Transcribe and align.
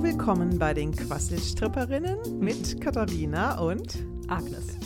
Hallo, 0.00 0.12
willkommen 0.12 0.58
bei 0.58 0.72
den 0.72 0.92
Quasselstripperinnen 0.96 2.38
mit 2.38 2.80
Katharina 2.80 3.60
und 3.60 3.98
Agnes. 4.28 4.78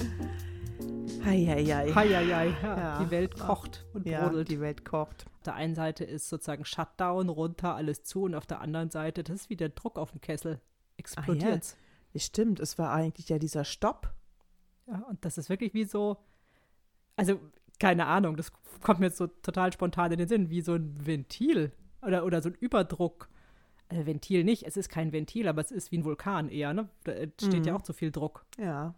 Heieiei. 1.25 1.93
Heieiei. 1.95 2.49
Ja, 2.61 2.77
Ja. 2.77 3.05
Die 3.05 3.13
Welt 3.13 3.39
kocht 3.39 3.87
und 3.93 4.09
Ja, 4.09 4.27
brodelt. 4.27 4.49
die 4.49 4.59
Welt 4.59 4.85
kocht. 4.85 5.27
Auf 5.37 5.43
der 5.45 5.55
einen 5.55 5.77
Seite 5.77 6.03
ist 6.03 6.29
sozusagen 6.29 6.65
Shutdown, 6.65 7.29
runter, 7.29 7.77
alles 7.77 8.03
zu 8.03 8.25
und 8.25 8.35
auf 8.35 8.45
der 8.47 8.61
anderen 8.61 8.91
Seite, 8.91 9.23
das 9.23 9.43
ist 9.43 9.51
wie 9.51 9.57
der 9.57 9.69
Druck 9.69 10.01
auf 10.01 10.11
dem 10.11 10.21
Kessel. 10.21 10.61
Explodiert. 10.97 11.77
Ja, 12.13 12.21
stimmt, 12.21 12.59
es 12.59 12.77
war 12.77 12.91
eigentlich 12.93 13.29
ja 13.29 13.39
dieser 13.39 13.63
Stopp. 13.65 14.13
Ja, 14.89 14.99
und 15.09 15.25
das 15.25 15.39
ist 15.39 15.49
wirklich 15.49 15.75
wie 15.75 15.85
so, 15.85 16.17
also 17.15 17.39
keine 17.79 18.07
Ahnung, 18.07 18.37
das 18.37 18.51
kommt 18.83 18.99
mir 18.99 19.07
jetzt 19.07 19.19
so 19.19 19.29
total 19.29 19.73
spontan 19.73 20.11
in 20.11 20.19
den 20.19 20.27
Sinn, 20.29 20.51
wie 20.51 20.61
so 20.61 20.75
ein 20.75 21.07
Ventil 21.07 21.71
oder, 22.03 22.25
oder 22.25 22.43
so 22.43 22.49
ein 22.49 22.57
Überdruck. 22.57 23.29
Also 23.89 24.07
Ventil 24.07 24.45
nicht, 24.45 24.63
es 24.65 24.77
ist 24.77 24.89
kein 24.89 25.13
Ventil, 25.13 25.47
aber 25.47 25.61
es 25.61 25.71
ist 25.71 25.93
wie 25.93 25.99
ein 25.99 26.05
Vulkan 26.05 26.49
eher, 26.49 26.73
ne? 26.73 26.89
Da 27.05 27.13
entsteht 27.13 27.67
ja 27.67 27.73
Mhm. 27.73 27.79
auch 27.79 27.83
zu 27.83 27.93
viel 27.93 28.11
Druck. 28.11 28.45
Ja. 28.59 28.95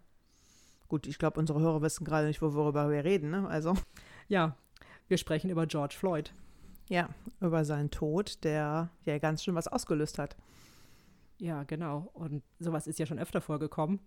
Gut, 0.87 1.05
ich 1.07 1.19
glaube, 1.19 1.39
unsere 1.39 1.59
Hörer 1.59 1.81
wissen 1.81 2.05
gerade 2.05 2.27
nicht, 2.27 2.41
worüber 2.41 2.89
wir 2.89 3.03
reden. 3.03 3.29
Ne? 3.29 3.47
Also, 3.47 3.75
Ja, 4.29 4.55
wir 5.09 5.17
sprechen 5.17 5.49
über 5.49 5.67
George 5.67 5.95
Floyd. 5.97 6.31
ja, 6.89 7.09
über 7.41 7.65
seinen 7.65 7.91
Tod, 7.91 8.43
der 8.45 8.89
ja 9.03 9.17
ganz 9.17 9.43
schön 9.43 9.55
was 9.55 9.67
ausgelöst 9.67 10.17
hat. 10.19 10.37
Ja, 11.39 11.63
genau. 11.63 12.09
Und 12.13 12.43
sowas 12.59 12.87
ist 12.87 12.97
ja 12.97 13.05
schon 13.05 13.19
öfter 13.19 13.41
vorgekommen. 13.41 13.99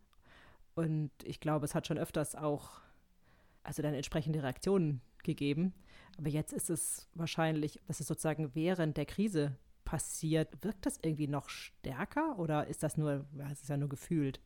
Und 0.74 1.10
ich 1.24 1.40
glaube, 1.40 1.66
es 1.66 1.74
hat 1.74 1.86
schon 1.86 1.98
öfters 1.98 2.34
auch, 2.34 2.80
also 3.62 3.82
dann 3.82 3.92
entsprechende 3.94 4.42
Reaktionen 4.42 5.02
gegeben. 5.22 5.74
Aber 6.18 6.28
jetzt 6.30 6.52
ist 6.54 6.70
es 6.70 7.06
wahrscheinlich, 7.14 7.78
dass 7.86 8.00
es 8.00 8.06
sozusagen 8.06 8.54
während 8.54 8.96
der 8.96 9.04
Krise 9.06 9.56
passiert. 9.90 10.62
Wirkt 10.62 10.86
das 10.86 10.98
irgendwie 11.02 11.26
noch 11.26 11.48
stärker 11.48 12.38
oder 12.38 12.68
ist 12.68 12.84
das 12.84 12.96
nur, 12.96 13.24
es 13.50 13.62
ist 13.62 13.68
ja 13.68 13.76
nur 13.76 13.88
gefühlt? 13.88 14.40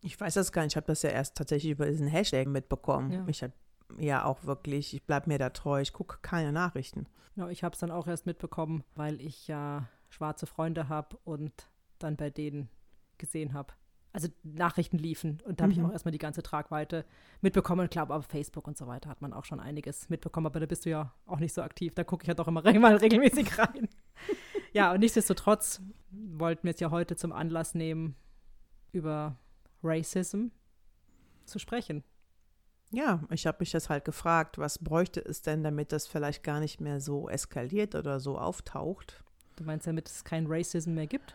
Ich 0.00 0.18
weiß 0.18 0.32
das 0.34 0.52
gar 0.52 0.62
nicht, 0.62 0.72
ich 0.72 0.76
habe 0.78 0.86
das 0.86 1.02
ja 1.02 1.10
erst 1.10 1.36
tatsächlich 1.36 1.72
über 1.72 1.84
diesen 1.84 2.06
Hashtag 2.06 2.48
mitbekommen. 2.48 3.12
Ja. 3.12 3.24
Ich 3.28 3.42
habe 3.42 3.52
ja 3.98 4.24
auch 4.24 4.44
wirklich, 4.44 4.94
ich 4.94 5.02
bleibe 5.04 5.28
mir 5.28 5.38
da 5.38 5.50
treu, 5.50 5.82
ich 5.82 5.92
gucke 5.92 6.16
keine 6.22 6.50
Nachrichten. 6.50 7.06
Ja, 7.36 7.50
ich 7.50 7.62
habe 7.62 7.74
es 7.74 7.80
dann 7.80 7.90
auch 7.90 8.06
erst 8.06 8.24
mitbekommen, 8.24 8.82
weil 8.94 9.20
ich 9.20 9.48
ja 9.48 9.86
schwarze 10.08 10.46
Freunde 10.46 10.88
habe 10.88 11.18
und 11.24 11.52
dann 11.98 12.16
bei 12.16 12.30
denen 12.30 12.70
gesehen 13.18 13.52
habe. 13.52 13.74
Also 14.12 14.28
Nachrichten 14.42 14.96
liefen 14.98 15.40
und 15.44 15.60
da 15.60 15.64
habe 15.64 15.72
ich 15.72 15.78
Mhm. 15.78 15.84
auch 15.86 15.92
erstmal 15.92 16.10
die 16.10 16.18
ganze 16.18 16.42
Tragweite 16.42 17.04
mitbekommen. 17.42 17.84
Ich 17.84 17.90
glaube, 17.90 18.14
auf 18.14 18.24
Facebook 18.26 18.66
und 18.66 18.76
so 18.78 18.86
weiter 18.86 19.08
hat 19.10 19.20
man 19.20 19.32
auch 19.34 19.44
schon 19.44 19.60
einiges 19.60 20.08
mitbekommen, 20.08 20.46
aber 20.46 20.58
da 20.58 20.66
bist 20.66 20.84
du 20.86 20.90
ja 20.90 21.12
auch 21.26 21.38
nicht 21.38 21.52
so 21.54 21.62
aktiv. 21.62 21.94
Da 21.94 22.02
gucke 22.02 22.24
ich 22.24 22.28
ja 22.28 22.34
doch 22.34 22.48
immer 22.48 22.62
mal 22.80 22.96
regelmäßig 22.96 23.58
rein. 23.58 23.88
Ja, 24.72 24.92
und 24.92 25.00
nichtsdestotrotz 25.00 25.80
wollten 26.10 26.64
wir 26.64 26.74
es 26.74 26.80
ja 26.80 26.90
heute 26.90 27.16
zum 27.16 27.32
Anlass 27.32 27.74
nehmen, 27.74 28.16
über 28.92 29.36
Racism 29.82 30.48
zu 31.44 31.58
sprechen. 31.58 32.04
Ja, 32.92 33.22
ich 33.30 33.46
habe 33.46 33.58
mich 33.60 33.70
das 33.70 33.88
halt 33.88 34.04
gefragt, 34.04 34.58
was 34.58 34.78
bräuchte 34.78 35.20
es 35.20 35.42
denn, 35.42 35.62
damit 35.62 35.92
das 35.92 36.08
vielleicht 36.08 36.42
gar 36.42 36.58
nicht 36.58 36.80
mehr 36.80 37.00
so 37.00 37.28
eskaliert 37.28 37.94
oder 37.94 38.18
so 38.18 38.36
auftaucht? 38.36 39.22
Du 39.56 39.64
meinst, 39.64 39.86
damit 39.86 40.08
es 40.08 40.24
kein 40.24 40.46
Racism 40.48 40.94
mehr 40.94 41.06
gibt? 41.06 41.34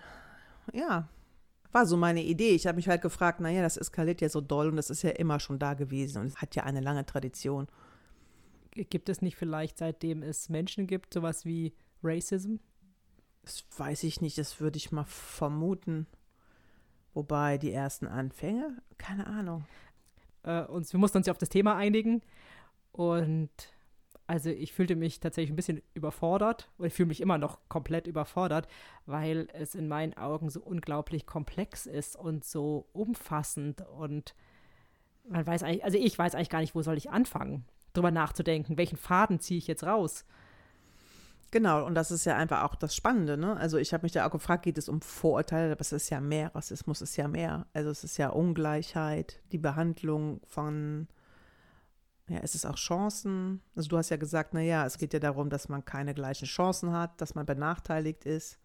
Ja, 0.74 1.08
war 1.72 1.86
so 1.86 1.96
meine 1.96 2.24
Idee. 2.24 2.52
Ich 2.52 2.68
habe 2.68 2.78
mich 2.78 2.90
halt 2.90 3.02
gefragt, 3.02 3.40
naja, 3.40 3.62
das 3.62 3.78
eskaliert 3.78 4.22
ja 4.22 4.30
so 4.30 4.42
doll 4.42 4.70
und 4.70 4.76
das 4.76 4.90
ist 4.90 5.04
ja 5.04 5.12
immer 5.12 5.40
schon 5.40 5.60
da 5.60 5.76
gewesen 5.76 6.22
und 6.22 6.28
es 6.28 6.38
hat 6.38 6.56
ja 6.56 6.64
eine 6.64 6.82
lange 6.82 7.06
Tradition. 7.06 7.68
Gibt 8.72 9.08
es 9.08 9.22
nicht 9.22 9.38
vielleicht, 9.38 9.78
seitdem 9.78 10.24
es 10.24 10.50
Menschen 10.50 10.88
gibt, 10.88 11.14
sowas 11.14 11.46
wie 11.46 11.74
Racism? 12.04 12.56
Das 13.46 13.64
weiß 13.78 14.04
ich 14.04 14.22
nicht, 14.22 14.38
das 14.38 14.60
würde 14.60 14.78
ich 14.78 14.92
mal 14.92 15.06
vermuten. 15.06 16.08
Wobei 17.14 17.58
die 17.58 17.72
ersten 17.72 18.08
Anfänge, 18.08 18.82
keine 18.98 19.28
Ahnung. 19.28 19.66
Äh, 20.44 20.64
und 20.64 20.92
wir 20.92 21.00
mussten 21.00 21.20
uns 21.20 21.28
ja 21.28 21.32
auf 21.32 21.38
das 21.38 21.50
Thema 21.50 21.76
einigen. 21.76 22.22
Und 22.92 23.50
also 24.28 24.50
ich 24.50 24.74
fühlte 24.74 24.96
mich 24.96 25.20
tatsächlich 25.20 25.52
ein 25.52 25.56
bisschen 25.56 25.82
überfordert. 25.94 26.72
Und 26.78 26.88
ich 26.88 26.94
fühle 26.94 27.08
mich 27.08 27.22
immer 27.22 27.38
noch 27.38 27.60
komplett 27.70 28.08
überfordert, 28.08 28.68
weil 29.06 29.48
es 29.54 29.76
in 29.76 29.88
meinen 29.88 30.16
Augen 30.16 30.50
so 30.50 30.60
unglaublich 30.62 31.26
komplex 31.26 31.86
ist 31.86 32.16
und 32.16 32.44
so 32.44 32.88
umfassend. 32.94 33.82
Und 33.98 34.34
man 35.30 35.46
weiß 35.46 35.64
eigentlich, 35.64 35.84
also 35.86 35.98
ich 35.98 36.18
weiß 36.18 36.34
eigentlich 36.34 36.50
gar 36.50 36.62
nicht, 36.62 36.76
wo 36.76 36.82
soll 36.82 36.98
ich 36.98 37.12
anfangen, 37.12 37.66
drüber 37.94 38.12
nachzudenken, 38.12 38.78
welchen 38.78 38.98
Faden 38.98 39.40
ziehe 39.40 39.60
ich 39.60 39.68
jetzt 39.68 39.84
raus. 39.84 40.26
Genau, 41.56 41.86
und 41.86 41.96
das 41.96 42.12
ist 42.12 42.26
ja 42.26 42.36
einfach 42.36 42.64
auch 42.64 42.76
das 42.76 42.94
Spannende, 42.94 43.38
ne? 43.38 43.56
Also 43.56 43.78
ich 43.78 43.94
habe 43.94 44.04
mich 44.04 44.12
da 44.12 44.28
auch 44.28 44.32
gefragt, 44.32 44.64
geht 44.64 44.78
es 44.78 44.90
um 44.90 45.00
Vorurteile, 45.00 45.72
aber 45.72 45.80
es 45.80 45.94
ist 45.94 46.10
ja 46.10 46.20
mehr, 46.20 46.54
Rassismus 46.54 47.02
ist 47.02 47.16
ja 47.16 47.30
mehr. 47.30 47.66
Also 47.72 47.92
es 47.92 48.04
ist 48.04 48.18
ja 48.18 48.28
Ungleichheit, 48.28 49.42
die 49.54 49.58
Behandlung 49.58 50.42
von, 50.48 51.08
ja, 52.28 52.40
es 52.44 52.56
ist 52.56 52.66
auch 52.66 52.76
Chancen. 52.76 53.62
Also 53.74 53.88
du 53.88 53.98
hast 53.98 54.10
ja 54.10 54.18
gesagt, 54.18 54.54
naja, 54.54 54.86
es 54.86 54.98
geht 54.98 55.14
ja 55.14 55.20
darum, 55.22 55.50
dass 55.50 55.70
man 55.70 55.86
keine 55.86 56.14
gleichen 56.14 56.46
Chancen 56.46 56.92
hat, 56.92 57.22
dass 57.22 57.36
man 57.36 57.46
benachteiligt 57.46 58.26
ist, 58.26 58.60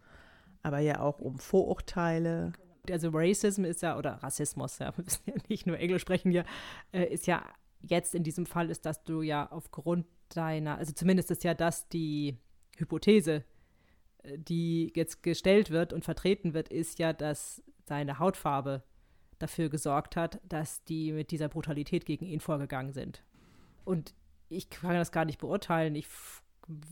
aber 0.64 0.80
ja 0.80 0.98
auch 0.98 1.20
um 1.20 1.38
Vorurteile. 1.38 2.54
also 2.90 3.10
Racism 3.12 3.64
ist 3.64 3.82
ja, 3.82 3.98
oder 3.98 4.14
Rassismus, 4.14 4.80
ja, 4.80 4.92
wir 4.96 5.04
müssen 5.04 5.22
ja 5.26 5.34
nicht 5.48 5.64
nur 5.64 5.78
Englisch 5.78 6.02
sprechen 6.02 6.32
hier, 6.32 6.44
äh, 6.90 7.04
ist 7.04 7.28
ja 7.28 7.44
jetzt 7.82 8.16
in 8.16 8.24
diesem 8.24 8.46
Fall 8.46 8.68
ist, 8.68 8.84
dass 8.84 9.04
du 9.04 9.22
ja 9.22 9.48
aufgrund 9.52 10.06
deiner, 10.30 10.78
also 10.78 10.92
zumindest 10.92 11.30
ist 11.30 11.44
ja 11.44 11.54
das 11.54 11.88
die 11.88 12.36
Hypothese, 12.80 13.44
äh, 14.22 14.38
die 14.38 14.92
jetzt 14.94 15.22
gestellt 15.22 15.70
wird 15.70 15.92
und 15.92 16.04
vertreten 16.04 16.54
wird, 16.54 16.68
ist 16.68 16.98
ja, 16.98 17.12
dass 17.12 17.62
seine 17.86 18.18
Hautfarbe 18.18 18.82
dafür 19.38 19.68
gesorgt 19.68 20.16
hat, 20.16 20.40
dass 20.48 20.84
die 20.84 21.12
mit 21.12 21.30
dieser 21.30 21.48
Brutalität 21.48 22.04
gegen 22.04 22.26
ihn 22.26 22.40
vorgegangen 22.40 22.92
sind. 22.92 23.22
Und 23.84 24.14
ich 24.48 24.70
kann 24.70 24.94
das 24.94 25.12
gar 25.12 25.24
nicht 25.24 25.38
beurteilen. 25.38 25.94
Ich 25.94 26.06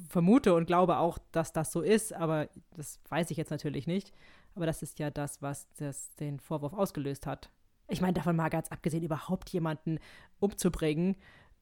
vermute 0.09 0.54
und 0.54 0.66
glaube 0.66 0.97
auch, 0.97 1.19
dass 1.32 1.53
das 1.53 1.71
so 1.72 1.82
ist, 1.82 2.12
aber 2.12 2.48
das 2.77 3.00
weiß 3.09 3.31
ich 3.31 3.37
jetzt 3.37 3.50
natürlich 3.50 3.87
nicht. 3.87 4.12
Aber 4.54 4.66
das 4.66 4.82
ist 4.82 4.98
ja 4.98 5.10
das, 5.10 5.43
was 5.43 5.69
das, 5.75 6.15
den 6.16 6.41
Vorwurf 6.41 6.72
ausgelöst 6.72 7.27
hat. 7.27 7.50
Ich 7.88 8.00
meine, 8.00 8.15
davon 8.15 8.37
mal 8.37 8.48
ganz 8.48 8.69
abgesehen, 8.69 9.03
überhaupt 9.03 9.50
jemanden 9.50 9.98
umzubringen, 10.41 11.16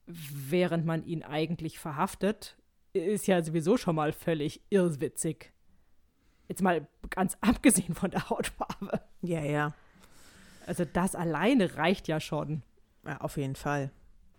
während 0.07 0.87
man 0.87 1.05
ihn 1.05 1.23
eigentlich 1.23 1.79
verhaftet, 1.79 2.57
ist 2.99 3.27
ja 3.27 3.43
sowieso 3.43 3.77
schon 3.77 3.97
mal 3.97 4.13
völlig 4.13 4.61
irrwitzig. 4.71 5.53
Jetzt 6.49 6.63
mal 6.63 6.87
ganz 7.11 7.37
abgesehen 7.41 7.95
von 7.95 8.11
der 8.11 8.29
Hautfarbe. 8.31 9.01
Ja, 9.23 9.43
ja, 9.43 9.75
Also 10.67 10.85
das 10.85 11.15
alleine 11.15 11.77
reicht 11.77 12.09
ja 12.09 12.21
schon. 12.21 12.63
ja 13.05 13.19
auf 13.21 13.37
jeden 13.37 13.57
Fall. 13.57 13.91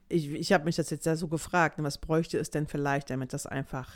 Ich, 0.10 0.32
ich 0.32 0.54
habe 0.54 0.64
mich 0.64 0.78
das 0.78 0.90
jetzt 0.90 1.06
ja 1.06 1.16
so 1.16 1.28
gefragt, 1.28 1.78
ne, 1.78 1.84
was 1.84 1.98
bräuchte 1.98 2.38
es 2.38 2.50
denn 2.50 2.68
vielleicht, 2.68 3.10
damit 3.10 3.34
das 3.34 3.46
einfach 3.46 3.92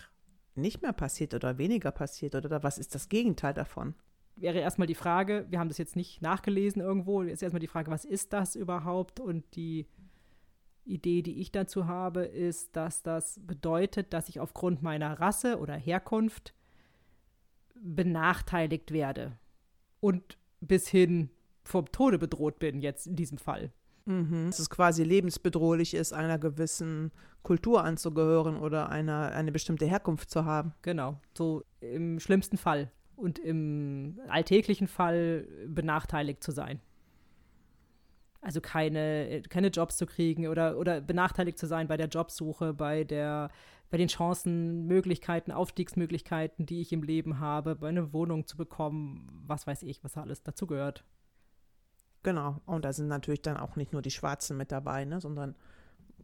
nicht 0.55 0.81
mehr 0.81 0.91
passiert 0.91 1.33
oder 1.33 1.57
weniger 1.57 1.91
passiert 1.91 2.35
oder 2.35 2.61
was 2.63 2.77
ist 2.77 2.93
das 2.93 3.07
Gegenteil 3.07 3.53
davon? 3.53 3.95
wäre 4.35 4.59
erstmal 4.59 4.87
die 4.87 4.95
Frage, 4.95 5.45
wir 5.49 5.59
haben 5.59 5.69
das 5.69 5.77
jetzt 5.77 5.95
nicht 5.95 6.21
nachgelesen 6.21 6.81
irgendwo, 6.81 7.21
ist 7.21 7.43
erstmal 7.43 7.59
die 7.59 7.67
Frage, 7.67 7.91
was 7.91 8.05
ist 8.05 8.33
das 8.33 8.55
überhaupt? 8.55 9.19
Und 9.19 9.55
die 9.55 9.85
Idee, 10.85 11.21
die 11.21 11.39
ich 11.39 11.51
dazu 11.51 11.87
habe, 11.87 12.23
ist, 12.23 12.75
dass 12.75 13.03
das 13.03 13.39
bedeutet, 13.45 14.13
dass 14.13 14.29
ich 14.29 14.39
aufgrund 14.39 14.81
meiner 14.81 15.19
Rasse 15.19 15.59
oder 15.59 15.75
Herkunft 15.75 16.53
benachteiligt 17.75 18.91
werde 18.91 19.37
und 19.99 20.37
bis 20.59 20.87
hin 20.87 21.29
vom 21.63 21.91
Tode 21.91 22.19
bedroht 22.19 22.59
bin, 22.59 22.81
jetzt 22.81 23.07
in 23.07 23.15
diesem 23.15 23.37
Fall. 23.37 23.71
Mhm. 24.05 24.47
Dass 24.47 24.59
es 24.59 24.69
quasi 24.69 25.03
lebensbedrohlich 25.03 25.93
ist, 25.93 26.13
einer 26.13 26.39
gewissen 26.39 27.11
Kultur 27.43 27.83
anzugehören 27.83 28.57
oder 28.57 28.89
einer, 28.89 29.31
eine 29.31 29.51
bestimmte 29.51 29.85
Herkunft 29.85 30.29
zu 30.29 30.45
haben. 30.45 30.73
Genau, 30.81 31.19
so 31.37 31.63
im 31.79 32.19
schlimmsten 32.19 32.57
Fall 32.57 32.91
und 33.15 33.39
im 33.39 34.19
alltäglichen 34.27 34.87
Fall 34.87 35.47
benachteiligt 35.67 36.43
zu 36.43 36.51
sein. 36.51 36.81
Also 38.41 38.59
keine, 38.59 39.43
keine 39.49 39.67
Jobs 39.67 39.97
zu 39.97 40.05
kriegen 40.05 40.47
oder, 40.47 40.77
oder 40.77 40.99
benachteiligt 40.99 41.59
zu 41.59 41.67
sein 41.67 41.87
bei 41.87 41.95
der 41.95 42.07
Jobsuche, 42.07 42.73
bei, 42.73 43.03
der, 43.03 43.51
bei 43.91 43.97
den 43.97 44.07
Chancen, 44.07 44.87
Möglichkeiten, 44.87 45.51
Aufstiegsmöglichkeiten, 45.51 46.65
die 46.65 46.81
ich 46.81 46.91
im 46.91 47.03
Leben 47.03 47.39
habe, 47.39 47.75
bei 47.75 47.89
einer 47.89 48.13
Wohnung 48.13 48.47
zu 48.47 48.57
bekommen, 48.57 49.43
was 49.45 49.67
weiß 49.67 49.83
ich, 49.83 50.03
was 50.03 50.17
alles 50.17 50.41
dazugehört. 50.41 51.05
Genau. 52.23 52.61
Und 52.65 52.83
da 52.83 52.93
sind 52.93 53.07
natürlich 53.07 53.41
dann 53.43 53.57
auch 53.57 53.75
nicht 53.75 53.93
nur 53.93 54.01
die 54.01 54.11
Schwarzen 54.11 54.57
mit 54.57 54.71
dabei, 54.71 55.05
ne, 55.05 55.21
sondern 55.21 55.55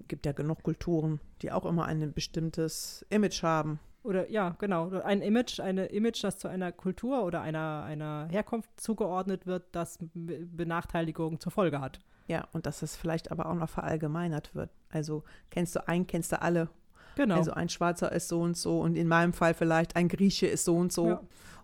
gibt 0.08 0.25
ja 0.25 0.31
genug 0.31 0.64
Kulturen, 0.64 1.19
die 1.42 1.52
auch 1.52 1.66
immer 1.66 1.86
ein 1.86 2.14
bestimmtes 2.14 3.06
Image 3.10 3.44
haben. 3.44 3.80
Oder 4.07 4.31
ja, 4.31 4.56
genau. 4.57 4.89
Ein 5.01 5.21
Image, 5.21 5.59
eine 5.59 5.88
Image, 5.88 6.24
das 6.24 6.38
zu 6.38 6.48
einer 6.48 6.71
Kultur 6.71 7.25
oder 7.25 7.42
einer, 7.42 7.83
einer 7.86 8.30
Herkunft 8.31 8.69
zugeordnet 8.80 9.45
wird, 9.45 9.65
das 9.74 9.98
Be- 10.13 10.45
Benachteiligung 10.45 11.42
zur 11.42 11.51
Folge 11.51 11.81
hat. 11.81 12.00
Ja, 12.27 12.48
und 12.54 12.65
dass 12.65 12.80
das 12.80 12.95
vielleicht 12.95 13.31
aber 13.31 13.48
auch 13.48 13.56
noch 13.56 13.69
verallgemeinert 13.69 14.56
wird. 14.56 14.69
Also 14.89 15.24
kennst 15.50 15.75
du 15.75 15.86
einen, 15.88 16.07
kennst 16.07 16.31
du 16.31 16.42
alle. 16.42 16.69
Genau. 17.15 17.36
Also 17.36 17.51
ein 17.51 17.68
Schwarzer 17.68 18.12
ist 18.13 18.30
so 18.30 18.39
und 18.42 18.56
so 18.56 18.80
und 18.80 18.95
in 18.95 19.09
meinem 19.09 19.33
Fall 19.33 19.54
vielleicht 19.54 19.98
ein 19.98 20.07
Grieche 20.07 20.48
ist 20.48 20.63
so 20.63 20.77
und 20.77 20.94
so. 20.94 21.07
Ja. 21.07 21.21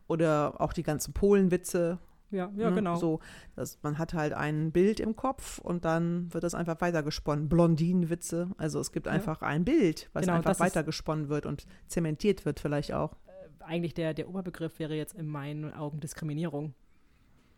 Oder 0.08 0.56
auch 0.60 0.74
die 0.74 0.84
ganzen 0.84 1.14
Polenwitze. 1.14 1.98
Ja, 2.34 2.52
ja, 2.56 2.70
ne? 2.70 2.76
genau. 2.76 2.96
So, 2.96 3.20
dass 3.56 3.78
man 3.84 3.98
hat 3.98 4.14
halt 4.14 4.34
ein 4.34 4.72
Bild 4.72 5.00
im 5.00 5.16
Kopf 5.16 5.60
und 5.60 5.86
dann 5.86 6.34
wird 6.34 6.44
das 6.44 6.56
einfach 6.56 6.82
weitergesponnen. 6.82 7.48
Blondinenwitze. 7.48 8.50
Also 8.58 8.80
es 8.80 8.92
gibt 8.92 9.06
Ja. 9.06 9.14
einfach 9.14 9.42
ein 9.42 9.64
Bild, 9.64 10.10
was 10.14 10.26
Genau, 10.26 10.38
einfach 10.38 10.60
weitergesponnen 10.60 11.30
wird 11.30 11.46
und 11.46 11.66
zementiert 11.88 12.46
wird 12.46 12.60
vielleicht 12.60 12.92
auch. 12.92 13.16
Eigentlich 13.60 13.94
der, 13.94 14.14
der 14.14 14.28
Oberbegriff 14.28 14.80
wäre 14.80 14.96
jetzt 14.96 15.14
in 15.14 15.28
meinen 15.28 15.74
Augen 15.74 16.00
Diskriminierung. 16.00 16.74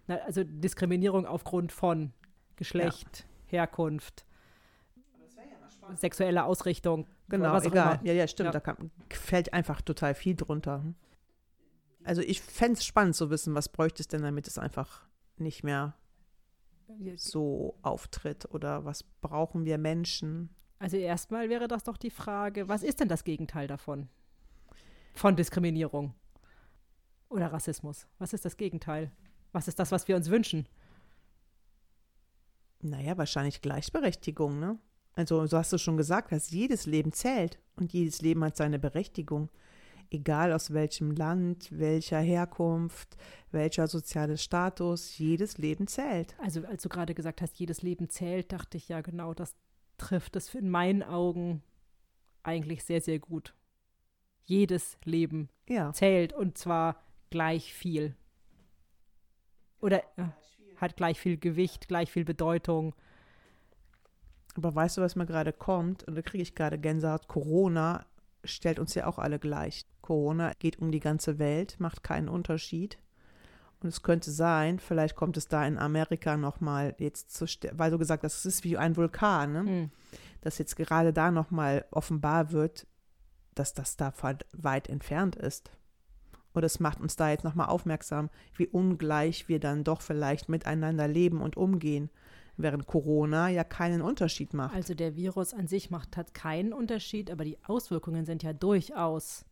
Na, 0.08 0.18
also 0.18 0.44
Diskriminierung 0.44 1.26
aufgrund 1.26 1.72
von 1.72 2.12
Geschlecht, 2.58 3.26
Herkunft, 3.48 4.26
sexuelle 5.96 6.44
Ausrichtung. 6.44 7.08
Genau, 7.30 7.60
egal. 7.60 8.00
Ja, 8.04 8.14
ja, 8.14 8.28
stimmt. 8.28 8.48
Ja. 8.48 8.52
Da 8.52 8.60
kann, 8.60 8.92
fällt 9.10 9.54
einfach 9.54 9.82
total 9.82 10.14
viel 10.14 10.36
drunter. 10.36 10.84
Also 12.06 12.22
ich 12.22 12.42
fände 12.42 12.78
es 12.78 12.86
spannend 12.86 13.16
zu 13.16 13.32
wissen, 13.32 13.56
was 13.56 13.68
bräuchte 13.68 14.04
es 14.04 14.08
denn, 14.08 14.22
damit 14.22 14.48
es 14.48 14.60
einfach 14.60 15.02
nicht 15.38 15.64
mehr 15.64 15.96
so 17.16 17.78
auftritt 17.82 18.46
oder 18.54 18.86
was 18.86 19.04
brauchen 19.04 19.66
wir 19.66 19.80
Menschen? 19.80 20.50
Also 20.78 20.98
erstmal 20.98 21.50
wäre 21.50 21.68
das 21.68 21.84
doch 21.84 21.98
die 21.98 22.12
Frage, 22.12 22.68
was 22.68 22.84
ist 22.84 23.00
denn 23.00 23.08
das 23.08 23.24
Gegenteil 23.24 23.68
davon? 23.68 24.08
Von 25.14 25.36
Diskriminierung 25.36 26.14
oder 27.30 27.52
Rassismus? 27.52 28.08
Was 28.20 28.34
ist 28.34 28.46
das 28.46 28.56
Gegenteil? 28.56 29.12
Was 29.52 29.68
ist 29.68 29.80
das, 29.80 29.92
was 29.92 30.08
wir 30.08 30.16
uns 30.16 30.30
wünschen? 30.30 30.68
Naja, 32.82 33.18
wahrscheinlich 33.18 33.62
Gleichberechtigung, 33.62 34.60
ne? 34.60 34.78
Also, 35.14 35.48
so 35.48 35.58
hast 35.58 35.74
du 35.74 35.78
schon 35.80 35.98
gesagt, 35.98 36.34
dass 36.34 36.52
jedes 36.52 36.86
Leben 36.86 37.14
zählt 37.14 37.58
und 37.78 37.94
jedes 37.94 38.22
Leben 38.22 38.44
hat 38.44 38.58
seine 38.58 38.78
Berechtigung. 38.78 39.50
Egal 40.10 40.54
aus 40.54 40.74
welchem 40.74 41.12
Land, 41.12 41.68
welcher 41.72 42.20
Herkunft, 42.20 43.18
welcher 43.52 43.88
soziales 43.88 44.44
Status, 44.44 45.18
jedes 45.18 45.58
Leben 45.58 45.88
zählt. 45.88 46.36
Also 46.40 46.64
als 46.66 46.84
du 46.84 46.90
gerade 46.90 47.14
gesagt 47.14 47.42
hast, 47.42 47.58
jedes 47.60 47.82
Leben 47.82 48.10
zählt, 48.10 48.52
dachte 48.52 48.78
ich 48.78 48.88
ja 48.90 49.02
genau, 49.02 49.34
das 49.34 49.56
trifft 49.98 50.36
es 50.36 50.54
in 50.54 50.70
meinen 50.70 51.04
Augen 51.04 51.64
eigentlich 52.44 52.84
sehr, 52.84 53.02
sehr 53.02 53.20
gut. 53.20 53.56
Jedes 54.44 54.98
Leben 55.04 55.50
Ja. 55.68 55.92
zählt 55.94 56.34
und 56.34 56.58
zwar 56.58 57.04
gleich 57.30 57.74
viel. 57.74 58.16
Oder 59.82 60.04
äh, 60.18 60.28
hat 60.78 60.96
gleich 60.98 61.20
viel 61.20 61.38
Gewicht, 61.38 61.88
gleich 61.88 62.12
viel 62.12 62.26
Bedeutung. 62.26 62.96
Aber 64.56 64.74
weißt 64.74 64.98
du, 64.98 65.02
was 65.02 65.16
mir 65.16 65.26
gerade 65.26 65.52
kommt? 65.52 66.04
Und 66.04 66.16
da 66.16 66.22
kriege 66.22 66.44
ich 66.44 66.56
gerade 66.56 66.78
Gänsehaut. 66.80 67.28
Corona 67.28 68.06
stellt 68.46 68.80
uns 68.80 68.96
ja 68.96 69.08
auch 69.08 69.20
alle 69.20 69.40
gleich. 69.40 69.86
Corona 70.02 70.54
geht 70.60 70.80
um 70.80 70.92
die 70.92 71.00
ganze 71.00 71.40
Welt, 71.40 71.76
macht 71.80 72.04
keinen 72.04 72.30
Unterschied. 72.30 72.98
Und 73.82 73.90
es 73.90 74.04
könnte 74.04 74.32
sein, 74.32 74.80
vielleicht 74.80 75.16
kommt 75.16 75.38
es 75.38 75.48
da 75.48 75.66
in 75.66 75.78
Amerika 75.78 76.38
nochmal 76.38 76.96
jetzt 76.98 77.32
zu, 77.32 77.46
weil 77.74 77.92
du 77.92 77.98
gesagt 77.98 78.24
es 78.24 78.46
ist 78.46 78.64
wie 78.64 78.78
ein 78.78 78.96
Vulkan, 78.96 79.52
ne? 79.52 79.60
Hm. 79.60 79.92
dass 80.42 80.58
jetzt 80.58 80.76
gerade 80.76 81.14
da 81.14 81.30
nochmal 81.30 81.86
offenbar 81.92 82.52
wird, 82.52 82.88
dass 83.54 83.74
das 83.74 83.98
da 83.98 84.14
weit 84.54 84.90
entfernt 84.90 85.36
ist. 85.36 85.72
Und 86.54 86.64
es 86.64 86.80
macht 86.80 87.02
uns 87.02 87.16
da 87.18 87.30
jetzt 87.30 87.44
nochmal 87.44 87.68
aufmerksam, 87.68 88.30
wie 88.56 88.68
ungleich 88.68 89.50
wir 89.50 89.60
dann 89.60 89.84
doch 89.84 90.02
vielleicht 90.02 90.48
miteinander 90.48 91.08
leben 91.08 91.42
und 91.42 91.58
umgehen, 91.58 92.10
während 92.58 92.88
Corona 92.88 93.50
ja 93.50 93.64
keinen 93.64 94.02
Unterschied 94.02 94.54
macht. 94.54 94.76
Also 94.76 94.94
der 94.94 95.16
Virus 95.16 95.54
an 95.54 95.68
sich 95.68 95.90
macht 95.90 96.18
hat 96.18 96.34
keinen 96.34 96.74
Unterschied, 96.74 97.30
aber 97.30 97.44
die 97.44 97.58
Auswirkungen 97.66 98.26
sind 98.26 98.44
ja 98.44 98.54
durchaus 98.54 99.46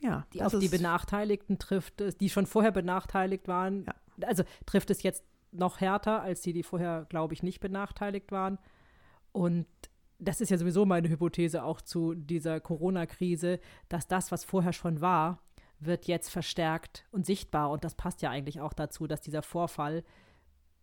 ja, 0.00 0.26
die 0.32 0.42
auf 0.42 0.58
die 0.58 0.68
Benachteiligten 0.68 1.58
trifft 1.58 2.00
es, 2.00 2.18
die 2.18 2.28
schon 2.28 2.46
vorher 2.46 2.72
benachteiligt 2.72 3.48
waren. 3.48 3.86
Ja. 3.86 3.94
Also 4.28 4.44
trifft 4.66 4.90
es 4.90 5.02
jetzt 5.02 5.24
noch 5.52 5.80
härter 5.80 6.22
als 6.22 6.42
die, 6.42 6.52
die 6.52 6.62
vorher, 6.62 7.06
glaube 7.08 7.34
ich, 7.34 7.42
nicht 7.42 7.60
benachteiligt 7.60 8.30
waren. 8.30 8.58
Und 9.32 9.66
das 10.18 10.40
ist 10.40 10.50
ja 10.50 10.58
sowieso 10.58 10.86
meine 10.86 11.08
Hypothese 11.08 11.64
auch 11.64 11.80
zu 11.80 12.14
dieser 12.14 12.60
Corona-Krise, 12.60 13.60
dass 13.88 14.06
das, 14.06 14.32
was 14.32 14.44
vorher 14.44 14.72
schon 14.72 15.00
war, 15.00 15.42
wird 15.78 16.06
jetzt 16.06 16.30
verstärkt 16.30 17.06
und 17.10 17.26
sichtbar. 17.26 17.70
Und 17.70 17.84
das 17.84 17.94
passt 17.94 18.22
ja 18.22 18.30
eigentlich 18.30 18.60
auch 18.60 18.72
dazu, 18.72 19.06
dass 19.06 19.20
dieser 19.20 19.42
Vorfall 19.42 20.04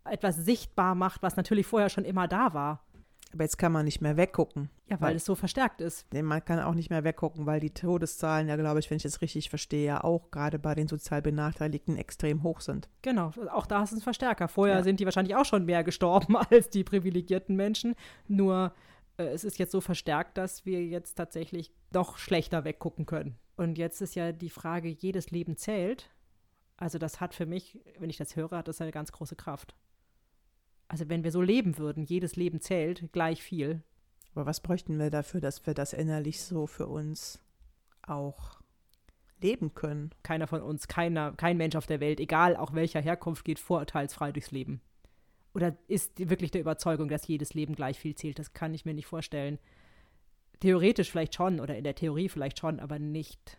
etwas 0.06 0.36
sichtbar 0.38 0.96
macht, 0.96 1.22
was 1.24 1.36
natürlich 1.38 1.66
vorher 1.66 1.90
schon 1.90 2.06
immer 2.06 2.28
da 2.28 2.54
war. 2.54 2.86
Aber 3.34 3.44
jetzt 3.46 3.58
kann 3.58 3.72
man 3.72 3.86
nicht 3.86 4.00
mehr 4.00 4.16
weggucken. 4.16 4.70
Ja, 4.86 5.02
weil 5.02 5.10
Weil- 5.10 5.16
es 5.16 5.26
so 5.26 5.34
verstärkt 5.34 5.82
ist. 5.82 6.06
Nee, 6.14 6.22
Man 6.22 6.46
kann 6.46 6.60
auch 6.60 6.76
nicht 6.76 6.92
mehr 6.92 7.04
weggucken, 7.04 7.48
weil 7.48 7.60
die 7.60 7.72
Todeszahlen 7.74 8.48
ja, 8.48 8.56
glaube 8.58 8.80
ich, 8.80 8.92
wenn 8.92 8.98
ich 8.98 9.06
es 9.06 9.22
richtig 9.22 9.50
verstehe, 9.50 9.86
ja 9.88 10.04
auch 10.04 10.30
gerade 10.30 10.60
bei 10.60 10.76
den 10.76 10.88
sozial 10.88 11.24
Benachteiligten 11.24 11.98
extrem 11.98 12.44
hoch 12.44 12.62
sind. 12.62 12.90
Genau, 13.02 13.32
auch 13.52 13.66
da 13.66 13.82
ist 13.82 13.92
es 13.92 14.00
ein 14.00 14.04
Verstärker. 14.04 14.48
Vorher 14.48 14.76
Ja. 14.78 14.84
sind 14.84 15.00
die 15.00 15.06
wahrscheinlich 15.06 15.36
auch 15.36 15.46
schon 15.46 15.66
mehr 15.66 15.84
gestorben 15.84 16.36
als 16.52 16.70
die 16.70 16.84
privilegierten 16.84 17.56
Menschen. 17.56 17.96
Nur 18.28 18.72
äh, 19.18 19.24
es 19.24 19.44
ist 19.44 19.58
jetzt 19.58 19.72
so 19.72 19.82
verstärkt, 19.82 20.38
dass 20.38 20.64
wir 20.68 20.86
jetzt 20.86 21.16
tatsächlich 21.16 21.72
noch 21.92 22.18
schlechter 22.20 22.66
weggucken 22.66 23.08
können. 23.08 23.40
Und 23.56 23.80
jetzt 23.80 24.00
ist 24.02 24.14
ja 24.14 24.32
die 24.32 24.50
Frage, 24.52 24.90
jedes 24.90 25.32
Leben 25.32 25.58
zählt. 25.58 26.12
Also 26.78 27.00
das 27.00 27.20
hat 27.20 27.34
für 27.34 27.48
mich, 27.48 27.80
wenn 27.98 28.10
ich 28.12 28.18
das 28.18 28.36
höre, 28.36 28.52
hat 28.58 28.68
das 28.68 28.80
eine 28.82 28.92
ganz 28.92 29.12
große 29.12 29.36
Kraft. 29.36 29.74
Also 30.88 31.10
wenn 31.10 31.24
wir 31.24 31.32
so 31.32 31.42
leben 31.42 31.78
würden, 31.78 32.04
jedes 32.04 32.36
Leben 32.36 32.60
zählt 32.60 33.12
gleich 33.12 33.42
viel. 33.42 33.82
Aber 34.36 34.46
was 34.46 34.62
bräuchten 34.62 34.98
wir 35.00 35.10
dafür, 35.10 35.42
dass 35.42 35.66
wir 35.66 35.74
das 35.74 35.94
innerlich 35.94 36.42
so 36.42 36.68
für 36.68 36.88
uns 36.88 37.40
auch 38.02 38.60
leben 39.42 39.74
können? 39.74 40.12
Keiner 40.24 40.48
von 40.48 40.62
uns, 40.62 40.88
keiner, 40.88 41.34
kein 41.34 41.58
Mensch 41.58 41.76
auf 41.76 41.88
der 41.88 42.00
Welt, 42.00 42.20
egal 42.20 42.56
auch 42.56 42.74
welcher 42.74 43.02
Herkunft, 43.02 43.46
geht 43.46 43.60
vorurteilsfrei 43.60 44.32
durchs 44.32 44.52
Leben. 44.52 44.82
Oder 45.54 45.78
ist 45.88 46.30
wirklich 46.30 46.52
der 46.52 46.62
Überzeugung, 46.62 47.10
dass 47.10 47.28
jedes 47.28 47.54
Leben 47.54 47.76
gleich 47.76 48.00
viel 48.00 48.16
zählt? 48.16 48.40
Das 48.40 48.54
kann 48.54 48.74
ich 48.74 48.86
mir 48.86 48.94
nicht 48.94 49.06
vorstellen. 49.06 49.60
Theoretisch 50.60 51.12
vielleicht 51.12 51.36
schon 51.36 51.60
oder 51.60 51.78
in 51.78 51.84
der 51.84 51.96
Theorie 51.96 52.30
vielleicht 52.30 52.58
schon, 52.60 52.80
aber 52.80 52.98
nicht. 52.98 53.58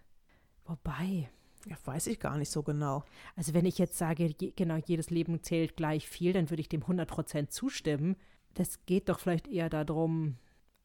Wobei, 0.64 1.28
Ja, 1.66 1.76
weiß 1.84 2.08
ich 2.08 2.20
gar 2.20 2.36
nicht 2.36 2.50
so 2.50 2.62
genau. 2.62 3.04
also 3.36 3.54
wenn 3.54 3.64
ich 3.64 3.78
jetzt 3.78 3.96
sage, 3.96 4.34
je, 4.38 4.52
genau, 4.54 4.76
jedes 4.84 5.10
Leben 5.10 5.42
zählt 5.42 5.76
gleich 5.76 6.08
viel, 6.08 6.32
dann 6.32 6.50
würde 6.50 6.60
ich 6.60 6.68
dem 6.68 6.82
100% 6.82 7.48
zustimmen. 7.48 8.16
Das 8.52 8.84
geht 8.86 9.08
doch 9.08 9.18
vielleicht 9.18 9.48
eher 9.48 9.70
darum, 9.70 10.36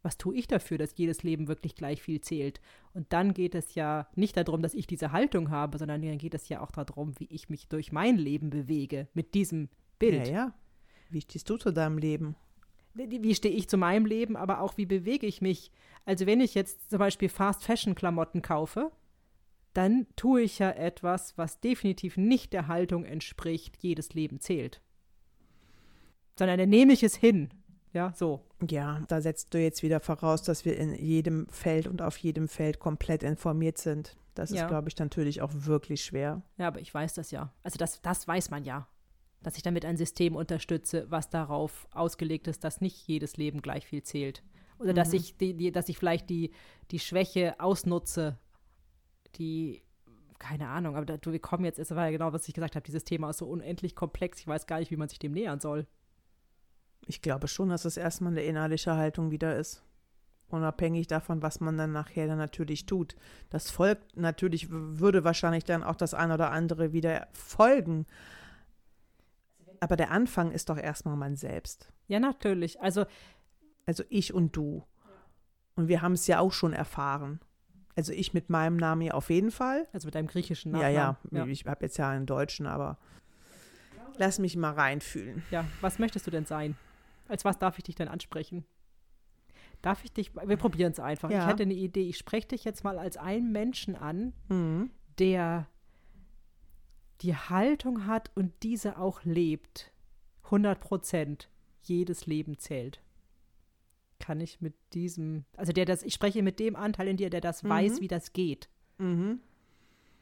was 0.01 0.17
tue 0.17 0.35
ich 0.35 0.47
dafür, 0.47 0.77
dass 0.77 0.97
jedes 0.97 1.23
Leben 1.23 1.47
wirklich 1.47 1.75
gleich 1.75 2.01
viel 2.01 2.21
zählt. 2.21 2.61
Und 2.93 3.11
dann 3.11 3.33
geht 3.33 3.55
es 3.55 3.75
ja 3.75 4.07
nicht 4.15 4.37
darum, 4.37 4.61
dass 4.61 4.73
ich 4.73 4.87
diese 4.87 5.11
Haltung 5.11 5.49
habe, 5.49 5.77
sondern 5.77 6.01
dann 6.01 6.17
geht 6.17 6.33
es 6.33 6.47
ja 6.47 6.61
auch 6.61 6.71
darum, 6.71 7.19
wie 7.19 7.27
ich 7.29 7.49
mich 7.49 7.67
durch 7.67 7.91
mein 7.91 8.17
Leben 8.17 8.49
bewege 8.49 9.07
mit 9.13 9.33
diesem 9.33 9.69
Bild. 9.97 10.27
Ja, 10.27 10.33
ja. 10.33 10.53
Wie 11.09 11.21
stehst 11.21 11.49
du 11.49 11.57
zu 11.57 11.71
deinem 11.71 11.97
Leben? 11.97 12.35
Wie 12.93 13.35
stehe 13.35 13.53
ich 13.53 13.69
zu 13.69 13.77
meinem 13.77 14.05
Leben, 14.05 14.35
aber 14.35 14.61
auch 14.61 14.77
wie 14.77 14.85
bewege 14.85 15.27
ich 15.27 15.41
mich. 15.41 15.71
Also 16.05 16.25
wenn 16.25 16.41
ich 16.41 16.55
jetzt 16.55 16.89
zum 16.89 16.99
Beispiel 16.99 17.29
Fast-Fashion-Klamotten 17.29 18.41
kaufe, 18.41 18.91
dann 19.79 20.05
tue 20.17 20.41
ich 20.41 20.59
ja 20.59 20.71
etwas, 20.71 21.37
was 21.37 21.61
definitiv 21.61 22.17
nicht 22.17 22.51
der 22.53 22.67
Haltung 22.67 23.05
entspricht, 23.05 23.77
jedes 23.77 24.13
Leben 24.13 24.39
zählt. 24.41 24.81
Sondern 26.37 26.57
dann 26.59 26.69
nehme 26.69 26.93
ich 26.93 27.01
es 27.03 27.15
hin. 27.15 27.49
Ja, 27.93 28.13
so. 28.15 28.45
Ja, 28.69 29.01
da 29.07 29.19
setzt 29.21 29.53
du 29.53 29.57
jetzt 29.59 29.81
wieder 29.81 29.99
voraus, 29.99 30.43
dass 30.43 30.63
wir 30.65 30.77
in 30.77 30.93
jedem 30.93 31.47
Feld 31.49 31.87
und 31.87 32.01
auf 32.01 32.17
jedem 32.17 32.47
Feld 32.47 32.79
komplett 32.79 33.23
informiert 33.23 33.77
sind. 33.77 34.15
Das 34.35 34.51
Ja. 34.51 34.63
ist, 34.63 34.67
glaube 34.69 34.89
ich, 34.89 34.97
natürlich 34.97 35.41
auch 35.41 35.51
wirklich 35.53 36.03
schwer. 36.03 36.41
Ja, 36.57 36.67
aber 36.67 36.79
ich 36.81 36.93
weiß 36.93 37.13
das 37.15 37.31
ja. 37.31 37.51
Also 37.63 37.77
das, 37.77 38.01
das 38.01 38.27
weiß 38.27 38.51
man 38.51 38.63
ja. 38.63 38.87
Dass 39.41 39.55
ich 39.57 39.63
damit 39.63 39.85
ein 39.85 39.97
System 39.97 40.35
unterstütze, 40.35 41.05
was 41.09 41.29
darauf 41.29 41.87
ausgelegt 41.91 42.47
ist, 42.47 42.63
dass 42.63 42.81
nicht 42.81 43.07
jedes 43.07 43.37
Leben 43.37 43.61
gleich 43.61 43.85
viel 43.87 44.03
zählt. 44.03 44.43
Oder 44.77 44.93
dass 44.93 45.09
Mhm. 45.09 45.15
ich 45.15 45.37
die, 45.37 45.53
die, 45.55 45.71
dass 45.71 45.89
ich 45.89 45.97
vielleicht 45.97 46.29
die, 46.29 46.51
die 46.91 46.99
Schwäche 46.99 47.59
ausnutze, 47.59 48.37
die, 49.35 49.81
keine 50.39 50.69
Ahnung, 50.69 50.95
aber 50.95 51.05
da, 51.05 51.17
du, 51.17 51.31
wir 51.31 51.39
kommen 51.39 51.65
jetzt, 51.65 51.79
es 51.79 51.91
war 51.91 52.05
ja 52.05 52.11
genau, 52.11 52.33
was 52.33 52.47
ich 52.47 52.53
gesagt 52.53 52.75
habe, 52.75 52.85
dieses 52.85 53.03
Thema 53.03 53.29
ist 53.29 53.37
so 53.37 53.47
unendlich 53.47 53.95
komplex, 53.95 54.39
ich 54.39 54.47
weiß 54.47 54.67
gar 54.67 54.79
nicht, 54.79 54.91
wie 54.91 54.97
man 54.97 55.09
sich 55.09 55.19
dem 55.19 55.33
nähern 55.33 55.59
soll. 55.59 55.87
Ich 57.07 57.21
glaube 57.21 57.47
schon, 57.47 57.69
dass 57.69 57.85
es 57.85 57.97
erstmal 57.97 58.31
eine 58.31 58.43
innerliche 58.43 58.95
Haltung 58.95 59.31
wieder 59.31 59.55
ist. 59.55 59.83
Unabhängig 60.49 61.07
davon, 61.07 61.41
was 61.41 61.59
man 61.59 61.77
dann 61.77 61.91
nachher 61.91 62.27
dann 62.27 62.39
natürlich 62.39 62.85
tut. 62.87 63.15
Das 63.49 63.69
folgt 63.69 64.17
natürlich, 64.17 64.67
würde 64.69 65.23
wahrscheinlich 65.23 65.63
dann 65.63 65.83
auch 65.83 65.95
das 65.95 66.13
eine 66.13 66.33
oder 66.33 66.51
andere 66.51 66.91
wieder 66.91 67.27
folgen. 67.33 68.07
Aber 69.79 69.95
der 69.95 70.11
Anfang 70.11 70.51
ist 70.51 70.69
doch 70.69 70.77
erstmal 70.77 71.15
man 71.15 71.35
selbst. 71.35 71.91
Ja, 72.07 72.19
natürlich. 72.19 72.81
Also, 72.81 73.05
Also 73.85 74.03
ich 74.09 74.33
und 74.33 74.55
du. 74.55 74.83
Und 75.75 75.87
wir 75.87 76.01
haben 76.01 76.13
es 76.13 76.27
ja 76.27 76.39
auch 76.39 76.51
schon 76.51 76.73
erfahren. 76.73 77.39
Also 77.99 78.13
ich 78.13 78.33
mit 78.33 78.49
meinem 78.49 78.77
Namen 78.77 79.01
ja 79.01 79.13
auf 79.13 79.29
jeden 79.29 79.51
Fall. 79.51 79.85
also 79.91 80.07
mit 80.07 80.15
deinem 80.15 80.27
griechischen 80.27 80.73
Ja, 80.73 80.87
ja, 80.87 81.17
Nachnamen. 81.21 81.49
Ich 81.49 81.65
habe 81.65 81.83
jetzt 81.83 81.97
ja 81.97 82.09
einen 82.09 82.25
Deutschen, 82.25 82.65
aber 82.65 82.97
lass 84.15 84.39
mich 84.39 84.55
mal 84.55 84.71
reinfühlen. 84.71 85.43
Ja, 85.51 85.65
was 85.81 85.99
möchtest 85.99 86.25
du 86.25 86.31
denn 86.31 86.45
sein? 86.45 86.77
Als 87.27 87.43
was 87.43 87.59
darf 87.59 87.77
ich 87.77 87.83
dich 87.83 87.95
denn 87.95 88.07
ansprechen? 88.07 88.63
Darf 89.81 90.05
ich 90.05 90.13
dich, 90.13 90.33
wir 90.33 90.55
probieren 90.55 90.93
es 90.93 90.99
einfach. 91.01 91.29
Ja. 91.29 91.41
Ich 91.41 91.47
hätte 91.47 91.63
eine 91.63 91.73
Idee. 91.73 92.07
Ich 92.07 92.17
spreche 92.17 92.47
dich 92.47 92.63
jetzt 92.63 92.85
mal 92.85 92.97
als 92.97 93.17
einen 93.17 93.51
Menschen 93.51 93.97
an, 93.97 94.31
Mhm. 94.47 94.91
der 95.19 95.67
die 97.19 97.35
Haltung 97.35 98.05
hat 98.07 98.31
und 98.33 98.53
diese 98.63 98.97
auch 98.97 99.25
lebt. 99.25 99.91
100 100.43 100.79
Prozent. 100.79 101.49
Jedes 101.81 102.27
Leben 102.27 102.57
zählt. 102.59 103.01
Kann 104.19 104.41
ich 104.41 104.59
mit 104.61 104.73
diesem, 104.93 105.45
also 105.57 105.71
der 105.71 105.85
das, 105.85 106.03
ich 106.03 106.13
spreche 106.13 106.43
mit 106.43 106.59
dem 106.59 106.75
Anteil 106.75 107.07
in 107.07 107.17
dir, 107.17 107.29
der 107.29 107.41
das 107.41 107.63
Mhm. 107.63 107.69
weiß, 107.69 108.01
wie 108.01 108.07
das 108.07 108.33
geht. 108.33 108.69
Mhm. 108.97 109.39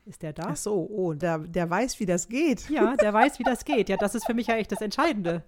Ist 0.06 0.22
der 0.22 0.32
da? 0.34 0.44
Ach 0.52 0.56
so, 0.56 0.88
oh, 0.90 1.14
der, 1.14 1.40
der 1.40 1.70
weiß, 1.70 2.00
wie 2.00 2.06
das 2.06 2.30
geht. 2.30 2.70
Ja, 2.70 2.96
der 2.96 3.12
weiß, 3.14 3.40
wie 3.40 3.44
das 3.44 3.66
geht. 3.66 3.90
Ja, 3.90 3.98
das 3.98 4.16
ist 4.16 4.26
für 4.26 4.34
mich 4.34 4.48
ja 4.48 4.56
echt 4.56 4.72
das 4.72 4.82
Entscheidende. 4.82 5.44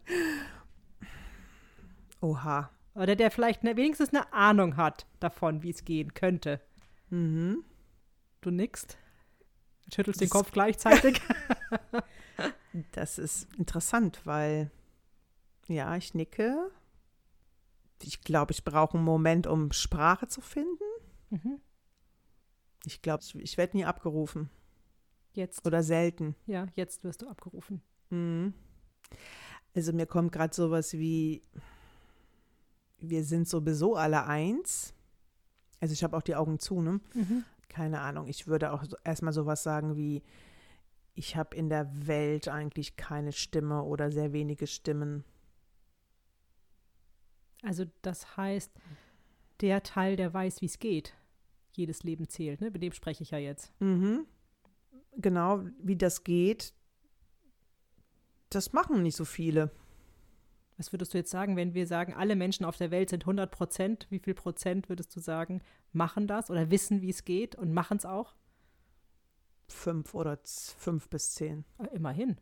Oha. 2.22 2.70
Oder 2.96 3.16
der 3.16 3.32
vielleicht 3.32 3.64
ne, 3.64 3.78
wenigstens 3.78 4.10
eine 4.10 4.32
Ahnung 4.34 4.76
hat 4.76 5.06
davon, 5.20 5.64
wie 5.64 5.70
es 5.70 5.86
gehen 5.86 6.14
könnte. 6.14 6.60
Mhm. 7.10 7.64
Du 8.42 8.52
nickst. 8.52 8.98
Schüttelst 9.94 10.20
den 10.22 10.28
Das- 10.28 10.38
Kopf 10.38 10.52
gleichzeitig. 10.52 11.22
Das 12.92 13.18
ist 13.18 13.48
interessant, 13.58 14.22
weil 14.26 14.70
ja, 15.68 15.96
ich 15.96 16.14
nicke. 16.14 16.70
Ich 18.04 18.22
glaube, 18.22 18.52
ich 18.52 18.64
brauche 18.64 18.98
einen 18.98 19.06
Moment, 19.06 19.48
um 19.48 19.72
Sprache 19.72 20.28
zu 20.28 20.42
finden. 20.42 20.84
mhm. 21.30 21.60
Ich 22.86 23.02
glaube, 23.02 23.24
ich, 23.34 23.58
werde 23.58 23.76
nie 23.76 23.84
abgerufen 23.84 24.50
Jetzt, 25.34 25.66
oder 25.66 25.84
selten. 25.84 26.36
ja, 26.48 26.66
jetzt 26.76 27.04
wirst 27.04 27.22
du 27.22 27.28
abgerufen. 27.28 27.82
Mhm. 28.10 28.54
Also 29.76 29.92
mir 29.94 30.06
kommt 30.06 30.32
gerade 30.32 30.56
sowas 30.56 30.94
wie, 30.94 31.42
wir 32.98 33.24
sind 33.24 33.48
sowieso 33.48 33.96
alle 33.96 34.26
eins. 34.26 34.94
Also 35.80 35.94
ich 35.94 36.04
habe 36.04 36.16
auch 36.18 36.22
die 36.22 36.36
Augen 36.36 36.60
zu, 36.60 36.82
ne? 36.82 37.00
Mhm. 37.14 37.44
Keine 37.68 38.02
Ahnung. 38.02 38.28
Ich 38.28 38.48
würde 38.48 38.72
auch 38.72 38.84
so, 38.84 38.98
erstmal 39.04 39.34
sowas 39.34 39.62
sagen 39.62 39.96
wie, 39.96 40.24
ich 41.14 41.36
habe 41.36 41.56
in 41.56 41.70
der 41.70 42.08
Welt 42.08 42.48
eigentlich 42.48 42.96
keine 42.96 43.32
Stimme 43.32 43.84
oder 43.84 44.12
sehr 44.12 44.34
wenige 44.34 44.68
Stimmen. 44.68 45.24
Also 47.62 47.86
das 48.02 48.38
heißt, 48.38 48.72
der 49.62 49.84
Teil, 49.84 50.16
der 50.16 50.34
weiß, 50.34 50.62
wie 50.62 50.68
es 50.68 50.80
geht, 50.80 51.14
jedes 51.74 52.04
Leben 52.04 52.28
zählt. 52.30 52.62
Ne? 52.62 52.72
Mit 52.72 52.82
dem 52.82 52.94
spreche 52.94 53.24
ich 53.24 53.32
ja 53.32 53.38
jetzt. 53.38 53.72
Mhm. 53.82 54.26
Genau, 55.18 55.64
wie 55.82 55.98
das 55.98 56.24
geht, 56.24 56.74
das 58.50 58.74
machen 58.74 59.04
nicht 59.04 59.16
so 59.16 59.26
viele. 59.26 59.72
Was 60.78 60.94
würdest 60.94 61.14
du 61.14 61.18
jetzt 61.18 61.32
sagen, 61.32 61.58
wenn 61.58 61.74
wir 61.74 61.86
sagen, 61.88 62.14
alle 62.14 62.36
Menschen 62.36 62.66
auf 62.66 62.78
der 62.78 62.90
Welt 62.90 63.10
sind 63.10 63.24
100 63.24 63.52
Prozent? 63.52 64.08
Wie 64.10 64.20
viel 64.20 64.34
Prozent 64.34 64.88
würdest 64.88 65.14
du 65.16 65.20
sagen, 65.20 65.62
machen 65.92 66.26
das 66.26 66.50
oder 66.50 66.72
wissen, 66.72 67.02
wie 67.02 67.10
es 67.10 67.26
geht 67.26 67.56
und 67.56 67.74
machen 67.74 67.98
es 67.98 68.06
auch? 68.06 68.36
Fünf 69.68 70.16
oder 70.16 70.40
fünf 70.46 71.10
bis 71.10 71.34
zehn. 71.34 71.66
Äh, 71.78 71.96
Immerhin. 71.96 72.38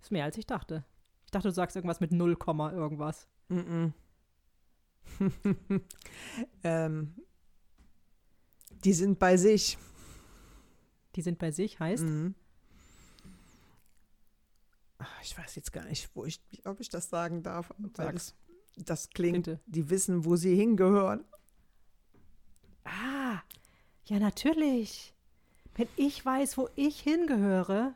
Ist 0.00 0.12
mehr 0.12 0.24
als 0.24 0.36
ich 0.36 0.46
dachte. 0.46 0.84
Ich 1.24 1.30
dachte, 1.30 1.48
du 1.48 1.54
sagst 1.54 1.76
irgendwas 1.76 2.00
mit 2.00 2.12
0, 2.12 2.36
Komma 2.36 2.72
irgendwas. 2.72 3.26
Mhm. 3.48 3.94
ähm, 6.64 7.14
die 8.84 8.92
sind 8.92 9.18
bei 9.18 9.36
sich. 9.36 9.78
Die 11.16 11.22
sind 11.22 11.38
bei 11.38 11.50
sich, 11.50 11.78
heißt. 11.80 12.04
Mhm. 12.04 12.34
Ach, 14.98 15.22
Ich 15.22 15.36
weiß 15.36 15.54
jetzt 15.56 15.72
gar 15.72 15.84
nicht, 15.84 16.10
wo 16.14 16.24
ich, 16.24 16.40
ob 16.64 16.80
ich 16.80 16.88
das 16.88 17.08
sagen 17.08 17.42
darf. 17.42 17.72
Das, 17.94 18.34
das 18.76 19.10
klingt, 19.10 19.46
Bitte. 19.46 19.60
die 19.66 19.90
wissen, 19.90 20.24
wo 20.24 20.36
sie 20.36 20.54
hingehören. 20.54 21.24
Ah, 22.84 23.40
ja, 24.04 24.18
natürlich. 24.18 25.14
Wenn 25.74 25.88
ich 25.96 26.24
weiß, 26.24 26.58
wo 26.58 26.68
ich 26.76 27.00
hingehöre, 27.00 27.94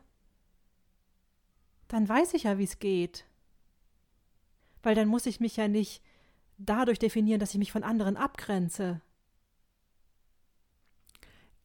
dann 1.88 2.08
weiß 2.08 2.34
ich 2.34 2.44
ja, 2.44 2.58
wie 2.58 2.64
es 2.64 2.78
geht. 2.78 3.26
Weil 4.82 4.94
dann 4.94 5.08
muss 5.08 5.26
ich 5.26 5.40
mich 5.40 5.56
ja 5.56 5.68
nicht 5.68 6.02
dadurch 6.58 6.98
definieren, 6.98 7.40
dass 7.40 7.50
ich 7.52 7.58
mich 7.58 7.72
von 7.72 7.82
anderen 7.82 8.16
abgrenze. 8.16 9.00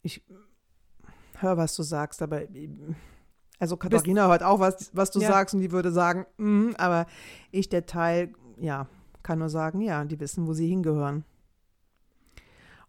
Ich 0.02 0.24
hör, 1.36 1.58
was 1.58 1.76
du 1.76 1.84
sagst, 1.84 2.22
aber 2.22 2.44
also 3.60 3.78
Katharina 3.78 4.28
hört 4.28 4.44
auch, 4.44 4.60
was, 4.60 4.96
was 4.96 5.12
du 5.12 5.20
Ja. 5.20 5.28
sagst 5.28 5.54
und 5.54 5.62
die 5.62 5.72
würde 5.72 5.92
sagen, 5.92 6.26
mhm, 6.38 6.76
aber 6.78 7.06
ich, 7.52 7.70
der 7.70 7.86
Teil, 7.86 8.34
ja, 8.58 8.88
kann 9.24 9.40
nur 9.40 9.50
sagen, 9.50 9.82
ja, 9.82 10.06
die 10.06 10.20
wissen, 10.20 10.48
wo 10.48 10.54
sie 10.54 10.68
hingehören. 10.68 11.26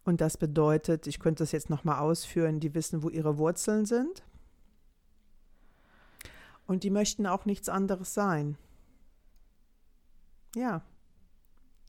Und 0.05 0.21
das 0.21 0.37
bedeutet, 0.37 1.07
ich 1.07 1.19
könnte 1.21 1.43
das 1.43 1.53
jetzt 1.53 1.71
nochmal 1.71 1.99
ausführen, 1.99 2.61
die 2.61 2.75
wissen, 2.75 3.03
wo 3.03 3.11
ihre 3.11 3.37
Wurzeln 3.37 3.85
sind. 3.85 4.25
Und 6.67 6.85
die 6.85 6.91
möchten 6.91 7.27
auch 7.27 7.45
nichts 7.45 7.69
anderes 7.69 8.15
sein. 8.15 8.57
Ja, 10.55 10.83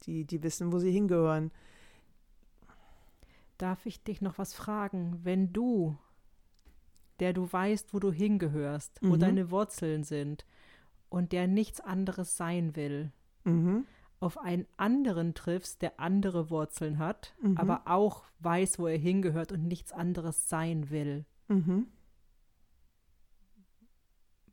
die, 0.06 0.26
die 0.26 0.44
wissen, 0.44 0.72
wo 0.72 0.80
sie 0.80 0.92
hingehören. 0.92 1.52
Darf 3.58 3.86
ich 3.86 4.04
dich 4.04 4.22
noch 4.22 4.38
was 4.38 4.54
fragen? 4.54 5.20
Wenn 5.24 5.54
du, 5.54 5.98
der 7.20 7.34
du 7.34 7.52
weißt, 7.52 7.94
wo 7.94 8.00
du 8.00 8.12
hingehörst, 8.12 9.00
wo 9.02 9.16
Mhm. 9.16 9.20
deine 9.20 9.52
Wurzeln 9.52 10.04
sind 10.04 10.46
und 11.10 11.32
der 11.32 11.48
nichts 11.48 11.80
anderes 11.80 12.36
sein 12.38 12.76
will, 12.76 13.12
Mhm. 13.44 13.86
auf 14.20 14.38
einen 14.40 14.68
anderen 14.78 15.34
triffst, 15.34 15.82
der 15.82 16.00
andere 16.00 16.50
Wurzeln 16.50 16.98
hat, 17.00 17.36
Mhm. 17.42 17.58
aber 17.58 17.82
auch 17.86 18.26
weiß, 18.40 18.80
wo 18.80 18.88
er 18.88 18.98
hingehört 18.98 19.52
und 19.52 19.68
nichts 19.68 19.92
anderes 19.92 20.50
sein 20.50 20.90
will. 20.90 21.26
Mhm. 21.48 21.88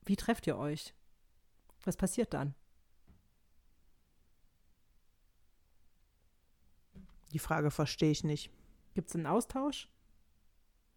Wie 0.05 0.17
trefft 0.17 0.47
ihr 0.47 0.57
euch? 0.59 0.95
Was 1.85 1.97
passiert 1.97 2.35
dann? 2.35 2.55
Die 7.32 7.38
Frage 7.38 7.70
verstehe 7.70 8.11
ich 8.11 8.25
nicht. 8.25 8.50
Gibt 8.94 9.08
es 9.08 9.16
einen 9.16 9.26
Austausch? 9.26 9.88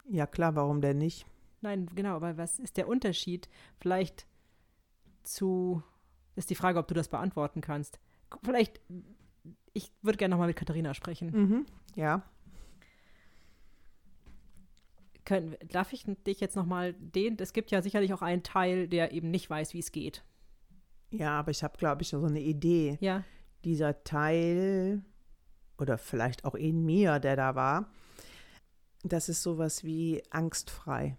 Ja 0.09 0.25
klar, 0.25 0.55
warum 0.55 0.81
denn 0.81 0.97
nicht? 0.97 1.25
Nein, 1.61 1.87
genau, 1.93 2.15
aber 2.15 2.37
was 2.37 2.59
ist 2.59 2.77
der 2.77 2.87
Unterschied? 2.87 3.47
Vielleicht 3.79 4.25
zu, 5.23 5.83
ist 6.35 6.49
die 6.49 6.55
Frage, 6.55 6.79
ob 6.79 6.87
du 6.87 6.93
das 6.93 7.07
beantworten 7.07 7.61
kannst. 7.61 7.99
Vielleicht, 8.43 8.81
ich 9.73 9.91
würde 10.01 10.17
gerne 10.17 10.33
nochmal 10.33 10.47
mit 10.47 10.57
Katharina 10.57 10.93
sprechen. 10.93 11.31
Mhm. 11.31 11.65
Ja. 11.95 12.23
Können, 15.23 15.55
darf 15.69 15.93
ich 15.93 16.05
dich 16.25 16.39
jetzt 16.39 16.55
nochmal 16.55 16.93
den, 16.93 17.37
es 17.39 17.53
gibt 17.53 17.69
ja 17.69 17.81
sicherlich 17.81 18.13
auch 18.13 18.23
einen 18.23 18.41
Teil, 18.41 18.87
der 18.87 19.11
eben 19.11 19.29
nicht 19.29 19.49
weiß, 19.49 19.73
wie 19.75 19.79
es 19.79 19.91
geht. 19.91 20.23
Ja, 21.11 21.37
aber 21.37 21.51
ich 21.51 21.63
habe, 21.63 21.77
glaube 21.77 22.01
ich, 22.01 22.09
so 22.09 22.23
eine 22.25 22.39
Idee. 22.39 22.97
Ja, 23.01 23.23
Dieser 23.63 24.03
Teil 24.03 25.03
oder 25.81 25.97
vielleicht 25.97 26.45
auch 26.45 26.55
in 26.55 26.85
mir, 26.85 27.19
der 27.19 27.35
da 27.35 27.55
war, 27.55 27.89
das 29.03 29.29
ist 29.29 29.41
sowas 29.41 29.83
wie 29.83 30.23
angstfrei. 30.29 31.17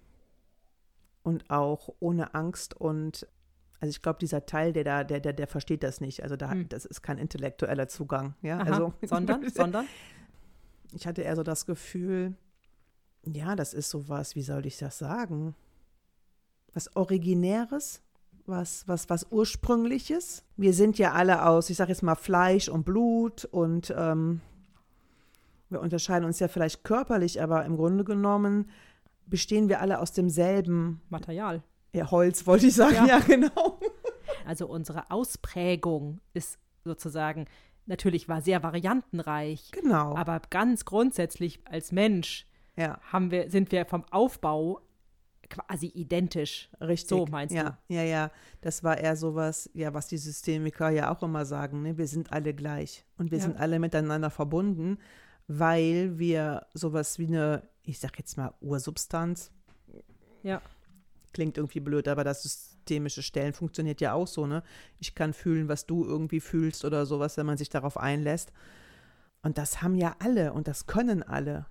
Und 1.23 1.51
auch 1.51 1.89
ohne 2.01 2.35
Angst 2.35 2.75
und 2.75 3.27
also 3.81 3.91
ich 3.91 4.01
glaube, 4.01 4.21
dieser 4.21 4.47
Teil, 4.47 4.73
der 4.73 4.85
da, 4.85 5.03
der, 5.03 5.19
der, 5.19 5.33
der 5.33 5.49
versteht 5.49 5.83
das 5.83 6.01
nicht. 6.01 6.23
Also 6.23 6.37
da, 6.37 6.53
Hm. 6.53 6.69
das 6.69 6.85
ist 6.85 7.03
kein 7.03 7.19
intellektueller 7.19 7.89
Zugang. 7.89 8.35
Ja, 8.41 8.61
aha, 8.61 8.71
also 8.71 8.95
sondern, 9.03 9.51
sondern, 9.55 9.87
ich 10.93 11.05
hatte 11.05 11.23
eher 11.23 11.35
so 11.35 11.43
das 11.43 11.67
Gefühl, 11.67 12.37
ja, 13.25 13.57
das 13.57 13.75
ist 13.75 13.91
sowas, 13.91 14.37
wie 14.37 14.43
soll 14.43 14.67
ich 14.67 14.79
das 14.79 14.99
sagen? 14.99 15.57
Was 16.73 16.95
Originäres, 16.95 18.03
was, 18.47 18.87
was, 18.87 19.11
was 19.11 19.27
Ursprüngliches. 19.33 20.45
Wir 20.57 20.75
sind 20.75 20.99
ja 20.99 21.13
alle 21.13 21.45
aus, 21.47 21.69
ich 21.69 21.77
sage 21.77 21.91
jetzt 21.91 22.03
mal, 22.03 22.15
Fleisch 22.15 22.69
und 22.69 22.85
Blut 22.85 23.45
und 23.47 23.93
ähm, 23.97 24.41
wir 25.73 25.81
unterscheiden 25.81 26.25
uns 26.25 26.39
ja 26.41 26.49
vielleicht 26.49 26.85
körperlich, 26.85 27.43
aber 27.43 27.65
im 27.65 27.77
Grunde 27.77 28.05
genommen 28.05 28.71
bestehen 29.27 29.69
wir 29.69 29.81
alle 29.81 29.99
aus 30.01 30.13
demselben 30.13 31.01
Material. 31.09 31.63
ja, 31.95 32.11
Holz, 32.11 32.47
wollte 32.47 32.67
ich 32.67 32.75
sagen, 32.75 32.95
Ja. 32.95 33.07
ja, 33.07 33.19
genau. 33.21 33.79
Also 34.47 34.67
unsere 34.67 35.11
Ausprägung 35.11 36.21
ist 36.35 36.59
sozusagen, 36.85 37.47
natürlich 37.87 38.29
war 38.29 38.41
sehr 38.43 38.63
variantenreich, 38.63 39.71
Genau. 39.73 40.17
aber 40.17 40.41
ganz 40.51 40.85
grundsätzlich 40.85 41.61
als 41.67 41.93
Mensch 41.93 42.47
ja, 42.77 42.99
haben 43.13 43.31
wir, 43.31 43.51
sind 43.51 43.71
wir 43.71 43.85
vom 43.87 44.05
Aufbau 44.11 44.81
quasi 45.51 45.87
identisch. 45.89 46.71
richtig. 46.81 47.09
So 47.11 47.27
meinst 47.27 47.55
ja, 47.55 47.77
du? 47.89 47.95
Ja, 47.95 48.03
ja. 48.03 48.31
Das 48.63 48.83
war 48.83 48.97
eher 48.97 49.17
sowas, 49.17 49.69
ja, 49.75 49.93
was 49.93 50.07
die 50.09 50.17
Systemiker 50.17 50.89
ja 50.89 51.15
auch 51.15 51.23
immer 51.23 51.45
sagen, 51.45 51.83
ne? 51.83 51.99
Wir 51.99 52.07
sind 52.09 52.33
alle 52.33 52.55
gleich 52.55 53.05
und 53.19 53.31
wir 53.31 53.39
Ja. 53.39 53.45
sind 53.45 53.59
alle 53.59 53.79
miteinander 53.79 54.31
verbunden, 54.31 54.97
weil 55.59 56.19
wir 56.19 56.67
sowas 56.73 57.19
wie 57.19 57.27
eine, 57.27 57.63
ich 57.83 57.99
sag 57.99 58.19
jetzt 58.19 58.37
mal, 58.37 58.55
Ursubstanz. 58.61 59.51
Ja. 60.43 60.63
Klingt 61.33 61.57
irgendwie 61.57 61.81
blöd, 61.81 62.09
aber 62.09 62.25
das 62.25 62.43
systemische 62.43 63.23
Stellen 63.23 63.53
funktioniert 63.53 64.01
ja 64.01 64.13
auch 64.15 64.27
so, 64.27 64.47
ne? 64.47 64.63
Ich 64.99 65.15
kann 65.15 65.33
fühlen, 65.33 65.69
was 65.69 65.87
du 65.87 66.05
irgendwie 66.05 66.41
fühlst 66.41 66.85
oder 66.85 67.07
sowas, 67.07 67.37
wenn 67.37 67.47
man 67.47 67.59
sich 67.59 67.69
darauf 67.69 67.97
einlässt. 67.97 68.53
Und 69.43 69.59
das 69.59 69.83
haben 69.83 69.97
ja 69.97 70.17
alle 70.19 70.53
und 70.53 70.69
das 70.69 70.87
können 70.87 71.23
alle. 71.23 71.67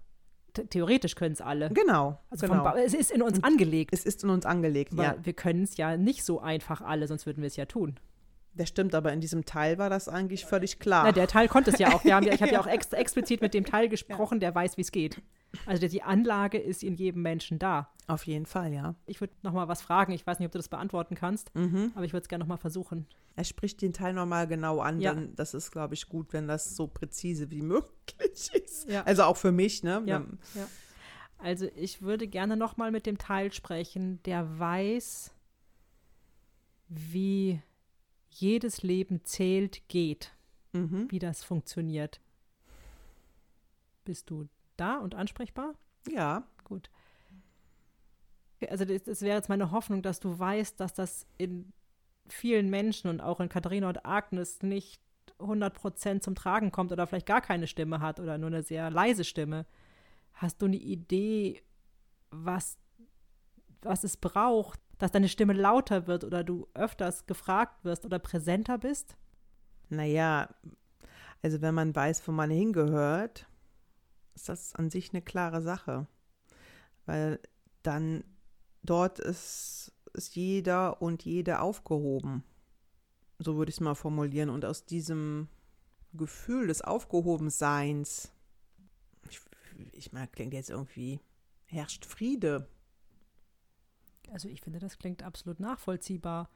theoretisch 0.54 1.16
können 1.16 1.34
es 1.34 1.42
alle. 1.42 1.70
Genau. 1.70 2.20
Also 2.30 2.48
genau. 2.48 2.76
Es 2.76 2.94
ist 2.94 3.12
in 3.12 3.22
uns 3.22 3.44
angelegt. 3.44 3.94
Es 3.94 4.06
ist 4.06 4.24
in 4.24 4.30
uns 4.30 4.46
angelegt, 4.46 4.94
aber 4.94 5.04
ja. 5.04 5.16
wir 5.24 5.34
können 5.34 5.64
es 5.64 5.78
ja 5.78 5.98
nicht 5.98 6.24
so 6.24 6.40
einfach 6.40 6.82
alle, 6.82 7.08
sonst 7.08 7.26
würden 7.26 7.42
wir 7.42 7.48
es 7.48 7.56
ja 7.56 7.66
tun. 7.66 7.96
Das 8.54 8.68
stimmt, 8.68 8.94
aber 8.96 9.14
in 9.14 9.22
diesem 9.22 9.46
Teil 9.46 9.78
war 9.78 9.90
das 9.90 10.10
eigentlich 10.10 10.46
völlig 10.46 10.78
klar. 10.80 11.04
Na, 11.06 11.12
der 11.14 11.28
Teil 11.28 11.48
konnte 11.48 11.72
es 11.72 11.80
ja 11.80 11.94
auch. 11.94 12.04
Wir 12.04 12.16
haben 12.16 12.26
ja, 12.26 12.34
ich 12.34 12.42
habe 12.42 12.52
ja 12.52 12.60
auch 12.62 12.68
ex 12.68 12.92
explizit 12.92 13.42
mit 13.42 13.54
dem 13.54 13.66
Teil 13.66 13.88
gesprochen, 13.88 14.40
der 14.42 14.54
weiß, 14.54 14.76
wie 14.78 14.82
es 14.82 14.92
geht. 14.92 15.22
Also 15.66 15.88
die 15.88 16.02
Anlage 16.04 16.58
ist 16.58 16.84
in 16.84 16.96
jedem 16.96 17.22
Menschen 17.22 17.60
da. 17.60 17.90
Auf 18.08 18.26
jeden 18.26 18.46
Fall, 18.46 18.74
ja. 18.74 18.96
Ich 19.06 19.20
würde 19.22 19.34
noch 19.42 19.54
mal 19.54 19.68
was 19.70 19.82
fragen. 19.82 20.12
Ich 20.12 20.26
weiß 20.28 20.40
nicht, 20.40 20.46
ob 20.48 20.52
du 20.52 20.60
das 20.60 20.68
beantworten 20.70 21.16
kannst, 21.16 21.54
Mhm. 21.56 21.92
aber 21.96 22.04
ich 22.06 22.12
würde 22.14 22.24
es 22.24 22.28
gerne 22.30 22.44
noch 22.44 22.50
mal 22.50 22.58
versuchen. 22.58 23.06
Er 23.38 23.44
spricht 23.46 23.82
den 23.82 23.94
Teil 23.94 24.14
nochmal 24.14 24.48
genau 24.48 24.80
an, 24.82 25.00
Ja. 25.00 25.14
denn 25.14 25.34
das 25.36 25.54
ist, 25.54 25.72
glaube 25.72 25.94
ich, 25.94 26.10
gut, 26.10 26.34
wenn 26.34 26.48
das 26.48 26.76
so 26.76 26.88
präzise 26.88 27.52
wie 27.52 27.62
möglich 27.62 28.52
ist. 28.54 28.90
Ja. 28.90 29.04
Also 29.04 29.24
auch 29.24 29.38
für 29.38 29.52
mich, 29.54 29.84
ne? 29.84 30.02
Ja, 30.06 30.26
ja. 30.56 30.68
Also 31.38 31.68
ich 31.76 32.02
würde 32.02 32.28
gerne 32.28 32.56
noch 32.58 32.76
mal 32.78 32.92
mit 32.92 33.06
dem 33.06 33.18
Teil 33.18 33.52
sprechen, 33.54 34.22
der 34.24 34.60
weiß, 34.60 35.32
wie 36.88 37.62
jedes 38.32 38.84
Leben 38.84 39.24
zählt, 39.24 39.88
geht, 39.88 40.34
Mhm. 40.74 41.08
wie 41.12 41.20
das 41.20 41.44
funktioniert. 41.44 42.22
Bist 44.06 44.30
du 44.30 44.48
da 44.78 44.98
und 44.98 45.16
ansprechbar? 45.16 45.76
Ja, 46.10 46.44
Gut. 46.64 46.90
Also 48.70 48.86
das, 48.86 49.04
das 49.04 49.22
wäre 49.24 49.36
jetzt 49.38 49.50
meine 49.50 49.72
Hoffnung, 49.72 50.02
dass 50.04 50.20
du 50.20 50.38
weißt, 50.38 50.80
dass 50.80 50.94
das 50.94 51.26
in 51.38 51.74
vielen 52.30 52.70
Menschen 52.70 53.10
und 53.10 53.20
auch 53.20 53.40
in 53.40 53.50
Katharina 53.50 53.90
und 53.90 54.06
Agnes 54.06 54.62
nicht 54.62 55.02
100% 55.40 56.22
zum 56.22 56.36
Tragen 56.36 56.72
kommt 56.72 56.92
oder 56.92 57.08
vielleicht 57.08 57.26
gar 57.26 57.42
keine 57.42 57.66
Stimme 57.68 58.00
hat 58.00 58.20
oder 58.20 58.38
nur 58.38 58.48
eine 58.48 58.62
sehr 58.62 58.90
leise 58.92 59.24
Stimme. 59.24 59.66
Hast 60.34 60.62
du 60.62 60.68
eine 60.68 60.78
Idee, 60.78 61.62
was, 62.30 62.78
was 63.82 64.04
es 64.04 64.16
braucht, 64.16 64.80
dass 65.02 65.12
deine 65.12 65.30
Stimme 65.30 65.54
lauter 65.54 66.08
wird 66.08 66.24
oder 66.24 66.44
du 66.44 66.68
öfters 66.74 67.26
gefragt 67.26 67.84
wirst 67.84 68.06
oder 68.06 68.20
präsenter 68.20 68.78
bist? 68.78 69.18
naja, 69.92 70.50
also 71.42 71.62
wenn 71.62 71.76
man 71.76 71.96
weiß, 71.96 72.28
wo 72.28 72.32
man 72.32 72.50
hingehört, 72.50 73.48
ist 74.34 74.50
das 74.50 74.74
an 74.76 74.90
sich 74.90 75.12
eine 75.12 75.22
klare 75.22 75.62
Sache. 75.62 76.08
Weil 77.06 77.40
dann 77.84 78.24
dort 78.84 79.20
ist, 79.20 79.92
ist 80.14 80.36
jeder 80.36 81.02
und 81.02 81.24
jede 81.24 81.60
aufgehoben. 81.60 82.44
So 83.40 83.58
würde 83.58 83.70
ich 83.70 83.76
es 83.76 83.82
mal 83.82 83.96
formulieren. 83.96 84.50
Und 84.50 84.66
aus 84.66 84.86
diesem 84.86 85.50
Gefühl 86.14 86.68
des 86.68 86.82
Aufgehobenseins, 86.82 88.32
ich, 89.30 89.42
ich 89.92 90.14
meine, 90.14 90.28
klingt 90.28 90.54
jetzt 90.54 90.70
irgendwie, 90.70 91.20
herrscht 91.66 92.06
Friede. 92.06 92.68
Also 94.32 94.48
ich 94.48 94.62
finde, 94.62 94.80
das 94.80 94.98
klingt 94.98 95.24
absolut 95.24 95.60
nachvollziehbar. 95.60 96.50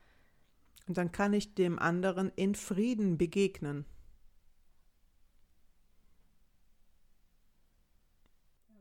Und 0.88 0.98
dann 0.98 1.12
kann 1.12 1.34
ich 1.34 1.56
dem 1.56 1.78
anderen 1.78 2.32
in 2.36 2.56
Frieden 2.56 3.18
begegnen. 3.18 3.86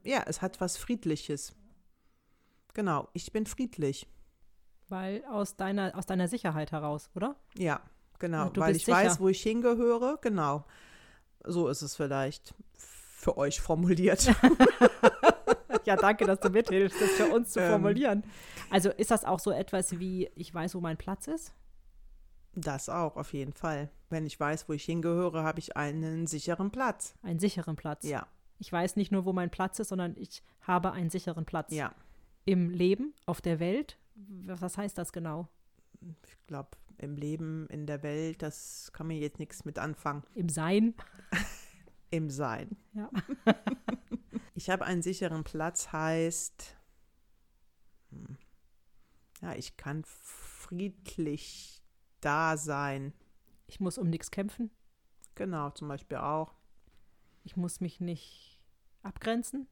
Ja, 0.05 0.23
es 0.27 0.43
hat 0.43 0.61
was 0.61 0.77
Friedliches. 0.77 1.55
Genau, 2.75 3.09
ich 3.15 3.33
bin 3.33 3.47
friedlich. 3.47 4.07
Weil 4.89 5.25
aus 5.25 5.57
deiner, 5.57 5.97
aus 5.97 6.07
deiner 6.07 6.29
Sicherheit 6.29 6.73
heraus, 6.73 7.09
oder? 7.15 7.37
Ja, 7.57 7.81
genau, 8.19 8.51
weil 8.57 8.77
ich 8.77 8.87
weiß, 8.87 9.13
sicher. 9.15 9.23
wo 9.23 9.29
ich 9.29 9.43
hingehöre. 9.43 10.19
Genau. 10.21 10.65
So 11.43 11.69
ist 11.69 11.83
es 11.83 11.97
vielleicht 11.97 12.55
für 12.75 13.39
euch 13.39 13.61
formuliert. 13.61 14.31
Ja, 15.85 15.97
danke, 15.97 16.25
dass 16.27 16.41
du 16.41 16.51
mithilfst, 16.51 17.01
das 17.01 17.11
für 17.11 17.27
uns 17.35 17.51
zu 17.53 17.61
Ähm. 17.61 17.71
formulieren. 17.71 18.25
Also 18.71 18.91
ist 18.91 19.11
das 19.11 19.25
auch 19.25 19.39
so 19.41 19.51
etwas 19.51 19.99
wie, 19.99 20.31
ich 20.35 20.53
weiß, 20.55 20.75
wo 20.75 20.81
mein 20.81 20.97
Platz 20.97 21.27
ist? 21.29 21.53
Das 22.55 22.89
auch, 22.89 23.17
auf 23.17 23.33
jeden 23.33 23.53
Fall. 23.53 23.91
Wenn 24.11 24.27
ich 24.27 24.39
weiß, 24.39 24.69
wo 24.69 24.73
ich 24.75 24.85
hingehöre, 24.85 25.43
habe 25.43 25.59
ich 25.59 25.77
einen 25.77 26.27
sicheren 26.27 26.71
Platz. 26.71 27.15
Einen 27.23 27.39
sicheren 27.41 27.75
Platz. 27.77 28.05
Ja, 28.05 28.27
Ich 28.59 28.71
weiß 28.73 28.95
nicht 28.97 29.11
nur, 29.11 29.25
wo 29.25 29.33
mein 29.33 29.51
Platz 29.51 29.79
ist, 29.81 29.89
sondern 29.89 30.15
ich 30.17 30.43
habe 30.61 30.93
einen 30.93 31.11
sicheren 31.11 31.45
Platz. 31.45 31.73
ja. 31.73 31.93
Im 32.47 32.69
Leben, 32.69 33.15
auf 33.25 33.41
der 33.41 33.59
Welt. 33.59 33.99
Was 34.45 34.61
was 34.61 34.77
heißt 34.77 34.99
das 34.99 35.13
genau? 35.15 35.49
Ich 36.03 36.47
glaube, 36.47 36.69
im 36.99 37.17
Leben, 37.17 37.67
in 37.71 37.87
der 37.87 38.03
Welt, 38.03 38.43
das 38.43 38.91
kann 38.93 39.07
mir 39.07 39.19
jetzt 39.19 39.39
nichts 39.39 39.65
mit 39.65 39.79
anfangen. 39.79 40.23
Im 40.35 40.51
Sein. 40.51 40.95
Im 42.11 42.29
Sein. 42.29 42.77
Ja. 42.93 43.09
Ich 44.55 44.71
habe 44.71 44.85
einen 44.85 45.03
sicheren 45.03 45.43
Platz, 45.43 45.93
heißt, 45.93 46.77
hm, 48.11 48.39
ja, 49.43 49.55
ich 49.55 49.77
kann 49.77 50.05
friedlich 50.05 51.83
da 52.21 52.57
sein. 52.57 53.13
Ich 53.67 53.81
muss 53.81 53.99
um 53.99 54.09
nichts 54.09 54.31
kämpfen. 54.31 54.71
Genau, 55.35 55.71
zum 55.71 55.89
Beispiel 55.89 56.19
auch. 56.19 56.55
Ich 57.43 57.57
muss 57.57 57.81
mich 57.81 58.01
nicht 58.01 58.61
abgrenzen. 59.03 59.67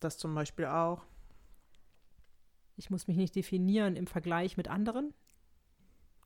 Das 0.00 0.18
zum 0.18 0.34
Beispiel 0.34 0.66
auch. 0.66 1.04
Ich 2.76 2.90
muss 2.90 3.06
mich 3.06 3.16
nicht 3.16 3.36
definieren 3.36 3.94
im 3.94 4.08
Vergleich 4.08 4.56
mit 4.56 4.68
anderen. 4.68 5.14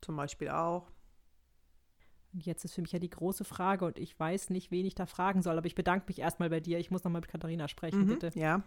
Zum 0.00 0.16
Beispiel 0.16 0.48
auch. 0.48 0.90
Und 2.38 2.46
jetzt 2.46 2.64
ist 2.64 2.74
für 2.74 2.83
mich 2.83 2.92
ja 2.92 3.01
die 3.01 3.11
große 3.11 3.42
Frage 3.42 3.85
und 3.85 3.98
ich 3.98 4.16
weiß 4.16 4.51
nicht, 4.51 4.70
wen 4.70 4.87
ich 4.87 4.94
da 4.94 5.07
fragen 5.07 5.42
soll, 5.42 5.59
aber 5.59 5.66
ich 5.66 5.74
bedanke 5.74 6.05
mich 6.07 6.20
erstmal 6.20 6.48
bei 6.48 6.61
dir. 6.61 6.79
Ich 6.79 6.88
muss 6.92 7.03
nochmal 7.03 7.20
mit 7.20 7.29
Katharina 7.29 7.66
sprechen, 7.66 8.03
Mhm, 8.03 8.07
bitte. 8.07 8.31
Ja. 8.37 8.62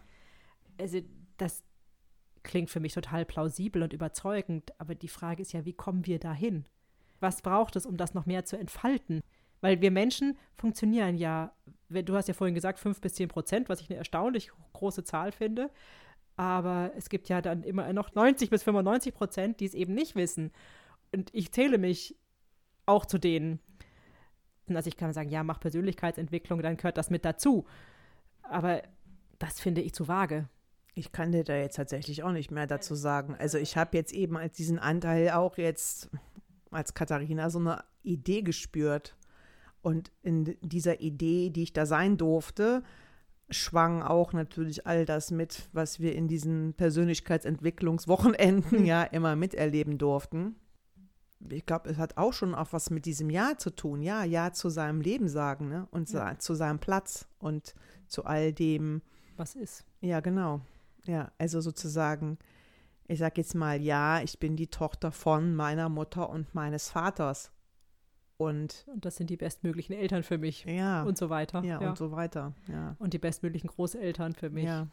Also, 0.77 0.99
das 1.37 1.63
klingt 2.43 2.69
für 2.69 2.81
mich 2.81 2.93
total 2.93 3.23
plausibel 3.23 3.81
und 3.81 3.93
überzeugend, 3.93 4.73
aber 4.77 4.93
die 4.93 5.07
Frage 5.07 5.41
ist 5.41 5.53
ja, 5.53 5.63
wie 5.63 5.71
kommen 5.71 6.05
wir 6.05 6.19
dahin? 6.19 6.65
Was 7.21 7.41
braucht 7.41 7.77
es, 7.77 7.85
um 7.85 7.95
das 7.95 8.13
noch 8.13 8.25
mehr 8.25 8.43
zu 8.43 8.57
entfalten? 8.57 9.21
Weil 9.61 9.79
wir 9.79 9.91
Menschen 9.91 10.37
funktionieren 10.55 11.15
ja, 11.15 11.53
du 11.87 12.13
hast 12.13 12.27
ja 12.27 12.33
vorhin 12.33 12.55
gesagt, 12.55 12.77
5 12.77 12.99
bis 12.99 13.13
10 13.13 13.29
Prozent, 13.29 13.69
was 13.69 13.79
ich 13.79 13.89
eine 13.89 13.99
erstaunlich 13.99 14.51
große 14.73 15.05
Zahl 15.05 15.31
finde. 15.31 15.71
Aber 16.35 16.91
es 16.97 17.07
gibt 17.07 17.29
ja 17.29 17.41
dann 17.41 17.63
immer 17.63 17.93
noch 17.93 18.13
90 18.15 18.49
bis 18.49 18.63
95 18.63 19.13
Prozent, 19.13 19.61
die 19.61 19.65
es 19.65 19.75
eben 19.75 19.93
nicht 19.93 20.17
wissen. 20.17 20.51
Und 21.13 21.29
ich 21.33 21.53
zähle 21.53 21.77
mich 21.77 22.17
auch 22.85 23.05
zu 23.05 23.17
denen. 23.17 23.59
Also 24.67 24.87
ich 24.87 24.97
kann 24.97 25.13
sagen, 25.13 25.29
ja, 25.29 25.43
mach 25.43 25.59
Persönlichkeitsentwicklung, 25.59 26.61
dann 26.61 26.77
gehört 26.77 26.97
das 26.97 27.09
mit 27.09 27.25
dazu. 27.25 27.65
Aber 28.43 28.81
das 29.39 29.59
finde 29.59 29.81
ich 29.81 29.93
zu 29.93 30.07
vage. 30.07 30.47
Ich 30.93 31.11
kann 31.11 31.31
dir 31.31 31.43
da 31.43 31.55
jetzt 31.55 31.75
tatsächlich 31.75 32.23
auch 32.23 32.31
nicht 32.31 32.51
mehr 32.51 32.67
dazu 32.67 32.95
sagen. 32.95 33.35
Also 33.37 33.57
ich 33.57 33.77
habe 33.77 33.97
jetzt 33.97 34.13
eben 34.13 34.37
als 34.37 34.55
diesen 34.55 34.79
Anteil 34.79 35.31
auch 35.31 35.57
jetzt 35.57 36.09
als 36.69 36.93
Katharina 36.93 37.49
so 37.49 37.59
eine 37.59 37.83
Idee 38.03 38.41
gespürt. 38.41 39.15
Und 39.81 40.11
in 40.21 40.57
dieser 40.61 41.01
Idee, 41.01 41.49
die 41.49 41.63
ich 41.63 41.73
da 41.73 41.85
sein 41.85 42.17
durfte, 42.17 42.83
schwang 43.49 44.01
auch 44.01 44.33
natürlich 44.33 44.87
all 44.87 45.05
das 45.05 45.31
mit, 45.31 45.69
was 45.73 45.99
wir 45.99 46.15
in 46.15 46.27
diesen 46.27 46.73
Persönlichkeitsentwicklungswochenenden 46.75 48.85
ja 48.85 49.03
immer 49.03 49.35
miterleben 49.35 49.97
durften. 49.97 50.55
Ich 51.49 51.65
glaube, 51.65 51.89
es 51.89 51.97
hat 51.97 52.17
auch 52.17 52.33
schon 52.33 52.53
auch 52.55 52.71
was 52.71 52.89
mit 52.89 53.05
diesem 53.05 53.29
Ja 53.29 53.57
zu 53.57 53.69
tun. 53.71 54.01
Ja, 54.01 54.23
Ja 54.23 54.53
zu 54.53 54.69
seinem 54.69 55.01
Leben 55.01 55.27
sagen 55.27 55.69
ne? 55.69 55.87
und 55.91 56.07
sa- 56.07 56.37
zu 56.39 56.53
seinem 56.53 56.79
Platz 56.79 57.27
und 57.39 57.73
zu 58.07 58.25
all 58.25 58.53
dem, 58.53 59.01
Was 59.37 59.55
ist? 59.55 59.83
ja, 60.01 60.19
genau. 60.19 60.61
Ja, 61.05 61.31
also 61.39 61.61
sozusagen, 61.61 62.37
ich 63.07 63.17
sag 63.19 63.37
jetzt 63.37 63.55
mal, 63.55 63.81
ja, 63.81 64.21
ich 64.21 64.37
bin 64.39 64.55
die 64.55 64.67
Tochter 64.67 65.11
von 65.11 65.55
meiner 65.55 65.89
Mutter 65.89 66.29
und 66.29 66.53
meines 66.53 66.89
Vaters. 66.89 67.51
Und 68.37 68.85
Und 68.87 69.05
das 69.05 69.15
sind 69.17 69.29
die 69.29 69.37
bestmöglichen 69.37 69.95
Eltern 69.95 70.23
für 70.23 70.37
mich. 70.37 70.65
ja, 70.65 71.03
Und 71.03 71.17
so 71.17 71.29
weiter. 71.29 71.63
ja, 71.63 71.77
und 71.79 71.97
so 71.97 72.11
weiter. 72.11 72.53
Ja, 72.67 72.95
Und 72.99 73.13
die 73.13 73.19
bestmöglichen 73.19 73.67
Großeltern 73.69 74.33
für 74.33 74.49
mich. 74.49 74.65
ja. 74.65 74.87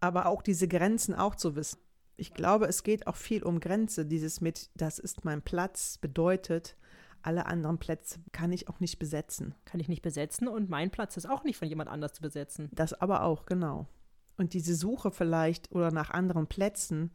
Aber 0.00 0.26
auch 0.26 0.42
diese 0.42 0.68
Grenzen 0.68 1.14
auch 1.14 1.34
zu 1.34 1.56
wissen. 1.56 1.78
Ich 2.16 2.32
glaube, 2.34 2.66
es 2.66 2.82
geht 2.82 3.06
auch 3.06 3.16
viel 3.16 3.42
um 3.42 3.60
Grenze. 3.60 4.06
Dieses 4.06 4.40
mit, 4.40 4.70
das 4.74 4.98
ist 4.98 5.24
mein 5.24 5.42
Platz, 5.42 5.98
bedeutet, 5.98 6.76
alle 7.22 7.46
anderen 7.46 7.78
Plätze 7.78 8.20
kann 8.32 8.52
ich 8.52 8.68
auch 8.68 8.80
nicht 8.80 8.98
besetzen. 8.98 9.54
Kann 9.64 9.80
ich 9.80 9.88
nicht 9.88 10.02
besetzen 10.02 10.48
und 10.48 10.70
mein 10.70 10.90
Platz 10.90 11.16
ist 11.16 11.28
auch 11.28 11.44
nicht 11.44 11.58
von 11.58 11.68
jemand 11.68 11.90
anders 11.90 12.14
zu 12.14 12.22
besetzen. 12.22 12.68
Das 12.72 12.92
aber 12.94 13.22
auch, 13.24 13.46
genau. 13.46 13.86
Und 14.36 14.54
diese 14.54 14.74
Suche 14.74 15.10
vielleicht 15.10 15.72
oder 15.72 15.90
nach 15.90 16.10
anderen 16.10 16.46
Plätzen 16.46 17.10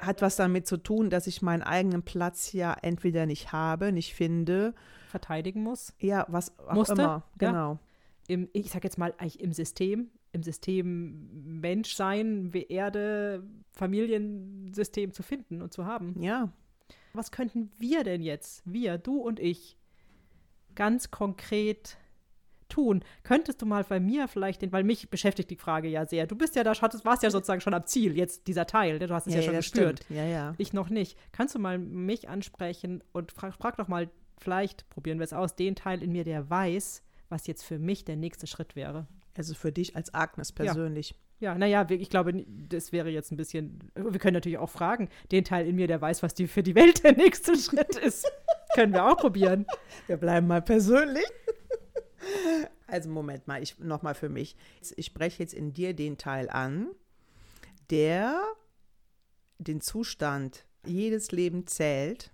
hat 0.00 0.22
was 0.22 0.36
damit 0.36 0.66
zu 0.66 0.76
tun, 0.76 1.10
dass 1.10 1.26
ich 1.26 1.42
meinen 1.42 1.62
eigenen 1.62 2.02
Platz 2.02 2.52
ja 2.52 2.74
entweder 2.82 3.26
nicht 3.26 3.52
habe, 3.52 3.92
nicht 3.92 4.14
finde, 4.14 4.74
Verteidigen 5.08 5.62
muss. 5.62 5.94
ja, 5.98 6.26
was 6.28 6.58
auch 6.58 6.74
Musste, 6.74 6.92
immer. 6.94 7.02
ja. 7.02 7.22
Genau. 7.38 7.78
Im, 8.26 8.48
ich 8.52 8.70
sag 8.70 8.84
jetzt 8.84 8.98
mal, 8.98 9.14
eigentlich 9.18 9.40
im 9.40 9.52
System, 9.52 10.10
im 10.32 10.42
System 10.42 11.60
Menschsein, 11.60 12.52
wie 12.52 12.64
Erde, 12.64 13.46
Familiensystem 13.72 15.12
zu 15.12 15.22
finden 15.22 15.62
und 15.62 15.72
zu 15.72 15.86
haben. 15.86 16.20
Ja. 16.22 16.52
Was 17.12 17.32
könnten 17.32 17.70
wir 17.78 18.04
denn 18.04 18.22
jetzt, 18.22 18.62
wir, 18.64 18.98
du 18.98 19.20
und 19.20 19.40
ich, 19.40 19.78
ganz 20.74 21.10
konkret 21.10 21.98
tun. 22.68 23.02
Könntest 23.22 23.62
du 23.62 23.66
mal 23.66 23.84
bei 23.84 23.98
mir 23.98 24.28
vielleicht 24.28 24.62
den, 24.62 24.72
weil 24.72 24.84
mich 24.84 25.10
beschäftigt 25.10 25.50
die 25.50 25.56
Frage 25.56 25.88
ja 25.88 26.06
sehr. 26.06 26.26
Du 26.26 26.36
bist 26.36 26.54
ja 26.54 26.64
da, 26.64 26.72
hattest, 26.80 27.04
warst 27.04 27.22
ja 27.22 27.30
sozusagen 27.30 27.60
schon 27.60 27.74
am 27.74 27.86
Ziel, 27.86 28.16
jetzt 28.16 28.46
dieser 28.46 28.66
Teil, 28.66 28.98
ne? 28.98 29.06
du 29.06 29.14
hast 29.14 29.26
es 29.26 29.34
ja, 29.34 29.40
ja 29.40 29.46
schon 29.46 29.56
gespürt. 29.56 30.04
Stimmt. 30.04 30.18
Ja, 30.18 30.24
ja. 30.24 30.54
Ich 30.58 30.72
noch 30.72 30.90
nicht. 30.90 31.18
Kannst 31.32 31.54
du 31.54 31.58
mal 31.58 31.78
mich 31.78 32.28
ansprechen 32.28 33.02
und 33.12 33.32
frag, 33.32 33.54
frag 33.54 33.76
doch 33.76 33.88
mal, 33.88 34.10
vielleicht 34.38 34.88
probieren 34.90 35.18
wir 35.18 35.24
es 35.24 35.32
aus, 35.32 35.56
den 35.56 35.74
Teil 35.74 36.02
in 36.02 36.12
mir, 36.12 36.24
der 36.24 36.48
weiß, 36.48 37.02
was 37.28 37.46
jetzt 37.46 37.64
für 37.64 37.78
mich 37.78 38.04
der 38.04 38.16
nächste 38.16 38.46
Schritt 38.46 38.76
wäre. 38.76 39.06
Also 39.38 39.54
für 39.54 39.70
dich 39.70 39.94
als 39.94 40.12
Agnes 40.12 40.50
persönlich. 40.50 41.14
Ja, 41.38 41.56
naja, 41.56 41.86
ich 41.88 42.10
glaube, 42.10 42.44
das 42.48 42.90
wäre 42.90 43.08
jetzt 43.08 43.30
ein 43.30 43.36
bisschen. 43.36 43.78
Wir 43.94 44.18
können 44.18 44.34
natürlich 44.34 44.58
auch 44.58 44.68
fragen, 44.68 45.08
den 45.30 45.44
Teil 45.44 45.64
in 45.68 45.76
mir, 45.76 45.86
der 45.86 46.00
weiß, 46.00 46.24
was 46.24 46.34
die 46.34 46.48
für 46.48 46.64
die 46.64 46.74
Welt 46.74 47.04
der 47.04 47.12
nächste 47.12 47.56
Schritt 47.56 47.94
ist. 47.98 48.28
können 48.74 48.92
wir 48.92 49.06
auch 49.06 49.16
probieren. 49.16 49.64
Wir 50.08 50.16
bleiben 50.16 50.48
mal 50.48 50.60
persönlich. 50.60 51.24
Also 52.88 53.10
Moment 53.10 53.46
mal, 53.46 53.62
ich 53.62 53.78
nochmal 53.78 54.16
für 54.16 54.28
mich. 54.28 54.56
Ich 54.96 55.06
spreche 55.06 55.40
jetzt 55.40 55.54
in 55.54 55.72
dir 55.72 55.94
den 55.94 56.18
Teil 56.18 56.50
an, 56.50 56.88
der 57.90 58.42
den 59.58 59.80
Zustand 59.80 60.66
jedes 60.84 61.30
Leben 61.30 61.68
zählt, 61.68 62.32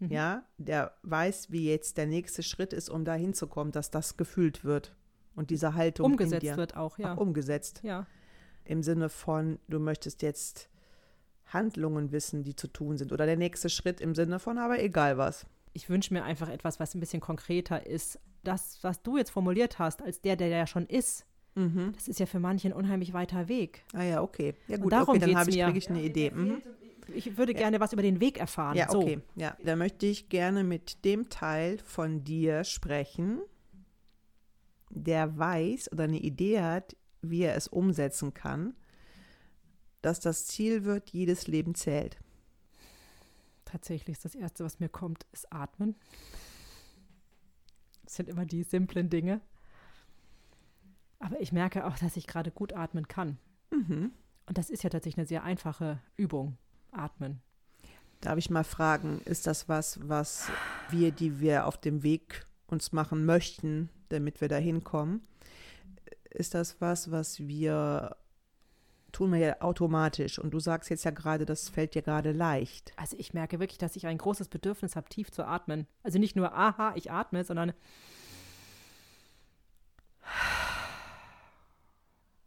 mhm. 0.00 0.10
ja, 0.10 0.44
der 0.58 0.96
weiß, 1.02 1.52
wie 1.52 1.70
jetzt 1.70 1.98
der 1.98 2.06
nächste 2.06 2.42
Schritt 2.42 2.72
ist, 2.72 2.90
um 2.90 3.04
da 3.04 3.14
hinzukommen, 3.14 3.70
dass 3.70 3.92
das 3.92 4.16
gefühlt 4.16 4.64
wird 4.64 4.96
und 5.34 5.50
diese 5.50 5.74
Haltung 5.74 6.06
umgesetzt 6.06 6.56
wird 6.56 6.76
auch, 6.76 6.98
ja. 6.98 7.12
Ach, 7.12 7.16
umgesetzt. 7.16 7.80
Ja. 7.82 8.06
Im 8.64 8.82
Sinne 8.82 9.08
von, 9.08 9.58
du 9.68 9.78
möchtest 9.80 10.22
jetzt 10.22 10.68
Handlungen 11.46 12.12
wissen, 12.12 12.44
die 12.44 12.56
zu 12.56 12.68
tun 12.68 12.96
sind 12.96 13.12
oder 13.12 13.26
der 13.26 13.36
nächste 13.36 13.68
Schritt 13.68 14.00
im 14.00 14.14
Sinne 14.14 14.38
von, 14.38 14.58
aber 14.58 14.82
egal 14.82 15.18
was. 15.18 15.46
Ich 15.72 15.88
wünsche 15.88 16.12
mir 16.12 16.24
einfach 16.24 16.48
etwas, 16.48 16.80
was 16.80 16.94
ein 16.94 17.00
bisschen 17.00 17.20
konkreter 17.20 17.86
ist, 17.86 18.18
das, 18.44 18.78
was 18.82 19.02
du 19.02 19.16
jetzt 19.16 19.30
formuliert 19.30 19.78
hast, 19.78 20.02
als 20.02 20.20
der, 20.20 20.36
der 20.36 20.48
ja 20.48 20.66
schon 20.66 20.86
ist, 20.86 21.24
mhm. 21.54 21.92
das 21.94 22.08
ist 22.08 22.20
ja 22.20 22.26
für 22.26 22.40
manche 22.40 22.68
ein 22.68 22.72
unheimlich 22.72 23.12
weiter 23.12 23.48
Weg. 23.48 23.84
Ah 23.92 24.02
ja, 24.02 24.22
okay. 24.22 24.54
Ja 24.68 24.76
gut, 24.76 24.92
darum 24.92 25.16
okay, 25.16 25.26
dann 25.26 25.36
habe 25.36 25.50
ich, 25.50 25.60
kriege 25.60 25.78
ich 25.78 25.88
eine 25.88 26.02
Idee. 26.02 26.30
Mhm. 26.30 26.62
Ich 27.14 27.36
würde 27.36 27.52
gerne 27.52 27.76
ja. 27.76 27.80
was 27.80 27.92
über 27.92 28.02
den 28.02 28.20
Weg 28.20 28.38
erfahren. 28.38 28.76
Ja, 28.76 28.90
okay. 28.90 29.20
So. 29.34 29.40
Ja, 29.40 29.56
da 29.64 29.76
möchte 29.76 30.06
ich 30.06 30.28
gerne 30.28 30.64
mit 30.64 31.04
dem 31.04 31.28
Teil 31.28 31.78
von 31.78 32.24
dir 32.24 32.64
sprechen, 32.64 33.40
der 34.94 35.38
weiß 35.38 35.90
oder 35.92 36.04
eine 36.04 36.18
Idee 36.18 36.60
hat, 36.60 36.96
wie 37.22 37.42
er 37.42 37.56
es 37.56 37.68
umsetzen 37.68 38.34
kann, 38.34 38.74
dass 40.02 40.20
das 40.20 40.46
Ziel 40.46 40.84
wird, 40.84 41.10
jedes 41.10 41.46
Leben 41.46 41.74
zählt. 41.74 42.18
Tatsächlich 43.64 44.16
ist 44.16 44.24
das 44.24 44.34
Erste, 44.34 44.64
was 44.64 44.80
mir 44.80 44.88
kommt, 44.88 45.26
ist 45.32 45.52
Atmen. 45.52 45.94
Das 48.04 48.16
sind 48.16 48.28
immer 48.28 48.44
die 48.44 48.64
simplen 48.64 49.08
Dinge. 49.08 49.40
Aber 51.18 51.40
ich 51.40 51.52
merke 51.52 51.86
auch, 51.86 51.96
dass 51.96 52.16
ich 52.16 52.26
gerade 52.26 52.50
gut 52.50 52.72
atmen 52.72 53.08
kann. 53.08 53.38
Mhm. 53.70 54.12
Und 54.46 54.58
das 54.58 54.70
ist 54.70 54.82
ja 54.82 54.90
tatsächlich 54.90 55.18
eine 55.18 55.26
sehr 55.26 55.44
einfache 55.44 56.00
Übung, 56.16 56.58
atmen. 56.90 57.40
Darf 58.20 58.36
ich 58.38 58.50
mal 58.50 58.64
fragen, 58.64 59.20
ist 59.24 59.46
das 59.46 59.68
was, 59.68 60.06
was 60.08 60.50
wir, 60.90 61.12
die 61.12 61.40
wir 61.40 61.66
auf 61.66 61.80
dem 61.80 62.02
Weg 62.02 62.46
uns 62.66 62.92
machen 62.92 63.24
möchten, 63.24 63.88
damit 64.12 64.40
wir 64.40 64.48
da 64.48 64.56
hinkommen, 64.56 65.22
ist 66.30 66.54
das 66.54 66.80
was, 66.80 67.10
was 67.10 67.40
wir 67.40 68.16
tun 69.12 69.32
wir 69.32 69.38
ja 69.38 69.60
automatisch. 69.60 70.38
Und 70.38 70.52
du 70.52 70.58
sagst 70.58 70.90
jetzt 70.90 71.04
ja 71.04 71.10
gerade, 71.10 71.44
das 71.44 71.68
fällt 71.68 71.94
dir 71.94 72.02
gerade 72.02 72.32
leicht. 72.32 72.92
Also 72.96 73.16
ich 73.18 73.34
merke 73.34 73.60
wirklich, 73.60 73.78
dass 73.78 73.94
ich 73.94 74.06
ein 74.06 74.18
großes 74.18 74.48
Bedürfnis 74.48 74.96
habe, 74.96 75.08
tief 75.08 75.30
zu 75.30 75.46
atmen. 75.46 75.86
Also 76.02 76.18
nicht 76.18 76.34
nur, 76.34 76.54
aha, 76.54 76.94
ich 76.96 77.10
atme, 77.10 77.44
sondern 77.44 77.72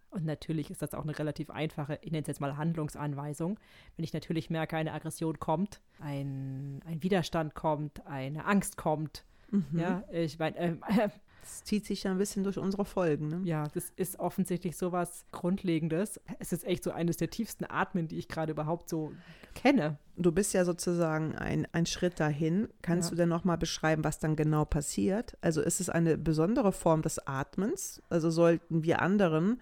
und 0.10 0.26
natürlich 0.26 0.72
ist 0.72 0.82
das 0.82 0.94
auch 0.94 1.04
eine 1.04 1.18
relativ 1.18 1.50
einfache, 1.50 2.00
ich 2.02 2.12
nenne 2.12 2.22
es 2.22 2.28
jetzt 2.28 2.42
mal 2.42 2.58
Handlungsanweisung. 2.58 3.60
Wenn 3.96 4.04
ich 4.04 4.14
natürlich 4.14 4.50
merke, 4.50 4.78
eine 4.78 4.94
Aggression 4.94 5.40
kommt, 5.40 5.82
ein, 6.00 6.82
ein 6.86 7.04
Widerstand 7.04 7.54
kommt, 7.54 8.06
eine 8.08 8.46
Angst 8.46 8.78
kommt, 8.78 9.26
mhm. 9.52 9.66
ja, 9.78 10.04
ich 10.12 10.40
meine, 10.40 10.58
äh, 10.58 11.10
das 11.46 11.64
zieht 11.64 11.86
sich 11.86 12.02
ja 12.02 12.12
ein 12.12 12.18
bisschen 12.18 12.44
durch 12.44 12.58
unsere 12.58 12.86
Folgen. 12.86 13.28
Ne? 13.28 13.42
Ja, 13.44 13.68
das 13.76 13.92
ist 13.96 14.18
offensichtlich 14.20 14.78
so 14.78 14.92
was 14.92 15.26
Grundlegendes. 15.32 16.20
Es 16.40 16.52
ist 16.52 16.66
echt 16.66 16.84
so 16.84 16.90
eines 16.90 17.18
der 17.18 17.30
tiefsten 17.30 17.66
Atmen, 17.70 18.08
die 18.08 18.18
ich 18.18 18.28
gerade 18.28 18.52
überhaupt 18.52 18.90
so 18.90 19.12
kenne. 19.54 20.00
Du 20.18 20.32
bist 20.32 20.56
ja 20.56 20.66
sozusagen 20.66 21.36
ein, 21.36 21.68
ein 21.72 21.86
Schritt 21.86 22.20
dahin. 22.20 22.68
Kannst 22.82 23.10
ja. 23.10 23.12
du 23.12 23.18
denn 23.18 23.30
nochmal 23.30 23.60
beschreiben, 23.60 24.04
was 24.04 24.18
dann 24.18 24.36
genau 24.36 24.66
passiert? 24.66 25.38
Also 25.42 25.62
ist 25.62 25.80
es 25.80 25.88
eine 25.88 26.18
besondere 26.18 26.72
Form 26.72 27.04
des 27.04 27.20
Atmens? 27.28 28.02
Also 28.10 28.32
sollten 28.32 28.84
wir 28.84 29.04
anderen, 29.04 29.62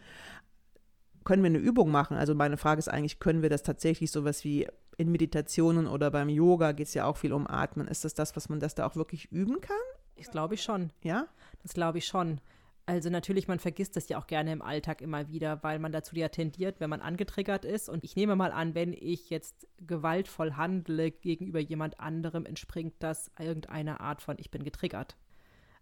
können 1.26 1.44
wir 1.44 1.50
eine 1.50 1.58
Übung 1.58 1.92
machen? 1.92 2.16
Also 2.16 2.34
meine 2.34 2.56
Frage 2.56 2.80
ist 2.80 2.88
eigentlich, 2.88 3.20
können 3.20 3.42
wir 3.42 3.50
das 3.50 3.62
tatsächlich 3.62 4.10
sowas 4.10 4.46
wie 4.46 4.70
in 4.96 5.12
Meditationen 5.12 5.88
oder 5.88 6.12
beim 6.12 6.30
Yoga 6.30 6.72
geht 6.72 6.88
es 6.88 6.94
ja 6.94 7.04
auch 7.04 7.18
viel 7.18 7.34
um 7.34 7.46
Atmen. 7.46 7.90
Ist 7.90 8.06
das 8.06 8.14
das, 8.14 8.38
was 8.38 8.48
man 8.48 8.62
das 8.62 8.74
da 8.74 8.86
auch 8.86 8.96
wirklich 8.96 9.30
üben 9.34 9.60
kann? 9.60 9.76
Ich 10.16 10.32
glaube 10.32 10.54
ich 10.54 10.64
schon. 10.64 10.92
Ja? 11.02 11.28
Das 11.64 11.74
glaube 11.74 11.98
ich 11.98 12.06
schon. 12.06 12.40
Also 12.86 13.10
natürlich, 13.10 13.48
man 13.48 13.60
vergisst 13.60 13.96
das 13.96 14.10
ja 14.10 14.18
auch 14.18 14.28
gerne 14.28 14.52
im 14.52 14.62
Alltag 14.62 15.02
immer 15.02 15.30
wieder, 15.30 15.64
weil 15.64 15.80
man 15.80 15.94
dazu 15.94 16.18
ja 16.18 16.28
tendiert, 16.28 16.82
wenn 16.82 16.90
man 16.90 17.02
angetriggert 17.02 17.64
ist. 17.64 17.88
Und 17.88 18.04
ich 18.04 18.18
nehme 18.18 18.36
mal 18.36 18.52
an, 18.52 18.76
wenn 18.76 18.92
ich 18.92 19.30
jetzt 19.30 19.68
gewaltvoll 19.80 20.54
handle 20.56 21.12
gegenüber 21.12 21.60
jemand 21.60 22.02
anderem, 22.02 22.46
entspringt 22.46 22.96
das 23.00 23.32
irgendeiner 23.40 24.02
Art 24.02 24.22
von 24.22 24.36
ich 24.38 24.52
bin 24.52 24.64
getriggert. 24.64 25.16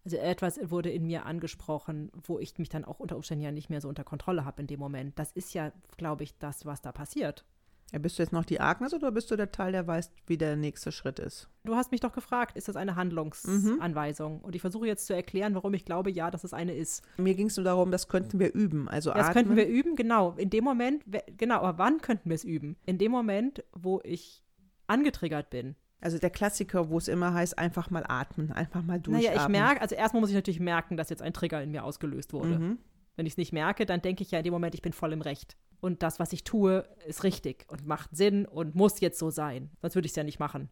Also 0.03 0.17
etwas 0.17 0.59
wurde 0.69 0.91
in 0.91 1.05
mir 1.05 1.25
angesprochen, 1.25 2.11
wo 2.13 2.39
ich 2.39 2.57
mich 2.57 2.69
dann 2.69 2.85
auch 2.85 2.99
unter 2.99 3.15
Umständen 3.15 3.43
ja 3.43 3.51
nicht 3.51 3.69
mehr 3.69 3.81
so 3.81 3.89
unter 3.89 4.03
Kontrolle 4.03 4.45
habe 4.45 4.61
in 4.61 4.67
dem 4.67 4.79
Moment. 4.79 5.17
Das 5.17 5.31
ist 5.31 5.53
ja, 5.53 5.71
glaube 5.97 6.23
ich, 6.23 6.37
das, 6.37 6.65
was 6.65 6.81
da 6.81 6.91
passiert. 6.91 7.45
Ja, 7.91 7.99
bist 7.99 8.17
du 8.17 8.23
jetzt 8.23 8.31
noch 8.31 8.45
die 8.45 8.61
Agnes 8.61 8.93
oder 8.93 9.11
bist 9.11 9.29
du 9.31 9.35
der 9.35 9.51
Teil, 9.51 9.73
der 9.73 9.85
weiß, 9.85 10.11
wie 10.25 10.37
der 10.37 10.55
nächste 10.55 10.93
Schritt 10.93 11.19
ist? 11.19 11.49
Du 11.65 11.75
hast 11.75 11.91
mich 11.91 11.99
doch 11.99 12.13
gefragt, 12.13 12.55
ist 12.55 12.69
das 12.69 12.77
eine 12.77 12.95
Handlungsanweisung? 12.95 14.37
Mhm. 14.37 14.41
Und 14.41 14.55
ich 14.55 14.61
versuche 14.61 14.87
jetzt 14.87 15.07
zu 15.07 15.13
erklären, 15.13 15.55
warum 15.55 15.73
ich 15.73 15.83
glaube, 15.83 16.09
ja, 16.09 16.31
dass 16.31 16.45
es 16.45 16.53
eine 16.53 16.73
ist. 16.73 17.03
Mir 17.17 17.35
ging 17.35 17.47
es 17.47 17.57
nur 17.57 17.65
darum, 17.65 17.91
das 17.91 18.07
könnten 18.07 18.39
wir 18.39 18.53
üben. 18.53 18.87
Also 18.87 19.11
das 19.11 19.27
atmen. 19.27 19.33
könnten 19.33 19.55
wir 19.57 19.67
üben, 19.67 19.97
genau. 19.97 20.33
In 20.37 20.49
dem 20.49 20.63
Moment, 20.63 21.03
genau, 21.37 21.57
aber 21.57 21.77
wann 21.77 21.99
könnten 21.99 22.29
wir 22.29 22.35
es 22.35 22.45
üben? 22.45 22.77
In 22.85 22.97
dem 22.97 23.11
Moment, 23.11 23.63
wo 23.73 23.99
ich 24.03 24.41
angetriggert 24.87 25.49
bin. 25.49 25.75
Also 25.99 26.17
der 26.17 26.29
Klassiker, 26.29 26.89
wo 26.89 26.97
es 26.97 27.09
immer 27.09 27.33
heißt, 27.33 27.59
einfach 27.59 27.89
mal 27.89 28.05
atmen, 28.07 28.51
einfach 28.53 28.81
mal 28.83 28.99
durchatmen. 28.99 29.31
Naja, 29.31 29.43
ich 29.43 29.49
merke, 29.49 29.81
also 29.81 29.95
erstmal 29.95 30.21
muss 30.21 30.29
ich 30.29 30.35
natürlich 30.35 30.59
merken, 30.61 30.95
dass 30.97 31.09
jetzt 31.09 31.21
ein 31.21 31.33
Trigger 31.33 31.61
in 31.61 31.71
mir 31.71 31.83
ausgelöst 31.83 32.31
wurde. 32.31 32.57
Mhm. 32.57 32.77
Wenn 33.17 33.25
ich 33.25 33.33
es 33.33 33.37
nicht 33.37 33.51
merke, 33.51 33.85
dann 33.85 34.01
denke 34.01 34.23
ich 34.23 34.31
ja 34.31 34.39
in 34.39 34.45
dem 34.45 34.53
Moment, 34.53 34.73
ich 34.73 34.81
bin 34.81 34.93
voll 34.93 35.11
im 35.11 35.21
Recht 35.21 35.57
und 35.81 36.03
das, 36.03 36.19
was 36.19 36.31
ich 36.31 36.43
tue, 36.43 36.87
ist 37.05 37.23
richtig 37.23 37.65
und 37.67 37.85
macht 37.85 38.15
Sinn 38.15 38.45
und 38.45 38.75
muss 38.75 39.01
jetzt 39.01 39.19
so 39.19 39.29
sein. 39.29 39.71
Sonst 39.81 39.95
würde 39.95 40.05
ich 40.05 40.11
es 40.11 40.15
ja 40.15 40.23
nicht 40.23 40.39
machen. 40.39 40.69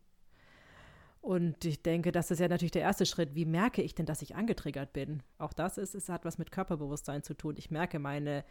Und 1.22 1.66
ich 1.66 1.82
denke, 1.82 2.12
das 2.12 2.32
ist 2.32 2.40
ja 2.40 2.48
natürlich 2.48 2.72
der 2.72 2.84
erste 2.84 3.06
Schritt. 3.06 3.36
Wie 3.36 3.46
merke 3.46 3.82
ich 3.82 3.94
denn, 3.94 4.06
dass 4.06 4.22
ich 4.22 4.36
angetriggert 4.36 4.94
bin? 4.94 5.22
Auch 5.38 5.52
das 5.52 5.78
ist, 5.78 5.96
es 5.96 6.08
hat 6.08 6.24
was 6.24 6.38
mit 6.38 6.52
Körperbewusstsein 6.52 7.24
zu 7.24 7.34
tun. 7.34 7.56
Ich 7.58 7.72
merke 7.72 8.00
meine, 8.00 8.46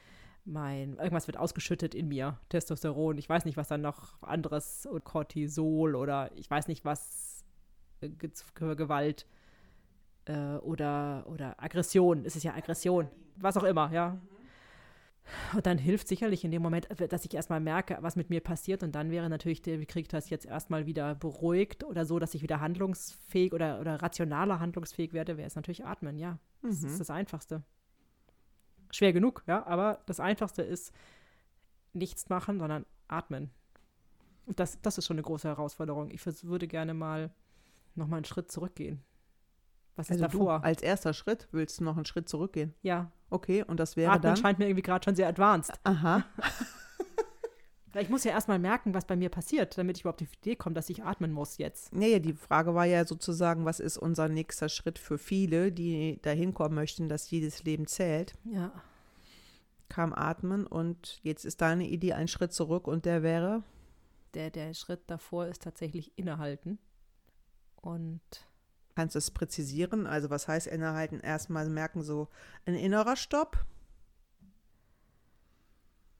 mein, 0.44 0.96
irgendwas 0.96 1.28
wird 1.28 1.38
ausgeschüttet 1.38 1.94
in 1.94 2.08
mir, 2.08 2.38
Testosteron. 2.50 3.16
Ich 3.16 3.28
weiß 3.28 3.44
nicht, 3.44 3.56
was 3.56 3.68
dann 3.68 3.80
noch 3.80 4.20
anderes 4.22 4.84
und 4.84 5.04
Cortisol 5.04 5.94
oder 5.94 6.30
ich 6.34 6.50
weiß 6.50 6.68
nicht, 6.68 6.84
was 6.84 7.44
äh, 8.00 8.10
Gewalt 8.10 9.26
äh, 10.26 10.56
oder, 10.56 11.24
oder 11.28 11.62
Aggression. 11.62 12.24
Es 12.24 12.36
ist 12.36 12.42
ja 12.42 12.54
Aggression. 12.54 13.08
Was 13.36 13.56
auch 13.56 13.64
immer, 13.64 13.92
ja. 13.92 14.20
Und 15.54 15.66
dann 15.66 15.78
hilft 15.78 16.08
sicherlich 16.08 16.44
in 16.44 16.50
dem 16.50 16.62
Moment, 16.62 16.90
äh, 17.00 17.08
dass 17.08 17.24
ich 17.24 17.34
erstmal 17.34 17.60
merke, 17.60 17.98
was 18.00 18.16
mit 18.16 18.30
mir 18.30 18.40
passiert. 18.40 18.82
Und 18.82 18.94
dann 18.94 19.10
wäre 19.10 19.28
natürlich, 19.28 19.62
der, 19.62 19.78
das 19.78 20.30
jetzt 20.30 20.46
erstmal 20.46 20.86
wieder 20.86 21.14
beruhigt 21.14 21.84
oder 21.84 22.04
so, 22.04 22.18
dass 22.18 22.34
ich 22.34 22.42
wieder 22.42 22.60
handlungsfähig 22.60 23.52
oder, 23.52 23.80
oder 23.80 24.02
rationaler 24.02 24.60
handlungsfähig 24.60 25.12
werde, 25.12 25.36
wäre 25.36 25.46
es 25.46 25.56
natürlich 25.56 25.84
atmen, 25.84 26.18
ja. 26.18 26.38
Das 26.62 26.82
mhm. 26.82 26.88
ist 26.88 27.00
das 27.00 27.10
Einfachste. 27.10 27.62
Schwer 28.90 29.12
genug, 29.12 29.42
ja, 29.46 29.66
aber 29.66 30.02
das 30.06 30.18
Einfachste 30.18 30.62
ist 30.62 30.92
nichts 31.92 32.28
machen, 32.28 32.58
sondern 32.58 32.86
atmen. 33.06 33.50
Und 34.46 34.60
das, 34.60 34.80
das 34.80 34.96
ist 34.96 35.06
schon 35.06 35.16
eine 35.16 35.22
große 35.22 35.46
Herausforderung. 35.46 36.10
Ich 36.10 36.24
würde 36.44 36.66
gerne 36.66 36.94
mal 36.94 37.30
nochmal 37.94 38.18
einen 38.18 38.24
Schritt 38.24 38.50
zurückgehen. 38.50 39.02
Was 39.98 40.12
also 40.12 40.24
ist 40.24 40.32
davor? 40.32 40.60
Du 40.60 40.64
als 40.64 40.80
erster 40.80 41.12
Schritt 41.12 41.48
willst 41.50 41.80
du 41.80 41.84
noch 41.84 41.96
einen 41.96 42.04
Schritt 42.04 42.28
zurückgehen? 42.28 42.72
Ja. 42.82 43.10
Okay, 43.30 43.64
und 43.64 43.80
das 43.80 43.96
wäre 43.96 44.12
Atmen 44.12 44.22
dann? 44.22 44.36
scheint 44.36 44.60
mir 44.60 44.66
irgendwie 44.66 44.82
gerade 44.82 45.04
schon 45.04 45.16
sehr 45.16 45.26
advanced. 45.26 45.72
Aha. 45.82 46.24
ich 47.94 48.08
muss 48.08 48.22
ja 48.22 48.30
erstmal 48.30 48.60
merken, 48.60 48.94
was 48.94 49.06
bei 49.06 49.16
mir 49.16 49.28
passiert, 49.28 49.76
damit 49.76 49.96
ich 49.96 50.02
überhaupt 50.04 50.22
auf 50.22 50.28
die 50.30 50.50
Idee 50.50 50.56
komme, 50.56 50.74
dass 50.74 50.88
ich 50.88 51.02
atmen 51.02 51.32
muss 51.32 51.58
jetzt. 51.58 51.92
Naja, 51.92 52.20
die 52.20 52.32
Frage 52.32 52.76
war 52.76 52.84
ja 52.84 53.04
sozusagen, 53.04 53.64
was 53.64 53.80
ist 53.80 53.98
unser 53.98 54.28
nächster 54.28 54.68
Schritt 54.68 55.00
für 55.00 55.18
viele, 55.18 55.72
die 55.72 56.20
dahin 56.22 56.54
kommen 56.54 56.76
möchten, 56.76 57.08
dass 57.08 57.28
jedes 57.28 57.64
Leben 57.64 57.88
zählt. 57.88 58.34
Ja. 58.44 58.70
Kam 59.88 60.12
atmen 60.12 60.64
und 60.64 61.18
jetzt 61.24 61.44
ist 61.44 61.60
deine 61.60 61.88
Idee 61.88 62.12
ein 62.12 62.28
Schritt 62.28 62.52
zurück 62.52 62.86
und 62.86 63.04
der 63.04 63.24
wäre? 63.24 63.64
Der, 64.34 64.50
der 64.50 64.74
Schritt 64.74 65.00
davor 65.08 65.46
ist 65.46 65.62
tatsächlich 65.62 66.16
innehalten 66.16 66.78
und 67.74 68.20
Kannst 68.98 69.14
du 69.14 69.18
es 69.20 69.30
präzisieren? 69.30 70.08
Also 70.08 70.28
was 70.28 70.48
heißt 70.48 70.66
innehalten? 70.66 71.20
Erstmal 71.20 71.68
merken 71.70 72.02
so 72.02 72.26
ein 72.66 72.74
innerer 72.74 73.14
Stopp. 73.14 73.64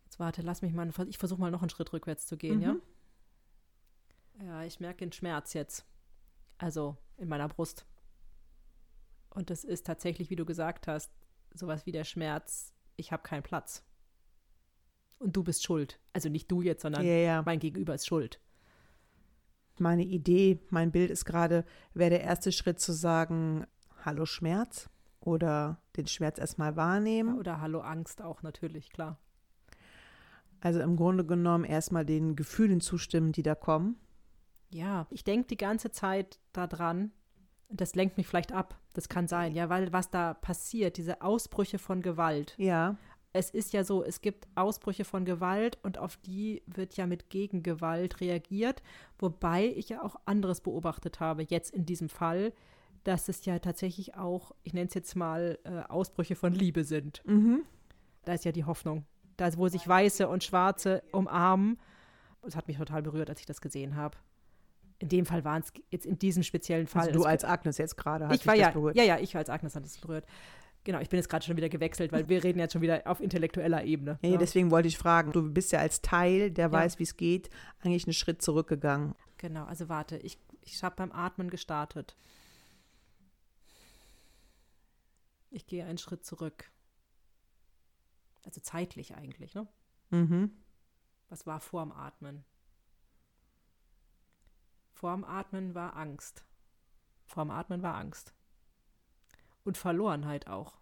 Jetzt 0.05 0.21
warte, 0.21 0.43
lass 0.43 0.63
mich 0.63 0.73
mal, 0.73 0.89
ich 1.09 1.19
versuche 1.19 1.41
mal 1.41 1.51
noch 1.51 1.63
einen 1.63 1.71
Schritt 1.71 1.93
rückwärts 1.93 2.29
zu 2.29 2.37
gehen, 2.37 2.59
Mhm. 2.59 2.63
ja? 2.63 2.77
Ja, 4.45 4.63
ich 4.63 4.79
merke 4.79 4.99
den 4.99 5.11
Schmerz 5.11 5.55
jetzt. 5.55 5.87
Also 6.59 6.97
in 7.17 7.29
meiner 7.29 7.49
Brust. 7.49 7.85
Und 9.31 9.51
das 9.51 9.65
ist 9.65 9.85
tatsächlich, 9.85 10.31
wie 10.31 10.37
du 10.37 10.45
gesagt 10.45 10.87
hast, 10.87 11.11
sowas 11.55 11.85
wie 11.85 11.91
der 11.91 12.05
Schmerz, 12.05 12.73
ich 12.95 13.11
habe 13.11 13.25
keinen 13.25 13.43
Platz. 13.43 13.83
Und 15.19 15.35
du 15.35 15.43
bist 15.43 15.65
schuld. 15.65 15.99
Also 16.13 16.29
nicht 16.29 16.49
du 16.49 16.63
jetzt, 16.63 16.83
sondern 16.83 17.05
Ja, 17.05 17.13
ja. 17.17 17.43
mein 17.43 17.59
Gegenüber 17.59 17.97
ist 17.97 18.07
schuld. 18.07 18.39
Meine 19.81 20.05
Idee, 20.05 20.61
mein 20.71 20.91
Bild 20.91 21.11
ist 21.11 21.25
gerade, 21.25 21.65
wäre 21.95 22.11
der 22.11 22.23
erste 22.23 22.53
Schritt 22.53 22.81
zu 22.81 22.93
sagen, 22.93 23.67
hallo 24.05 24.25
Schmerz 24.27 24.89
oder 25.21 25.81
den 25.97 26.07
Schmerz 26.07 26.39
erstmal 26.39 26.77
wahrnehmen. 26.77 27.39
Oder 27.39 27.61
Hallo 27.61 27.81
Angst 27.81 28.23
auch 28.23 28.43
natürlich, 28.43 28.91
klar. 28.91 29.19
Also 30.61 30.81
im 30.81 30.97
Grunde 30.97 31.25
genommen 31.25 31.65
erstmal 31.65 32.05
den 32.05 32.35
Gefühlen 32.35 32.81
zustimmen, 32.81 33.33
die 33.33 33.43
da 33.43 33.55
kommen. 33.55 33.97
Ja, 34.71 35.07
ich 35.11 35.25
denke 35.25 35.47
die 35.47 35.57
ganze 35.57 35.91
Zeit 35.91 36.41
daran, 36.53 37.13
das 37.71 37.95
lenkt 37.95 38.17
mich 38.17 38.27
vielleicht 38.27 38.53
ab. 38.53 38.79
Das 38.95 39.09
kann 39.09 39.29
sein, 39.29 39.55
ja, 39.55 39.69
weil 39.69 39.93
was 39.93 40.11
da 40.11 40.35
passiert, 40.35 40.97
diese 40.97 41.23
Ausbrüche 41.23 41.79
von 41.79 42.03
Gewalt. 42.03 42.55
Ja, 42.59 42.97
Es 43.33 43.51
ist 43.51 43.73
ja 43.73 43.85
so, 43.85 44.03
es 44.03 44.21
gibt 44.21 44.49
Ausbrüche 44.55 45.05
von 45.05 45.25
Gewalt 45.25 45.79
und 45.83 45.99
auf 45.99 46.17
die 46.17 46.63
wird 46.67 46.97
ja 46.97 47.07
mit 47.07 47.31
Gegengewalt 47.31 48.21
reagiert, 48.21 48.83
wobei 49.19 49.67
ich 49.67 49.91
ja 49.91 50.03
auch 50.03 50.17
anderes 50.25 50.61
beobachtet 50.61 51.21
habe, 51.21 51.45
jetzt 51.47 51.75
in 51.75 51.85
diesem 51.85 52.09
Fall, 52.09 52.53
dass 53.05 53.29
es 53.29 53.45
ja 53.45 53.59
tatsächlich 53.59 54.17
auch, 54.17 54.53
ich 54.65 54.73
nenne 54.73 54.89
es 54.89 54.95
jetzt 54.95 55.15
mal, 55.15 55.59
äh, 55.65 55.81
Ausbrüche 55.89 56.37
von 56.37 56.53
Liebe 56.53 56.85
sind. 56.85 57.23
mhm. 57.27 57.65
Da 58.25 58.35
ist 58.35 58.45
ja 58.45 58.53
die 58.53 58.65
Hoffnung. 58.65 59.07
Da, 59.39 59.57
wo 59.57 59.69
sich 59.69 59.89
Weiße 59.89 60.29
und 60.29 60.45
Schwarze 60.45 61.03
umarmen. 61.13 61.79
Das 62.43 62.57
hat 62.57 62.69
mich 62.69 62.77
total 62.77 63.03
berührt, 63.03 63.31
als 63.31 63.41
ich 63.41 63.47
das 63.47 63.63
gesehen 63.63 63.97
habe. 63.97 64.19
In 64.99 65.09
dem 65.09 65.25
Fall 65.25 65.45
waren 65.45 65.63
es 65.63 65.73
jetzt 65.91 66.05
in 66.05 66.19
diesem 66.19 66.43
speziellen 66.43 66.89
Fall. 66.89 67.07
Also 67.07 67.21
du 67.21 67.25
als 67.25 67.45
Agnes 67.45 67.79
jetzt 67.79 67.97
gerade 67.97 68.27
hat 68.27 68.35
ich 68.35 68.41
dich 68.41 68.47
war 68.47 68.55
das 68.55 68.61
ja, 68.63 68.71
berührt. 68.71 68.97
ja, 68.97 69.05
ja, 69.05 69.19
ich 69.19 69.35
als 69.37 69.49
Agnes 69.49 69.75
hat 69.77 69.87
es 69.87 69.97
berührt. 69.97 70.27
Genau, 70.89 71.01
ich 71.01 71.11
bin 71.11 71.19
jetzt 71.19 71.29
gerade 71.29 71.45
schon 71.45 71.59
wieder 71.59 71.69
gewechselt, 71.69 72.13
weil 72.13 72.31
wir 72.31 72.43
reden 72.43 72.61
jetzt 72.61 72.73
schon 72.73 72.81
wieder 72.81 73.03
auf 73.05 73.21
intellektueller 73.21 73.85
Ebene. 73.85 74.19
Ja, 74.23 74.31
ja, 74.31 74.37
deswegen 74.39 74.71
wollte 74.71 74.89
ich 74.89 74.97
fragen, 74.97 75.33
du 75.33 75.53
bist 75.53 75.71
ja 75.71 75.81
als 75.81 76.01
Teil, 76.01 76.51
der 76.51 76.69
Ja. 76.69 76.73
weiß, 76.73 76.99
wie 76.99 77.03
es 77.03 77.19
geht, 77.19 77.51
eigentlich 77.81 78.07
einen 78.07 78.15
Schritt 78.15 78.41
zurückgegangen. 78.41 79.15
Genau, 79.37 79.67
also 79.67 79.91
warte, 79.91 80.17
ich, 80.17 80.39
ich 80.63 80.83
habe 80.83 80.97
beim 80.97 81.13
Atmen 81.13 81.51
gestartet. 81.51 82.17
Ich 85.51 85.67
gehe 85.67 85.85
einen 85.85 85.99
Schritt 85.99 86.25
zurück. 86.25 86.71
Also 88.47 88.63
zeitlich 88.63 89.15
eigentlich, 89.15 89.55
ne? 89.55 89.69
Mhm. 90.09 90.53
Was 91.29 91.45
war 91.45 91.61
vorm 91.61 91.93
Atmen? 91.93 92.47
Vorm 94.95 95.23
Atmen 95.25 95.75
war 95.75 95.97
Angst. 95.97 96.47
Vorm 97.27 97.51
Atmen 97.51 97.83
war 97.83 97.97
Angst. 97.97 98.33
Und 99.69 99.77
Verlorenheit 99.77 100.47
auch. 100.47 100.79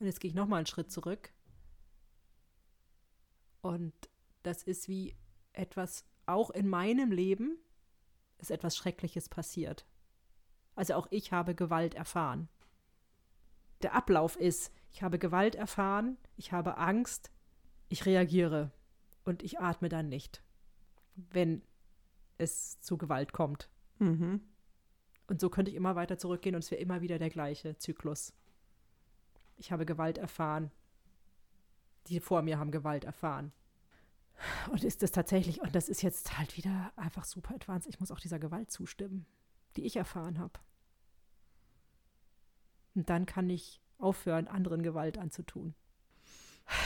Und 0.00 0.06
jetzt 0.06 0.18
gehe 0.18 0.28
ich 0.28 0.34
nochmal 0.34 0.56
einen 0.56 0.66
Schritt 0.66 0.90
zurück. 0.90 1.32
Und 3.60 3.94
das 4.42 4.64
ist 4.64 4.88
wie 4.88 5.14
etwas, 5.52 6.04
auch 6.26 6.50
in 6.50 6.68
meinem 6.68 7.12
Leben 7.12 7.58
ist 8.38 8.50
etwas 8.50 8.76
Schreckliches 8.76 9.28
passiert. 9.28 9.86
Also 10.74 10.94
auch 10.94 11.06
ich 11.12 11.30
habe 11.30 11.54
Gewalt 11.54 11.94
erfahren. 11.94 12.48
Der 13.82 13.94
Ablauf 13.94 14.34
ist, 14.34 14.72
ich 14.90 15.04
habe 15.04 15.20
Gewalt 15.20 15.54
erfahren, 15.54 16.18
ich 16.34 16.50
habe 16.50 16.76
Angst, 16.76 17.30
ich 17.88 18.04
reagiere 18.04 18.72
und 19.22 19.44
ich 19.44 19.60
atme 19.60 19.88
dann 19.88 20.08
nicht, 20.08 20.42
wenn 21.14 21.62
es 22.36 22.80
zu 22.80 22.98
Gewalt 22.98 23.32
kommt. 23.32 23.70
Mhm. 24.00 24.40
Und 25.30 25.40
so 25.40 25.48
könnte 25.48 25.70
ich 25.70 25.76
immer 25.76 25.94
weiter 25.94 26.18
zurückgehen 26.18 26.56
und 26.56 26.64
es 26.64 26.72
wäre 26.72 26.82
immer 26.82 27.02
wieder 27.02 27.20
der 27.20 27.30
gleiche 27.30 27.78
Zyklus. 27.78 28.32
Ich 29.58 29.70
habe 29.70 29.86
Gewalt 29.86 30.18
erfahren. 30.18 30.72
Die 32.08 32.18
vor 32.18 32.42
mir 32.42 32.58
haben 32.58 32.72
Gewalt 32.72 33.04
erfahren. 33.04 33.52
Und 34.72 34.82
ist 34.82 35.04
das 35.04 35.12
tatsächlich, 35.12 35.60
und 35.60 35.76
das 35.76 35.88
ist 35.88 36.02
jetzt 36.02 36.36
halt 36.36 36.56
wieder 36.56 36.92
einfach 36.96 37.22
super 37.22 37.54
advanced, 37.54 37.88
ich 37.88 38.00
muss 38.00 38.10
auch 38.10 38.18
dieser 38.18 38.40
Gewalt 38.40 38.72
zustimmen, 38.72 39.24
die 39.76 39.84
ich 39.84 39.94
erfahren 39.94 40.40
habe. 40.40 40.58
Und 42.96 43.08
dann 43.08 43.24
kann 43.24 43.48
ich 43.48 43.80
aufhören, 43.98 44.48
anderen 44.48 44.82
Gewalt 44.82 45.16
anzutun. 45.16 45.76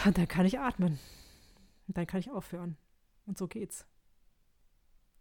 Und 0.04 0.18
dann 0.18 0.28
kann 0.28 0.44
ich 0.44 0.58
atmen. 0.58 0.98
Und 1.86 1.96
dann 1.96 2.06
kann 2.06 2.20
ich 2.20 2.30
aufhören. 2.30 2.76
Und 3.24 3.38
so 3.38 3.48
geht's. 3.48 3.86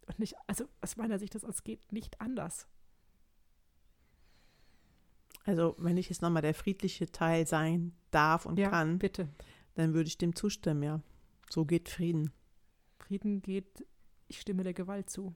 Und 0.07 0.19
nicht, 0.19 0.35
also 0.45 0.67
aus 0.81 0.97
meiner 0.97 1.19
Sicht, 1.19 1.35
das 1.35 1.63
geht 1.63 1.89
nicht 1.93 2.19
anders. 2.19 2.67
Also 5.45 5.75
wenn 5.77 5.97
ich 5.97 6.09
jetzt 6.09 6.21
nochmal 6.21 6.41
der 6.41 6.53
friedliche 6.53 7.11
Teil 7.11 7.45
sein 7.47 7.93
darf 8.11 8.45
und 8.45 8.57
Ja, 8.57 8.69
kann, 8.69 8.97
bitte. 8.99 9.27
dann 9.75 9.93
würde 9.93 10.07
ich 10.07 10.17
dem 10.17 10.35
zustimmen, 10.35 10.83
ja. 10.83 11.01
So 11.49 11.65
geht 11.65 11.89
Frieden. 11.89 12.31
Frieden 12.99 13.41
geht, 13.41 13.85
ich 14.27 14.39
stimme 14.39 14.63
der 14.63 14.73
Gewalt 14.73 15.09
zu. 15.09 15.35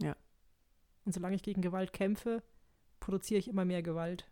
Ja. 0.00 0.16
Und 1.04 1.12
solange 1.12 1.36
ich 1.36 1.42
gegen 1.42 1.62
Gewalt 1.62 1.92
kämpfe, 1.92 2.42
produziere 2.98 3.38
ich 3.38 3.48
immer 3.48 3.64
mehr 3.64 3.82
Gewalt. 3.82 4.28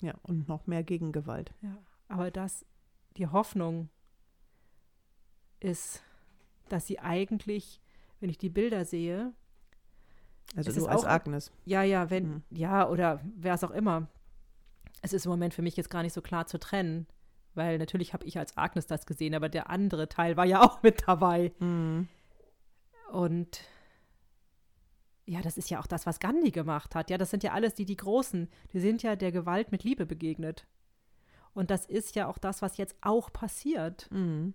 Ja, 0.00 0.14
und 0.22 0.48
noch 0.48 0.66
mehr 0.66 0.82
Gegengewalt. 0.82 1.52
Ja. 1.60 1.76
Aber 2.08 2.30
das, 2.30 2.64
die 3.16 3.26
Hoffnung 3.26 3.88
ist, 5.60 6.02
dass 6.68 6.86
sie 6.86 6.98
eigentlich, 6.98 7.80
wenn 8.20 8.30
ich 8.30 8.38
die 8.38 8.48
Bilder 8.50 8.84
sehe, 8.84 9.32
Also 10.56 10.72
du 10.72 10.86
als 10.86 11.04
auch- 11.04 11.08
Agnes. 11.08 11.52
ja, 11.64 11.82
ja, 11.82 12.10
wenn, 12.10 12.28
Mhm. 12.28 12.42
ja, 12.50 12.88
oder 12.88 13.20
wer 13.36 13.54
es 13.54 13.64
auch 13.64 13.70
immer. 13.70 14.08
Es 15.02 15.12
ist 15.12 15.26
im 15.26 15.30
Moment 15.30 15.54
für 15.54 15.62
mich 15.62 15.76
jetzt 15.76 15.90
gar 15.90 16.02
nicht 16.02 16.12
so 16.12 16.20
klar 16.20 16.46
zu 16.46 16.58
trennen, 16.58 17.06
weil 17.54 17.78
natürlich 17.78 18.12
habe 18.12 18.24
ich 18.24 18.38
als 18.38 18.56
Agnes 18.56 18.86
das 18.86 19.06
gesehen, 19.06 19.34
aber 19.34 19.48
der 19.48 19.70
andere 19.70 20.08
Teil 20.08 20.36
war 20.36 20.44
ja 20.44 20.62
auch 20.64 20.82
mit 20.82 21.04
dabei. 21.06 21.52
Mhm. 21.58 22.08
Und 23.12 23.60
ja, 25.26 25.42
das 25.42 25.58
ist 25.58 25.68
ja 25.70 25.80
auch 25.80 25.86
das, 25.86 26.06
was 26.06 26.20
Gandhi 26.20 26.50
gemacht 26.50 26.94
hat. 26.94 27.10
Ja, 27.10 27.18
das 27.18 27.30
sind 27.30 27.42
ja 27.42 27.52
alles 27.52 27.74
die, 27.74 27.84
die 27.84 27.96
Großen. 27.96 28.48
Die 28.72 28.80
sind 28.80 29.02
ja 29.02 29.14
der 29.14 29.30
Gewalt 29.30 29.72
mit 29.72 29.84
Liebe 29.84 30.06
begegnet. 30.06 30.66
Und 31.52 31.70
das 31.70 31.86
ist 31.86 32.16
ja 32.16 32.28
auch 32.28 32.38
das, 32.38 32.62
was 32.62 32.76
jetzt 32.76 32.96
auch 33.02 33.32
passiert. 33.32 34.08
Mhm. 34.10 34.54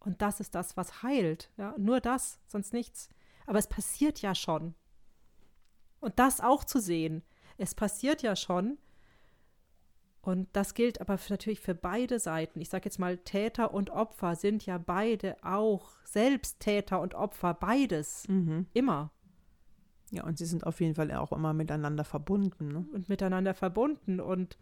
Und 0.00 0.20
das 0.20 0.40
ist 0.40 0.54
das, 0.54 0.76
was 0.76 1.02
heilt. 1.02 1.50
Ja, 1.56 1.74
nur 1.78 2.00
das, 2.00 2.38
sonst 2.46 2.72
nichts. 2.72 3.08
Aber 3.46 3.58
es 3.58 3.66
passiert 3.66 4.20
ja 4.20 4.34
schon. 4.34 4.74
Und 6.00 6.18
das 6.18 6.40
auch 6.40 6.64
zu 6.64 6.80
sehen. 6.80 7.22
Es 7.56 7.74
passiert 7.74 8.22
ja 8.22 8.36
schon. 8.36 8.78
Und 10.20 10.48
das 10.52 10.74
gilt 10.74 11.00
aber 11.00 11.16
für, 11.16 11.32
natürlich 11.32 11.60
für 11.60 11.74
beide 11.74 12.18
Seiten. 12.18 12.60
Ich 12.60 12.68
sage 12.68 12.86
jetzt 12.86 12.98
mal, 12.98 13.18
Täter 13.18 13.72
und 13.72 13.90
Opfer 13.90 14.36
sind 14.36 14.66
ja 14.66 14.78
beide 14.78 15.36
auch 15.42 15.90
selbst 16.04 16.60
Täter 16.60 17.00
und 17.00 17.14
Opfer, 17.14 17.54
beides. 17.54 18.26
Mhm. 18.28 18.66
Immer. 18.74 19.12
Ja, 20.10 20.24
und 20.24 20.38
sie 20.38 20.46
sind 20.46 20.66
auf 20.66 20.80
jeden 20.80 20.94
Fall 20.94 21.12
auch 21.12 21.32
immer 21.32 21.52
miteinander 21.52 22.04
verbunden. 22.04 22.68
Ne? 22.68 22.86
und 22.92 23.08
miteinander 23.08 23.54
verbunden. 23.54 24.20
Und 24.20 24.58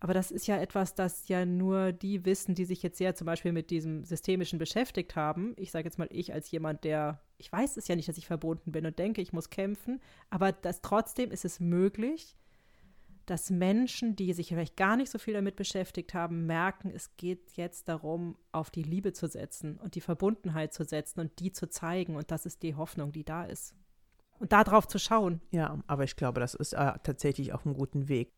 aber 0.00 0.14
das 0.14 0.32
ist 0.32 0.48
ja 0.48 0.56
etwas, 0.56 0.96
das 0.96 1.28
ja 1.28 1.46
nur 1.46 1.92
die 1.92 2.24
wissen, 2.24 2.56
die 2.56 2.64
sich 2.64 2.82
jetzt 2.82 2.98
sehr 2.98 3.14
zum 3.14 3.26
Beispiel 3.26 3.52
mit 3.52 3.70
diesem 3.70 4.04
Systemischen 4.04 4.58
beschäftigt 4.58 5.14
haben. 5.14 5.54
Ich 5.56 5.70
sage 5.70 5.84
jetzt 5.84 5.96
mal, 5.96 6.08
ich 6.10 6.32
als 6.32 6.50
jemand, 6.50 6.82
der, 6.82 7.20
ich 7.38 7.52
weiß 7.52 7.76
es 7.76 7.86
ja 7.86 7.94
nicht, 7.94 8.08
dass 8.08 8.18
ich 8.18 8.26
verbunden 8.26 8.72
bin 8.72 8.84
und 8.84 8.98
denke, 8.98 9.22
ich 9.22 9.32
muss 9.32 9.48
kämpfen, 9.48 10.00
aber 10.28 10.50
das 10.50 10.80
trotzdem 10.80 11.30
ist 11.30 11.44
es 11.44 11.60
möglich, 11.60 12.36
dass 13.26 13.50
Menschen, 13.50 14.16
die 14.16 14.32
sich 14.32 14.48
vielleicht 14.48 14.76
gar 14.76 14.96
nicht 14.96 15.10
so 15.10 15.18
viel 15.18 15.34
damit 15.34 15.56
beschäftigt 15.56 16.14
haben, 16.14 16.46
merken, 16.46 16.90
es 16.94 17.16
geht 17.16 17.52
jetzt 17.56 17.88
darum, 17.88 18.36
auf 18.50 18.70
die 18.70 18.82
Liebe 18.82 19.12
zu 19.12 19.28
setzen 19.28 19.78
und 19.78 19.94
die 19.94 20.00
Verbundenheit 20.00 20.74
zu 20.74 20.84
setzen 20.84 21.20
und 21.20 21.38
die 21.38 21.52
zu 21.52 21.68
zeigen. 21.68 22.16
Und 22.16 22.30
das 22.30 22.46
ist 22.46 22.62
die 22.62 22.74
Hoffnung, 22.74 23.12
die 23.12 23.24
da 23.24 23.44
ist. 23.44 23.74
Und 24.38 24.52
darauf 24.52 24.88
zu 24.88 24.98
schauen. 24.98 25.40
Ja, 25.52 25.78
aber 25.86 26.04
ich 26.04 26.16
glaube, 26.16 26.40
das 26.40 26.54
ist 26.54 26.72
äh, 26.72 26.92
tatsächlich 27.04 27.52
auf 27.52 27.64
einem 27.64 27.76
guten 27.76 28.08
Weg. 28.08 28.32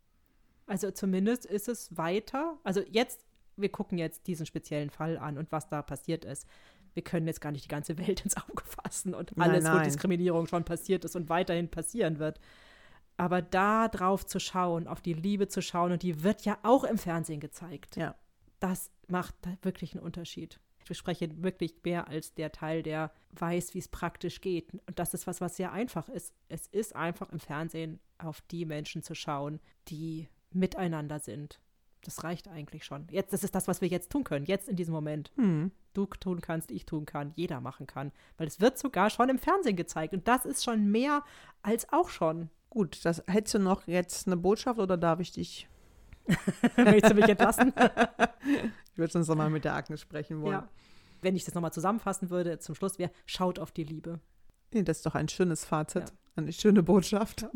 Also 0.67 0.91
zumindest 0.91 1.47
ist 1.47 1.69
es 1.69 1.97
weiter. 1.97 2.59
Also 2.63 2.83
jetzt, 2.91 3.25
wir 3.57 3.71
gucken 3.71 3.99
jetzt 3.99 4.27
diesen 4.27 4.45
speziellen 4.47 4.91
Fall 4.91 5.19
an 5.19 5.39
und 5.39 5.51
was 5.51 5.69
da 5.69 5.83
passiert 5.83 6.25
ist. 6.25 6.47
Wir 6.93 7.03
können 7.03 7.27
jetzt 7.27 7.41
gar 7.41 7.53
nicht 7.53 7.65
die 7.65 7.69
ganze 7.69 7.99
Welt 7.99 8.21
ins 8.25 8.37
Auge 8.37 8.65
fassen 8.65 9.15
und 9.15 9.37
Nein, 9.37 9.51
alles, 9.51 9.65
wo 9.65 9.69
nein. 9.69 9.85
Diskriminierung 9.85 10.47
schon 10.47 10.65
passiert 10.65 11.05
ist 11.05 11.17
und 11.17 11.29
weiterhin 11.29 11.71
passieren 11.71 12.19
wird. 12.19 12.39
Aber 13.17 13.43
da 13.43 13.89
drauf 13.89 14.27
zu 14.27 14.41
schauen, 14.41 14.89
auf 14.89 15.01
die 15.01 15.13
Liebe 15.13 15.49
zu 15.49 15.63
schauen, 15.63 15.93
und 15.93 16.03
die 16.03 16.23
wird 16.23 16.45
ja 16.45 16.59
auch 16.63 16.85
im 16.85 16.99
Fernsehen 16.99 17.41
gezeigt. 17.41 17.97
Ja. 17.97 18.15
Das 18.61 18.91
macht 19.09 19.35
da 19.43 19.57
wirklich 19.63 19.95
einen 19.95 20.03
Unterschied. 20.03 20.59
Ich 20.89 20.99
spreche 20.99 21.43
wirklich 21.43 21.75
mehr 21.85 22.09
als 22.09 22.35
der 22.35 22.53
Teil, 22.53 22.83
der 22.83 23.11
weiß, 23.33 23.75
wie 23.75 23.79
es 23.79 23.89
praktisch 23.89 24.41
geht. 24.41 24.73
Und 24.73 24.99
das 24.99 25.15
ist 25.15 25.27
was, 25.27 25.41
was 25.41 25.57
sehr 25.57 25.73
einfach 25.73 26.09
ist. 26.09 26.35
Es 26.49 26.67
ist 26.67 26.95
einfach 26.95 27.31
im 27.31 27.41
Fernsehen 27.41 28.01
auf 28.19 28.41
die 28.43 28.67
Menschen 28.67 29.03
zu 29.03 29.15
schauen, 29.15 29.61
die 29.89 30.29
miteinander 30.51 31.21
sind. 31.21 31.61
Das 32.03 32.23
reicht 32.23 32.49
eigentlich 32.49 32.85
schon. 32.85 33.07
Jetzt, 33.11 33.33
das 33.33 33.45
ist 33.45 33.55
das, 33.55 33.67
was 33.67 33.81
wir 33.81 33.89
jetzt 33.89 34.11
tun 34.11 34.25
können, 34.25 34.45
jetzt 34.45 34.69
in 34.69 34.77
diesem 34.77 34.93
Moment. 34.93 35.33
Hm. 35.37 35.73
Du 35.95 36.05
tun 36.07 36.43
kannst, 36.43 36.71
ich 36.71 36.85
tun 36.85 37.07
kann, 37.07 37.33
jeder 37.35 37.61
machen 37.61 37.87
kann. 37.87 38.13
Weil 38.37 38.47
es 38.47 38.61
wird 38.61 38.79
sogar 38.79 39.09
schon 39.09 39.31
im 39.31 39.39
Fernsehen 39.39 39.77
gezeigt. 39.77 40.13
Und 40.13 40.29
das 40.29 40.45
ist 40.45 40.65
schon 40.65 40.91
mehr 40.91 41.25
als 41.63 41.91
auch 41.93 42.11
schon. 42.11 42.51
Gut, 42.75 43.05
das 43.05 43.23
hättest 43.29 43.55
du 43.55 43.59
noch 43.61 43.87
jetzt 43.87 44.27
eine 44.27 44.37
Botschaft 44.37 44.81
oder 44.81 44.97
darf 44.97 45.21
ich 45.21 45.31
dich? 45.31 45.69
Möchtest 46.77 47.13
du 47.13 47.15
mich 47.15 47.29
entlassen? 47.29 47.73
ich 48.93 48.99
würde 48.99 49.13
sonst 49.13 49.29
nochmal 49.29 49.49
mit 49.49 49.65
der 49.65 49.77
Agnes 49.77 50.01
sprechen 50.01 50.43
wollen. 50.43 50.55
Ja. 50.55 50.69
Wenn 51.23 51.37
ich 51.37 51.45
das 51.45 51.55
nochmal 51.55 51.73
zusammenfassen 51.73 52.31
würde, 52.31 52.59
zum 52.59 52.75
Schluss 52.75 52.99
wäre, 52.99 53.13
schaut 53.27 53.61
auf 53.61 53.71
die 53.71 53.85
Liebe. 53.85 54.19
Nee, 54.73 54.83
das 54.83 54.97
ist 54.97 55.07
doch 55.07 55.15
ein 55.15 55.29
schönes 55.29 55.65
Fazit, 55.65 56.09
ja. 56.09 56.17
eine 56.35 56.53
schöne 56.53 56.83
Botschaft. 56.83 57.43
Ja. 57.43 57.51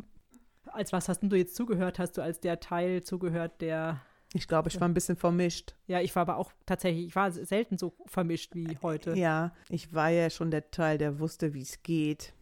Als 0.67 0.93
was 0.93 1.09
hast 1.09 1.21
du 1.25 1.35
jetzt 1.35 1.57
zugehört? 1.57 1.99
Hast 1.99 2.17
du 2.17 2.23
als 2.23 2.39
der 2.39 2.61
Teil 2.61 3.03
zugehört, 3.03 3.61
der 3.61 4.01
ich 4.35 4.47
glaube, 4.47 4.69
ich 4.69 4.79
war 4.81 4.87
ein 4.87 4.95
bisschen 4.95 5.17
vermischt. 5.17 5.75
Ja, 5.89 6.01
ich 6.01 6.15
war 6.15 6.21
aber 6.21 6.37
auch 6.37 6.53
tatsächlich, 6.65 7.07
ich 7.07 7.17
war 7.17 7.33
selten 7.33 7.77
so 7.77 7.95
vermischt 8.07 8.55
wie 8.55 8.79
heute. 8.83 9.17
Ja, 9.17 9.53
ich 9.69 9.93
war 9.95 10.11
ja 10.11 10.31
schon 10.31 10.53
der 10.53 10.71
Teil, 10.71 10.99
der 10.99 11.19
wusste, 11.19 11.55
wie 11.55 11.63
es 11.63 11.83
geht. 11.83 12.35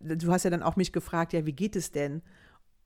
Du 0.00 0.30
hast 0.30 0.44
ja 0.44 0.50
dann 0.50 0.62
auch 0.62 0.76
mich 0.76 0.92
gefragt, 0.92 1.32
ja, 1.32 1.46
wie 1.46 1.52
geht 1.52 1.76
es 1.76 1.90
denn? 1.90 2.22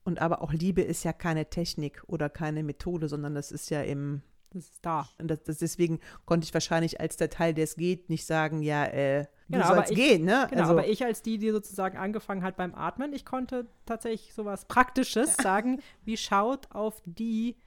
Und 0.04 0.20
aber 0.20 0.42
auch 0.42 0.52
Liebe 0.52 0.82
ist 0.82 1.04
ja 1.04 1.12
keine 1.12 1.50
Technik 1.50 2.02
oder 2.06 2.28
keine 2.28 2.62
Methode, 2.62 3.08
sondern 3.08 3.34
das 3.34 3.52
ist 3.52 3.70
ja 3.70 3.82
im. 3.82 4.22
Das 4.52 4.64
ist 4.64 4.84
da. 4.84 5.08
Und 5.18 5.28
das, 5.28 5.44
das 5.44 5.58
deswegen 5.58 6.00
konnte 6.24 6.44
ich 6.44 6.52
wahrscheinlich 6.52 7.00
als 7.00 7.16
der 7.16 7.30
Teil, 7.30 7.54
der 7.54 7.64
es 7.64 7.76
geht, 7.76 8.10
nicht 8.10 8.26
sagen, 8.26 8.62
ja, 8.62 8.84
äh, 8.84 9.26
du 9.46 9.58
genau, 9.58 9.68
sollst 9.68 9.94
gehen, 9.94 10.24
ne? 10.24 10.48
Genau, 10.50 10.62
also, 10.62 10.72
aber 10.72 10.88
ich 10.88 11.04
als 11.04 11.22
die, 11.22 11.38
die 11.38 11.50
sozusagen 11.50 11.96
angefangen 11.96 12.42
hat 12.42 12.56
beim 12.56 12.74
Atmen, 12.74 13.12
ich 13.12 13.24
konnte 13.24 13.68
tatsächlich 13.86 14.34
sowas 14.34 14.64
Praktisches 14.64 15.36
sagen, 15.36 15.80
wie 16.04 16.16
schaut 16.16 16.66
auf 16.72 17.00
die, 17.04 17.58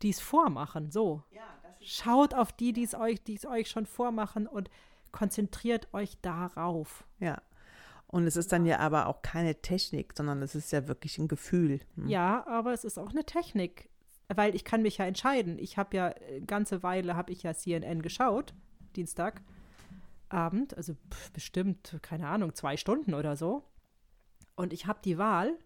die 0.00 0.10
es 0.10 0.20
vormachen, 0.20 0.90
so. 0.90 1.22
Ja, 1.30 1.42
schaut 1.80 2.32
auf 2.32 2.52
die, 2.52 2.72
die 2.72 2.84
es 2.84 2.94
euch, 2.94 3.22
die 3.22 3.34
es 3.34 3.44
euch 3.44 3.68
schon 3.68 3.84
vormachen 3.84 4.46
und 4.46 4.70
konzentriert 5.12 5.92
euch 5.92 6.18
darauf. 6.20 7.04
Ja. 7.20 7.42
Und 8.14 8.28
es 8.28 8.36
ist 8.36 8.52
dann 8.52 8.64
ja 8.64 8.78
aber 8.78 9.08
auch 9.08 9.22
keine 9.22 9.56
Technik, 9.56 10.12
sondern 10.16 10.40
es 10.40 10.54
ist 10.54 10.70
ja 10.70 10.86
wirklich 10.86 11.18
ein 11.18 11.26
Gefühl. 11.26 11.80
Hm. 11.96 12.06
Ja, 12.06 12.46
aber 12.46 12.72
es 12.72 12.84
ist 12.84 12.96
auch 12.96 13.10
eine 13.10 13.24
Technik, 13.24 13.90
weil 14.32 14.54
ich 14.54 14.62
kann 14.62 14.82
mich 14.82 14.98
ja 14.98 15.04
entscheiden. 15.04 15.58
Ich 15.58 15.78
habe 15.78 15.96
ja 15.96 16.06
eine 16.06 16.42
ganze 16.42 16.84
Weile 16.84 17.16
habe 17.16 17.32
ich 17.32 17.42
ja 17.42 17.54
CNN 17.54 18.02
geschaut, 18.02 18.54
Dienstagabend, 18.94 20.76
also 20.76 20.94
pff, 21.10 21.32
bestimmt 21.32 21.98
keine 22.02 22.28
Ahnung 22.28 22.54
zwei 22.54 22.76
Stunden 22.76 23.14
oder 23.14 23.34
so. 23.34 23.64
Und 24.54 24.72
ich 24.72 24.86
habe 24.86 25.00
die 25.04 25.18
Wahl. 25.18 25.58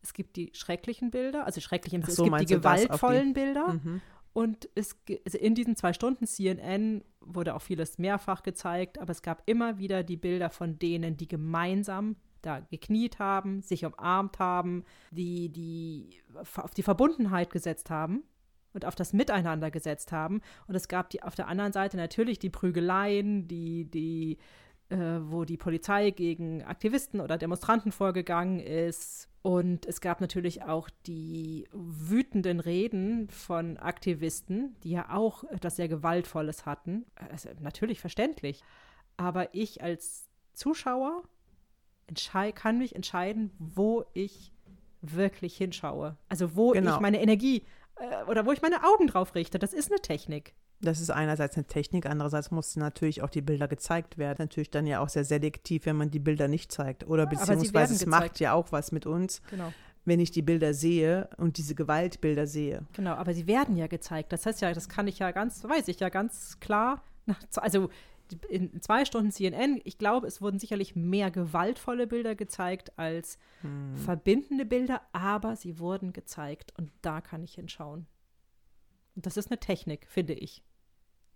Es 0.00 0.14
gibt 0.14 0.36
die 0.36 0.52
schrecklichen 0.54 1.10
Bilder, 1.10 1.44
also 1.44 1.60
schrecklich 1.60 1.92
im 1.92 2.00
Sinne, 2.00 2.14
so, 2.14 2.24
es 2.24 2.30
gibt 2.30 2.40
die 2.40 2.54
gewaltvollen 2.54 3.34
die? 3.34 3.40
Bilder 3.40 3.74
mhm. 3.74 4.00
Und 4.34 4.68
es, 4.74 4.96
also 5.24 5.38
in 5.38 5.54
diesen 5.54 5.76
zwei 5.76 5.92
Stunden 5.92 6.26
CNN 6.26 7.04
wurde 7.26 7.54
auch 7.54 7.62
vieles 7.62 7.98
mehrfach 7.98 8.42
gezeigt, 8.42 8.98
aber 8.98 9.10
es 9.10 9.22
gab 9.22 9.42
immer 9.46 9.78
wieder 9.78 10.02
die 10.02 10.16
Bilder 10.16 10.50
von 10.50 10.78
denen, 10.78 11.16
die 11.16 11.28
gemeinsam 11.28 12.16
da 12.42 12.60
gekniet 12.60 13.18
haben, 13.18 13.62
sich 13.62 13.84
umarmt 13.84 14.38
haben, 14.38 14.84
die, 15.10 15.48
die 15.48 16.20
auf 16.56 16.74
die 16.74 16.82
Verbundenheit 16.82 17.50
gesetzt 17.50 17.90
haben 17.90 18.22
und 18.74 18.84
auf 18.84 18.94
das 18.94 19.12
Miteinander 19.12 19.70
gesetzt 19.70 20.12
haben. 20.12 20.42
Und 20.66 20.74
es 20.74 20.88
gab 20.88 21.10
die, 21.10 21.22
auf 21.22 21.34
der 21.34 21.48
anderen 21.48 21.72
Seite 21.72 21.96
natürlich 21.96 22.38
die 22.38 22.50
Prügeleien, 22.50 23.48
die, 23.48 23.90
die, 23.90 24.38
wo 24.90 25.44
die 25.44 25.56
Polizei 25.56 26.10
gegen 26.10 26.62
Aktivisten 26.62 27.20
oder 27.20 27.38
Demonstranten 27.38 27.90
vorgegangen 27.90 28.60
ist, 28.60 29.28
und 29.46 29.84
es 29.84 30.00
gab 30.00 30.22
natürlich 30.22 30.62
auch 30.62 30.88
die 31.06 31.68
wütenden 31.70 32.60
Reden 32.60 33.28
von 33.28 33.76
Aktivisten, 33.76 34.74
die 34.82 34.92
ja 34.92 35.10
auch 35.10 35.44
etwas 35.44 35.76
sehr 35.76 35.86
Gewaltvolles 35.86 36.64
hatten. 36.64 37.04
Also 37.14 37.50
natürlich 37.60 38.00
verständlich. 38.00 38.62
Aber 39.18 39.54
ich 39.54 39.82
als 39.82 40.30
Zuschauer 40.54 41.24
kann 42.54 42.78
mich 42.78 42.94
entscheiden, 42.96 43.50
wo 43.58 44.06
ich 44.14 44.50
wirklich 45.02 45.58
hinschaue. 45.58 46.16
Also 46.30 46.56
wo 46.56 46.70
genau. 46.70 46.94
ich 46.94 47.00
meine 47.00 47.20
Energie 47.20 47.66
äh, 47.96 48.24
oder 48.24 48.46
wo 48.46 48.52
ich 48.52 48.62
meine 48.62 48.82
Augen 48.82 49.08
drauf 49.08 49.34
richte. 49.34 49.58
Das 49.58 49.74
ist 49.74 49.92
eine 49.92 50.00
Technik. 50.00 50.54
Das 50.84 51.00
ist 51.00 51.10
einerseits 51.10 51.56
eine 51.56 51.66
Technik, 51.66 52.06
andererseits 52.06 52.50
mussten 52.50 52.80
natürlich 52.80 53.22
auch 53.22 53.30
die 53.30 53.42
Bilder 53.42 53.68
gezeigt 53.68 54.18
werden. 54.18 54.36
Natürlich 54.38 54.70
dann 54.70 54.86
ja 54.86 55.00
auch 55.00 55.08
sehr 55.08 55.24
selektiv, 55.24 55.86
wenn 55.86 55.96
man 55.96 56.10
die 56.10 56.18
Bilder 56.18 56.48
nicht 56.48 56.70
zeigt. 56.70 57.06
Oder 57.06 57.26
beziehungsweise 57.26 57.94
es 57.94 58.06
macht 58.06 58.40
ja 58.40 58.52
auch 58.52 58.72
was 58.72 58.92
mit 58.92 59.06
uns. 59.06 59.42
Genau. 59.50 59.72
Wenn 60.04 60.20
ich 60.20 60.30
die 60.30 60.42
Bilder 60.42 60.74
sehe 60.74 61.30
und 61.38 61.56
diese 61.56 61.74
Gewaltbilder 61.74 62.46
sehe. 62.46 62.82
Genau, 62.92 63.12
aber 63.12 63.32
sie 63.32 63.46
werden 63.46 63.76
ja 63.76 63.86
gezeigt. 63.86 64.32
Das 64.32 64.44
heißt 64.44 64.60
ja, 64.60 64.72
das 64.74 64.90
kann 64.90 65.08
ich 65.08 65.18
ja 65.18 65.30
ganz, 65.30 65.64
weiß 65.64 65.88
ich 65.88 65.98
ja 65.98 66.10
ganz 66.10 66.60
klar. 66.60 67.02
Also 67.56 67.88
in 68.48 68.80
zwei 68.80 69.04
Stunden 69.04 69.30
CNN, 69.30 69.80
ich 69.84 69.98
glaube, 69.98 70.26
es 70.26 70.40
wurden 70.40 70.58
sicherlich 70.58 70.96
mehr 70.96 71.30
gewaltvolle 71.30 72.06
Bilder 72.06 72.34
gezeigt 72.34 72.98
als 72.98 73.38
hm. 73.62 73.96
verbindende 73.96 74.64
Bilder, 74.64 75.00
aber 75.12 75.56
sie 75.56 75.78
wurden 75.78 76.12
gezeigt 76.12 76.72
und 76.78 76.90
da 77.02 77.20
kann 77.20 77.42
ich 77.42 77.54
hinschauen. 77.54 78.06
Und 79.14 79.26
das 79.26 79.36
ist 79.36 79.50
eine 79.50 79.60
Technik, 79.60 80.06
finde 80.08 80.34
ich. 80.34 80.62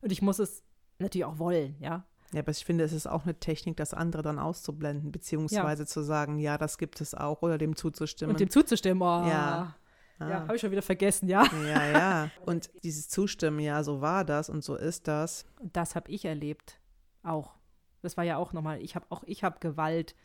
Und 0.00 0.12
ich 0.12 0.22
muss 0.22 0.38
es 0.38 0.62
natürlich 0.98 1.24
auch 1.24 1.38
wollen, 1.38 1.76
ja. 1.80 2.04
Ja, 2.32 2.40
aber 2.40 2.50
ich 2.50 2.64
finde, 2.64 2.84
es 2.84 2.92
ist 2.92 3.06
auch 3.06 3.24
eine 3.24 3.38
Technik, 3.38 3.78
das 3.78 3.94
andere 3.94 4.22
dann 4.22 4.38
auszublenden, 4.38 5.12
beziehungsweise 5.12 5.84
ja. 5.84 5.86
zu 5.86 6.02
sagen, 6.02 6.38
ja, 6.38 6.58
das 6.58 6.76
gibt 6.76 7.00
es 7.00 7.14
auch, 7.14 7.40
oder 7.40 7.56
dem 7.56 7.74
zuzustimmen. 7.74 8.34
Und 8.34 8.40
dem 8.40 8.50
zuzustimmen, 8.50 9.02
oh. 9.02 9.26
Ja. 9.26 9.74
Ah. 10.18 10.28
Ja, 10.28 10.40
habe 10.40 10.56
ich 10.56 10.60
schon 10.60 10.72
wieder 10.72 10.82
vergessen, 10.82 11.28
ja. 11.28 11.44
Ja, 11.64 11.86
ja. 11.86 12.30
Und 12.44 12.70
dieses 12.82 13.08
Zustimmen, 13.08 13.60
ja, 13.60 13.84
so 13.84 14.00
war 14.00 14.24
das 14.24 14.50
und 14.50 14.64
so 14.64 14.74
ist 14.74 15.06
das. 15.06 15.46
Das 15.62 15.94
habe 15.94 16.10
ich 16.10 16.24
erlebt, 16.24 16.80
auch. 17.22 17.54
Das 18.02 18.16
war 18.16 18.24
ja 18.24 18.36
auch 18.36 18.52
nochmal, 18.52 18.82
ich 18.82 18.96
habe 18.96 19.06
auch, 19.10 19.22
ich 19.26 19.44
habe 19.44 19.60
Gewalt 19.60 20.16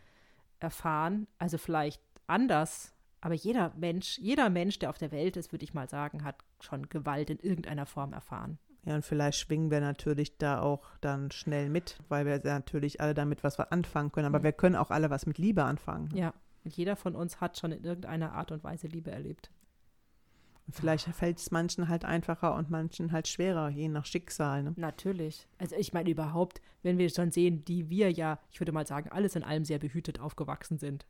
erfahren, 0.59 1.27
also 1.37 1.57
vielleicht 1.59 2.01
anders, 2.25 2.93
aber 3.21 3.35
jeder 3.35 3.71
Mensch, 3.77 4.17
jeder 4.17 4.49
Mensch, 4.49 4.79
der 4.79 4.89
auf 4.89 4.97
der 4.97 5.11
Welt 5.11 5.37
ist, 5.37 5.51
würde 5.51 5.63
ich 5.63 5.73
mal 5.73 5.87
sagen, 5.87 6.23
hat 6.23 6.43
schon 6.59 6.89
Gewalt 6.89 7.29
in 7.29 7.39
irgendeiner 7.39 7.85
Form 7.85 8.13
erfahren. 8.13 8.57
Ja, 8.85 8.95
und 8.95 9.05
vielleicht 9.05 9.39
schwingen 9.39 9.71
wir 9.71 9.79
natürlich 9.79 10.37
da 10.37 10.61
auch 10.61 10.83
dann 10.99 11.31
schnell 11.31 11.69
mit, 11.69 11.97
weil 12.09 12.25
wir 12.25 12.41
natürlich 12.43 12.99
alle 12.99 13.13
damit 13.13 13.43
was 13.43 13.57
anfangen 13.59 14.11
können. 14.11 14.27
Aber 14.27 14.39
mhm. 14.39 14.43
wir 14.43 14.51
können 14.51 14.75
auch 14.75 14.89
alle 14.89 15.09
was 15.09 15.25
mit 15.25 15.37
Liebe 15.37 15.63
anfangen. 15.63 16.09
Ja, 16.13 16.33
und 16.65 16.75
jeder 16.75 16.95
von 16.95 17.15
uns 17.15 17.39
hat 17.39 17.57
schon 17.57 17.71
in 17.71 17.83
irgendeiner 17.83 18.33
Art 18.33 18.51
und 18.51 18.63
Weise 18.63 18.87
Liebe 18.87 19.11
erlebt. 19.11 19.51
Und 20.65 20.75
vielleicht 20.75 21.07
fällt 21.07 21.39
es 21.39 21.51
manchen 21.51 21.89
halt 21.89 22.05
einfacher 22.05 22.55
und 22.55 22.69
manchen 22.69 23.11
halt 23.11 23.27
schwerer, 23.27 23.69
je 23.69 23.89
nach 23.89 24.05
Schicksal. 24.05 24.63
Ne? 24.63 24.73
Natürlich. 24.77 25.47
Also 25.57 25.75
ich 25.75 25.91
meine 25.91 26.09
überhaupt, 26.09 26.61
wenn 26.83 26.97
wir 26.97 27.09
schon 27.09 27.31
sehen, 27.31 27.65
die 27.65 27.89
wir 27.89 28.11
ja, 28.11 28.39
ich 28.51 28.61
würde 28.61 28.71
mal 28.71 28.87
sagen, 28.87 29.09
alles 29.09 29.35
in 29.35 29.43
allem 29.43 29.65
sehr 29.65 29.79
behütet 29.79 30.19
aufgewachsen 30.19 30.77
sind. 30.77 31.05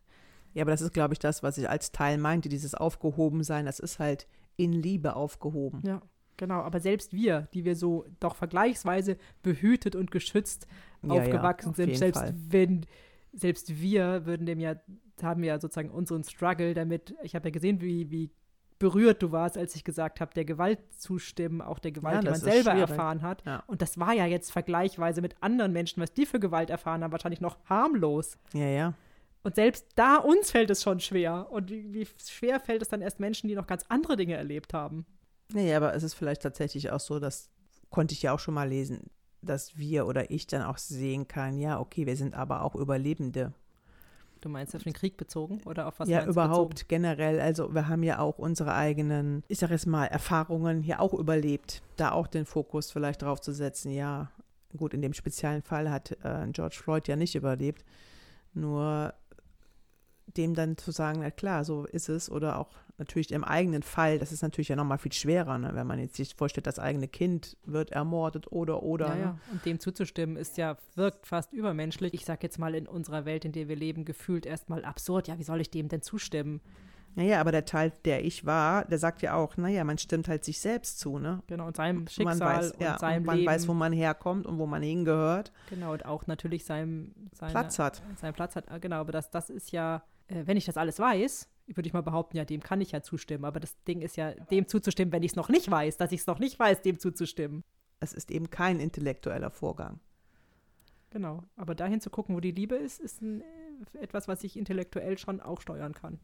Ja, 0.54 0.64
aber 0.64 0.72
das 0.72 0.82
ist, 0.82 0.94
glaube 0.94 1.14
ich, 1.14 1.20
das, 1.20 1.44
was 1.44 1.58
ich 1.58 1.70
als 1.70 1.92
Teil 1.92 2.18
meinte, 2.18 2.50
dieses 2.50 2.76
Aufgehobensein, 2.76 3.66
das 3.66 3.80
ist 3.80 4.00
halt 4.00 4.28
in 4.56 4.72
Liebe 4.72 5.16
aufgehoben. 5.16 5.82
Ja. 5.86 6.02
Genau, 6.38 6.62
aber 6.62 6.80
selbst 6.80 7.14
wir, 7.14 7.48
die 7.54 7.66
wir 7.66 7.76
so 7.76 8.06
doch 8.20 8.36
vergleichsweise 8.36 9.18
behütet 9.42 9.96
und 9.96 10.12
geschützt 10.12 10.68
ja, 11.02 11.10
aufgewachsen 11.10 11.72
ja, 11.72 11.76
sind, 11.76 11.98
selbst 11.98 12.22
Fall. 12.22 12.36
wenn, 12.50 12.86
selbst 13.32 13.80
wir 13.82 14.26
würden 14.26 14.46
dem 14.46 14.60
ja, 14.60 14.76
haben 15.22 15.44
ja 15.44 15.60
sozusagen 15.60 15.92
unseren 15.92 16.24
Struggle 16.24 16.74
damit, 16.74 17.16
ich 17.22 17.36
habe 17.36 17.48
ja 17.48 17.52
gesehen, 17.52 17.82
wie, 17.82 18.10
wie 18.10 18.32
berührt 18.80 19.22
du 19.22 19.32
warst, 19.32 19.58
als 19.58 19.76
ich 19.76 19.84
gesagt 19.84 20.20
habe, 20.20 20.34
der 20.34 20.44
Gewalt 20.44 20.80
zustimmen, 20.98 21.62
auch 21.62 21.80
der 21.80 21.92
Gewalt, 21.92 22.16
ja, 22.16 22.22
die 22.22 22.30
man 22.32 22.40
selber 22.40 22.72
schwierig. 22.72 22.90
erfahren 22.90 23.22
hat. 23.22 23.44
Ja. 23.46 23.64
Und 23.68 23.82
das 23.82 23.98
war 23.98 24.14
ja 24.14 24.26
jetzt 24.26 24.52
vergleichsweise 24.52 25.22
mit 25.22 25.36
anderen 25.42 25.72
Menschen, 25.72 26.02
was 26.02 26.14
die 26.14 26.26
für 26.26 26.40
Gewalt 26.40 26.70
erfahren 26.70 27.04
haben, 27.04 27.12
wahrscheinlich 27.12 27.40
noch 27.42 27.58
harmlos. 27.66 28.38
Ja, 28.54 28.68
ja. 28.68 28.94
Und 29.44 29.56
selbst 29.56 29.88
da 29.96 30.18
uns 30.18 30.52
fällt 30.52 30.70
es 30.70 30.84
schon 30.84 31.00
schwer. 31.00 31.52
Und 31.52 31.70
wie, 31.70 31.94
wie 31.94 32.08
schwer 32.26 32.60
fällt 32.60 32.82
es 32.82 32.90
dann 32.90 33.02
erst 33.02 33.20
Menschen, 33.20 33.48
die 33.48 33.56
noch 33.56 33.68
ganz 33.68 33.86
andere 33.90 34.16
Dinge 34.16 34.36
erlebt 34.36 34.74
haben? 34.74 35.06
Nee, 35.54 35.74
aber 35.76 35.94
es 35.94 36.04
ist 36.04 36.16
vielleicht 36.16 36.42
tatsächlich 36.42 36.92
auch 36.92 37.00
so, 37.00 37.20
das 37.20 37.50
konnte 37.90 38.14
ich 38.14 38.24
ja 38.24 38.34
auch 38.34 38.40
schon 38.40 38.56
mal 38.56 38.68
lesen, 38.68 39.10
dass 39.42 39.78
wir 39.78 40.08
oder 40.08 40.32
ich 40.32 40.48
dann 40.48 40.64
auch 40.64 40.78
sehen 40.78 41.28
kann, 41.28 41.58
ja, 41.58 41.80
okay, 41.80 42.06
wir 42.06 42.18
sind 42.18 42.34
aber 42.34 42.64
auch 42.64 42.76
Überlebende. 42.76 43.54
Du 44.42 44.50
meinst 44.50 44.76
auf 44.76 44.84
den 44.84 44.94
Krieg 44.94 45.16
bezogen 45.16 45.62
oder 45.66 45.88
auf 45.88 46.00
was? 46.00 46.10
Ja, 46.10 46.26
überhaupt 46.26 46.76
bezogen? 46.76 46.88
generell. 46.90 47.40
Also 47.40 47.74
wir 47.74 47.88
haben 47.88 48.04
ja 48.04 48.20
auch 48.20 48.40
unsere 48.40 48.74
eigenen, 48.74 49.44
ich 49.48 49.60
sag 49.60 49.70
jetzt 49.70 49.86
mal, 49.86 50.06
Erfahrungen 50.08 50.82
hier 50.82 51.00
auch 51.00 51.14
überlebt. 51.14 51.82
Da 51.96 52.12
auch 52.12 52.28
den 52.28 52.46
Fokus 52.46 52.92
vielleicht 52.92 53.22
drauf 53.22 53.40
zu 53.40 53.54
setzen, 53.54 53.92
ja, 53.92 54.32
gut, 54.76 54.94
in 54.94 55.02
dem 55.02 55.14
speziellen 55.14 55.62
Fall 55.62 55.90
hat 55.90 56.12
äh, 56.24 56.48
George 56.52 56.78
Floyd 56.82 57.08
ja 57.08 57.16
nicht 57.16 57.36
überlebt. 57.36 57.86
Nur 58.54 59.14
dem 60.36 60.56
dann 60.56 60.78
zu 60.78 60.92
sagen, 60.92 61.20
na 61.22 61.32
klar, 61.32 61.64
so 61.64 61.86
ist 61.86 62.10
es. 62.10 62.30
Oder 62.30 62.60
auch 62.60 62.72
natürlich 62.98 63.32
im 63.32 63.44
eigenen 63.44 63.84
Fall, 63.84 64.20
das 64.20 64.32
ist 64.32 64.42
natürlich 64.42 64.70
ja 64.70 64.76
nochmal 64.76 64.98
viel 64.98 65.14
schwerer, 65.14 65.58
ne? 65.58 65.72
wenn 65.74 65.88
man 65.88 66.00
jetzt 66.00 66.16
sich 66.16 66.36
vorstellt, 66.36 66.68
das 66.68 66.80
eigene 66.80 67.08
Kind 67.08 67.58
wird 67.66 67.92
ermordet 67.92 68.52
oder 68.52 68.84
oder. 68.84 69.08
Ja, 69.10 69.16
ne? 69.16 69.22
ja. 69.22 69.38
Und 69.52 69.66
dem 69.66 69.80
zuzustimmen 69.80 70.38
ist 70.38 70.58
ja, 70.58 70.78
wirkt 70.96 71.26
fast 71.28 71.54
übermenschlich. 71.54 72.14
Ich 72.14 72.26
sage 72.26 72.40
jetzt 72.44 72.60
mal 72.60 72.76
in 72.76 72.88
unserer 72.88 73.26
Welt, 73.26 73.46
in 73.46 73.52
der 73.52 73.68
wir 73.68 73.76
leben, 73.76 74.06
gefühlt 74.06 74.46
erstmal 74.46 74.86
absurd. 74.86 75.28
Ja, 75.28 75.38
wie 75.40 75.44
soll 75.44 75.62
ich 75.62 75.70
dem 75.72 75.88
denn 75.90 76.02
zustimmen? 76.02 76.62
Naja, 77.16 77.40
aber 77.40 77.52
der 77.52 77.66
Teil, 77.66 77.92
der 78.06 78.26
ich 78.26 78.44
war, 78.48 78.86
der 78.86 78.98
sagt 78.98 79.22
ja 79.22 79.36
auch, 79.36 79.56
naja, 79.56 79.84
man 79.84 80.00
stimmt 80.00 80.28
halt 80.28 80.44
sich 80.44 80.60
selbst 80.60 81.00
zu, 81.00 81.20
ne? 81.20 81.44
Genau, 81.46 81.68
und 81.68 81.76
seinem 81.76 81.98
man 81.98 82.08
Schicksal 82.08 82.40
weiß, 82.40 82.74
ja, 82.80 82.94
und 82.94 83.00
seinem 83.00 83.18
und 83.20 83.26
man 83.28 83.38
Leben. 83.38 83.52
weiß, 83.52 83.68
wo 83.68 83.74
man 83.76 83.94
herkommt 83.94 84.48
und 84.48 84.58
wo 84.58 84.66
man 84.66 84.82
hingehört, 84.82 85.52
Genau, 85.70 85.94
und 85.94 86.06
auch 86.06 86.26
natürlich 86.26 86.66
seinem 86.66 87.14
seine, 87.34 87.52
Platz 87.52 87.78
hat. 87.78 88.02
seinen 88.20 88.34
Platz 88.34 88.56
hat. 88.56 88.72
Ah, 88.72 88.80
Genau, 88.80 88.96
aber 88.96 89.12
das, 89.12 89.30
das 89.30 89.52
ist 89.52 89.72
ja, 89.72 90.02
äh, 90.28 90.42
wenn 90.46 90.58
ich 90.58 90.66
das 90.66 90.76
alles 90.76 90.98
weiß, 90.98 91.48
würde 91.68 91.88
ich 91.88 91.94
mal 91.94 92.02
behaupten, 92.02 92.38
ja, 92.38 92.46
dem 92.46 92.62
kann 92.62 92.82
ich 92.82 92.92
ja 92.92 93.02
zustimmen. 93.02 93.46
Aber 93.46 93.60
das 93.60 93.82
Ding 93.84 94.02
ist 94.02 94.18
ja, 94.18 94.32
dem 94.32 94.68
zuzustimmen, 94.68 95.12
wenn 95.12 95.24
ich 95.24 95.32
es 95.32 95.36
noch 95.36 95.50
nicht 95.50 95.70
weiß, 95.70 95.98
dass 95.98 96.12
ich 96.12 96.22
es 96.22 96.28
noch 96.28 96.40
nicht 96.40 96.60
weiß, 96.60 96.82
dem 96.82 97.00
zuzustimmen. 97.00 97.64
Es 98.00 98.14
ist 98.14 98.32
eben 98.32 98.50
kein 98.50 98.80
intellektueller 98.80 99.50
Vorgang. 99.50 100.00
Genau. 101.10 101.44
Aber 101.56 101.76
dahin 101.76 102.02
zu 102.02 102.10
gucken, 102.10 102.36
wo 102.36 102.40
die 102.40 102.52
Liebe 102.52 102.76
ist, 102.76 103.00
ist 103.00 103.22
ein, 103.22 103.44
etwas, 103.94 104.28
was 104.28 104.44
ich 104.44 104.58
intellektuell 104.58 105.18
schon 105.18 105.40
auch 105.40 105.62
steuern 105.62 105.94
kann. 105.94 106.20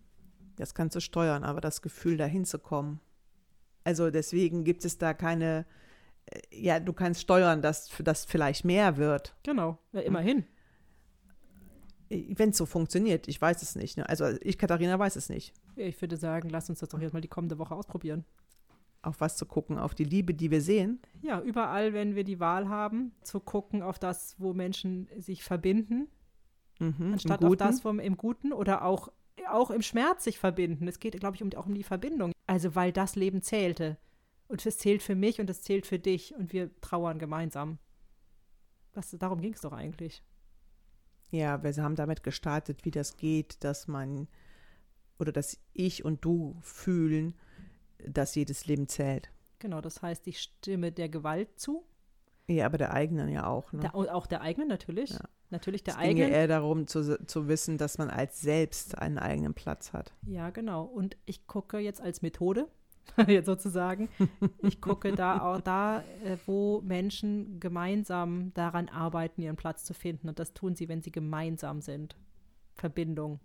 Das 0.56 0.74
kannst 0.74 0.96
du 0.96 1.00
steuern, 1.00 1.44
aber 1.44 1.62
das 1.62 1.82
Gefühl, 1.82 2.18
dahin 2.18 2.44
zu 2.44 2.60
kommen. 2.60 3.00
Also 3.84 4.12
deswegen 4.12 4.64
gibt 4.64 4.84
es 4.84 4.98
da 4.98 5.14
keine, 5.14 5.66
äh, 6.26 6.40
ja, 6.52 6.80
du 6.80 6.92
kannst 6.92 7.22
steuern, 7.22 7.62
dass 7.62 7.90
das 8.04 8.26
vielleicht 8.26 8.66
mehr 8.66 8.98
wird. 8.98 9.36
Genau. 9.44 9.78
Ja, 9.94 10.02
immerhin. 10.02 10.46
Wenn 12.10 12.50
es 12.50 12.58
so 12.58 12.66
funktioniert, 12.66 13.28
ich 13.28 13.40
weiß 13.40 13.62
es 13.62 13.76
nicht. 13.76 13.98
Ne? 13.98 14.10
Also 14.10 14.26
ich, 14.42 14.58
Katharina, 14.58 14.98
weiß 14.98 15.16
es 15.16 15.30
nicht. 15.30 15.54
Ich 15.76 16.00
würde 16.02 16.18
sagen, 16.18 16.50
lass 16.50 16.70
uns 16.70 16.80
das 16.80 16.90
doch 16.90 17.00
jetzt 17.00 17.14
mal 17.14 17.22
die 17.22 17.28
kommende 17.28 17.60
Woche 17.60 17.76
ausprobieren. 17.76 18.26
Auf 19.02 19.22
was 19.22 19.38
zu 19.38 19.46
gucken, 19.46 19.78
auf 19.78 19.96
die 19.96 20.04
Liebe, 20.04 20.34
die 20.34 20.52
wir 20.52 20.62
sehen. 20.62 21.00
Ja, 21.22 21.40
überall, 21.40 21.94
wenn 21.94 22.16
wir 22.16 22.24
die 22.24 22.40
Wahl 22.40 22.68
haben, 22.68 23.14
zu 23.22 23.40
gucken 23.40 23.82
auf 23.82 24.00
das, 24.00 24.36
wo 24.40 24.54
Menschen 24.54 25.08
sich 25.18 25.44
verbinden, 25.44 26.10
Mhm, 26.80 27.14
anstatt 27.14 27.44
auf 27.44 27.56
das 27.58 27.82
vom, 27.82 28.00
im 28.00 28.18
Guten 28.18 28.54
oder 28.54 28.86
auch, 28.86 29.10
auch 29.50 29.70
im 29.70 29.82
Schmerz 29.82 30.24
sich 30.24 30.40
verbinden. 30.40 30.88
Es 30.88 31.00
geht, 31.00 31.20
glaube 31.20 31.36
ich, 31.36 31.44
um, 31.44 31.52
auch 31.54 31.66
um 31.66 31.76
die 31.76 31.84
Verbindung. 31.84 32.32
Also, 32.48 32.76
weil 32.76 32.92
das 32.92 33.16
Leben 33.16 33.42
zählte. 33.42 33.98
Und 34.48 34.66
es 34.66 34.78
zählt 34.78 35.04
für 35.04 35.16
mich 35.16 35.40
und 35.40 35.50
es 35.50 35.62
zählt 35.62 35.86
für 35.86 36.00
dich 36.00 36.34
und 36.34 36.54
wir 36.54 36.72
trauern 36.82 37.20
gemeinsam. 37.20 37.78
Das, 38.94 39.12
darum 39.12 39.42
ging 39.42 39.54
es 39.54 39.62
doch 39.62 39.74
eigentlich. 39.74 40.24
Ja, 41.32 41.64
wir 41.64 41.76
haben 41.84 41.96
damit 41.96 42.24
gestartet, 42.24 42.86
wie 42.86 42.92
das 42.92 43.18
geht, 43.18 43.64
dass 43.64 43.88
man 43.88 44.28
oder 45.20 45.32
dass 45.32 45.58
ich 45.74 46.06
und 46.06 46.24
du 46.24 46.58
fühlen, 46.62 47.36
dass 48.08 48.36
jedes 48.36 48.66
Leben 48.66 48.88
zählt. 48.88 49.30
Genau, 49.60 49.82
das 49.82 50.02
heißt, 50.02 50.26
ich 50.28 50.40
stimme 50.40 50.92
der 50.92 51.10
Gewalt 51.10 51.60
zu. 51.60 51.86
Ja, 52.48 52.66
aber 52.66 52.78
der 52.78 52.94
eigenen 52.94 53.30
ja 53.30 53.46
auch. 53.46 53.72
Ne? 53.74 53.82
Der, 53.82 53.96
auch 53.96 54.26
der 54.26 54.42
eigenen 54.42 54.70
natürlich. 54.70 55.12
Ja. 55.12 55.20
Natürlich 55.52 55.84
der 55.84 55.96
es 55.96 56.00
ging 56.00 56.18
ja 56.18 56.26
eigenen. 56.26 56.40
eher 56.40 56.48
darum 56.48 56.88
zu, 56.88 57.24
zu 57.26 57.48
wissen, 57.48 57.78
dass 57.78 57.98
man 57.98 58.10
als 58.10 58.40
selbst 58.42 58.98
einen 58.98 59.18
eigenen 59.18 59.54
Platz 59.54 59.94
hat. 59.94 60.14
Ja, 60.26 60.50
genau. 60.52 60.84
Und 60.84 61.18
ich 61.26 61.48
gucke 61.48 61.80
jetzt 61.80 62.02
als 62.02 62.22
Methode, 62.22 62.68
jetzt 63.28 63.46
sozusagen, 63.46 64.10
ich 64.62 64.82
gucke 64.82 65.14
da 65.14 65.42
auch 65.42 65.62
da, 65.62 66.02
äh, 66.24 66.38
wo 66.46 66.82
Menschen 66.82 67.60
gemeinsam 67.60 68.54
daran 68.54 68.90
arbeiten, 68.90 69.42
ihren 69.42 69.56
Platz 69.56 69.84
zu 69.84 69.94
finden. 69.94 70.30
Und 70.30 70.40
das 70.40 70.54
tun 70.54 70.76
sie, 70.76 70.90
wenn 70.90 71.02
sie 71.02 71.12
gemeinsam 71.12 71.82
sind. 71.82 72.16
Verbindung 72.76 73.40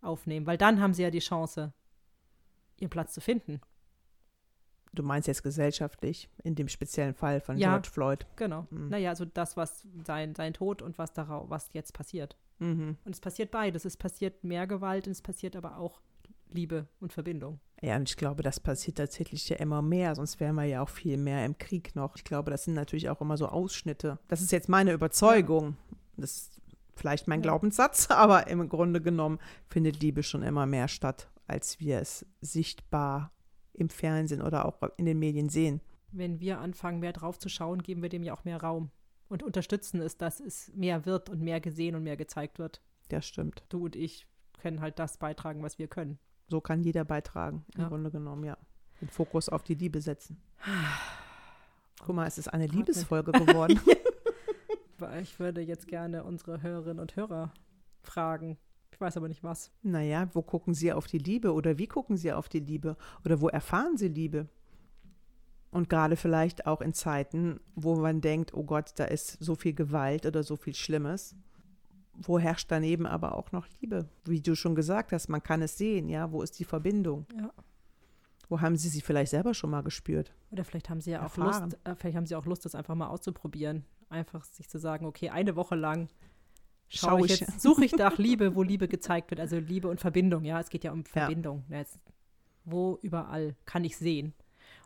aufnehmen. 0.00 0.46
Weil 0.46 0.58
dann 0.58 0.80
haben 0.80 0.94
sie 0.94 1.02
ja 1.02 1.10
die 1.10 1.18
Chance, 1.20 1.72
ihren 2.78 2.90
Platz 2.90 3.14
zu 3.14 3.20
finden. 3.20 3.60
Du 4.92 5.02
meinst 5.02 5.28
jetzt 5.28 5.42
gesellschaftlich, 5.42 6.30
in 6.42 6.54
dem 6.54 6.68
speziellen 6.68 7.14
Fall 7.14 7.40
von 7.40 7.58
Ja. 7.58 7.70
George 7.70 7.90
Floyd. 7.90 8.26
Genau. 8.36 8.66
Mhm. 8.70 8.88
Naja, 8.88 9.10
also 9.10 9.24
das, 9.24 9.56
was 9.56 9.86
sein, 10.04 10.34
sein 10.34 10.54
Tod 10.54 10.82
und 10.82 10.98
was 10.98 11.12
darauf, 11.12 11.50
was 11.50 11.70
jetzt 11.72 11.92
passiert. 11.92 12.36
Mhm. 12.58 12.96
Und 13.04 13.14
es 13.14 13.20
passiert 13.20 13.50
beides. 13.50 13.84
Es 13.84 13.96
passiert 13.96 14.42
mehr 14.44 14.66
Gewalt 14.66 15.06
und 15.06 15.12
es 15.12 15.22
passiert 15.22 15.56
aber 15.56 15.76
auch 15.78 16.00
Liebe 16.52 16.86
und 17.00 17.12
Verbindung. 17.12 17.60
Ja, 17.80 17.96
und 17.96 18.08
ich 18.08 18.16
glaube, 18.16 18.42
das 18.42 18.58
passiert 18.58 18.98
tatsächlich 18.98 19.48
ja 19.48 19.56
immer 19.56 19.82
mehr, 19.82 20.14
sonst 20.14 20.40
wären 20.40 20.56
wir 20.56 20.64
ja 20.64 20.82
auch 20.82 20.88
viel 20.88 21.16
mehr 21.16 21.44
im 21.44 21.58
Krieg 21.58 21.94
noch. 21.94 22.16
Ich 22.16 22.24
glaube, 22.24 22.50
das 22.50 22.64
sind 22.64 22.74
natürlich 22.74 23.08
auch 23.08 23.20
immer 23.20 23.36
so 23.36 23.46
Ausschnitte. 23.46 24.18
Das 24.26 24.40
ist 24.40 24.50
jetzt 24.50 24.68
meine 24.68 24.92
Überzeugung. 24.92 25.76
Das 26.16 26.32
ist 26.32 26.60
vielleicht 26.96 27.28
mein. 27.28 27.42
Glaubenssatz, 27.42 28.10
aber 28.10 28.48
im 28.48 28.68
Grunde 28.68 29.00
genommen 29.00 29.38
findet 29.68 30.02
Liebe 30.02 30.22
schon 30.22 30.42
immer 30.42 30.66
mehr 30.66 30.88
statt, 30.88 31.30
als 31.46 31.78
wir 31.78 32.00
es 32.00 32.26
sichtbar 32.40 33.32
im 33.72 33.88
Fernsehen 33.88 34.42
oder 34.42 34.64
auch 34.64 34.82
in 34.96 35.06
den 35.06 35.20
Medien 35.20 35.48
sehen. 35.48 35.80
wenn 36.10 36.40
wir 36.40 36.58
anfangen, 36.58 36.98
mehr 36.98 37.12
drauf 37.12 37.38
zu 37.38 37.48
schauen, 37.48 37.82
geben 37.82 38.02
wir 38.02 38.08
dem 38.08 38.24
ja 38.24 38.34
auch 38.34 38.44
mehr 38.44 38.60
Raum 38.60 38.90
und 39.28 39.42
unterstützen 39.42 40.00
es, 40.00 40.16
dass 40.16 40.40
es 40.40 40.72
mehr 40.74 41.06
wird 41.06 41.28
und 41.28 41.40
mehr 41.40 41.60
gesehen 41.60 41.94
und 41.94 42.02
mehr 42.02 42.16
gezeigt 42.16 42.58
wird. 42.58 42.82
Das 43.08 43.26
stimmt. 43.26 43.64
Du 43.68 43.84
und 43.84 43.96
ich 43.96 44.26
können 44.58 44.80
halt 44.80 44.98
das 44.98 45.18
beitragen, 45.18 45.62
was 45.62 45.78
wir 45.78 45.86
können. 45.86 46.18
So 46.48 46.60
kann 46.60 46.82
jeder 46.82 47.04
beitragen, 47.04 47.64
im 47.74 47.82
Ja. 47.82 47.88
Grunde 47.88 48.10
genommen, 48.10 48.44
ja. 48.44 48.56
Den 49.00 49.08
Fokus 49.08 49.48
auf 49.48 49.62
die 49.62 49.74
Liebe 49.74 50.00
setzen. 50.00 50.40
Guck 52.04 52.14
mal, 52.16 52.26
es 52.26 52.38
ist 52.38 52.48
eine. 52.48 52.66
Liebesfolge 52.66 53.32
geworden. 53.32 53.80
Ich 55.22 55.38
würde 55.38 55.60
jetzt 55.60 55.86
gerne 55.86 56.24
unsere 56.24 56.60
Hörerinnen 56.60 56.98
und 56.98 57.14
Hörer 57.14 57.52
fragen. 58.02 58.58
Ich 58.90 59.00
weiß 59.00 59.16
aber 59.16 59.28
nicht 59.28 59.44
was. 59.44 59.70
Naja, 59.82 60.28
wo 60.32 60.42
gucken 60.42 60.74
Sie 60.74 60.92
auf 60.92 61.06
die 61.06 61.18
Liebe 61.18 61.52
oder 61.52 61.78
wie 61.78 61.86
gucken 61.86 62.16
Sie 62.16 62.32
auf 62.32 62.48
die 62.48 62.58
Liebe 62.58 62.96
oder 63.24 63.40
wo 63.40 63.48
erfahren 63.48 63.96
Sie 63.96 64.08
Liebe? 64.08 64.48
Und 65.70 65.88
gerade 65.88 66.16
vielleicht 66.16 66.66
auch 66.66 66.80
in 66.80 66.94
Zeiten, 66.94 67.60
wo 67.76 67.94
man 67.94 68.20
denkt, 68.20 68.54
oh 68.54 68.64
Gott, 68.64 68.92
da 68.96 69.04
ist 69.04 69.36
so 69.40 69.54
viel 69.54 69.72
Gewalt 69.74 70.26
oder 70.26 70.42
so 70.42 70.56
viel 70.56 70.74
Schlimmes. 70.74 71.36
Wo 72.20 72.38
herrscht 72.38 72.70
daneben 72.70 73.06
aber 73.06 73.36
auch 73.36 73.52
noch 73.52 73.66
Liebe? 73.80 74.08
Wie 74.24 74.40
du 74.40 74.54
schon 74.54 74.74
gesagt 74.74 75.12
hast, 75.12 75.28
man 75.28 75.42
kann 75.42 75.62
es 75.62 75.78
sehen, 75.78 76.08
ja, 76.08 76.32
wo 76.32 76.42
ist 76.42 76.58
die 76.58 76.64
Verbindung? 76.64 77.26
Ja. 77.36 77.52
Wo 78.48 78.60
haben 78.60 78.76
Sie 78.76 78.88
sie 78.88 79.02
vielleicht 79.02 79.30
selber 79.30 79.54
schon 79.54 79.70
mal 79.70 79.82
gespürt? 79.82 80.32
Oder 80.50 80.64
vielleicht 80.64 80.88
haben 80.88 81.00
sie 81.00 81.10
ja 81.10 81.20
auch 81.20 81.24
Erfahren. 81.24 81.70
Lust, 81.70 81.78
äh, 81.84 81.94
vielleicht 81.94 82.16
haben 82.16 82.26
sie 82.26 82.34
auch 82.34 82.46
Lust, 82.46 82.64
das 82.64 82.74
einfach 82.74 82.94
mal 82.94 83.08
auszuprobieren. 83.08 83.84
Einfach 84.08 84.42
sich 84.44 84.68
zu 84.68 84.78
sagen, 84.78 85.04
okay, 85.04 85.28
eine 85.28 85.54
Woche 85.54 85.74
lang 85.74 86.08
Schau 86.88 87.08
schaue 87.08 87.26
ich 87.26 87.32
ich. 87.34 87.40
jetzt, 87.40 87.60
suche 87.60 87.84
ich 87.84 87.94
nach 87.96 88.16
Liebe, 88.18 88.54
wo 88.54 88.62
Liebe 88.62 88.88
gezeigt 88.88 89.30
wird. 89.30 89.40
Also 89.40 89.58
Liebe 89.58 89.88
und 89.88 90.00
Verbindung, 90.00 90.44
ja, 90.44 90.58
es 90.58 90.70
geht 90.70 90.84
ja 90.84 90.92
um. 90.92 91.04
Verbindung. 91.04 91.64
Ja, 91.68 91.80
es, 91.80 91.98
wo 92.64 92.98
überall 93.02 93.54
kann 93.66 93.84
ich 93.84 93.96
sehen. 93.96 94.32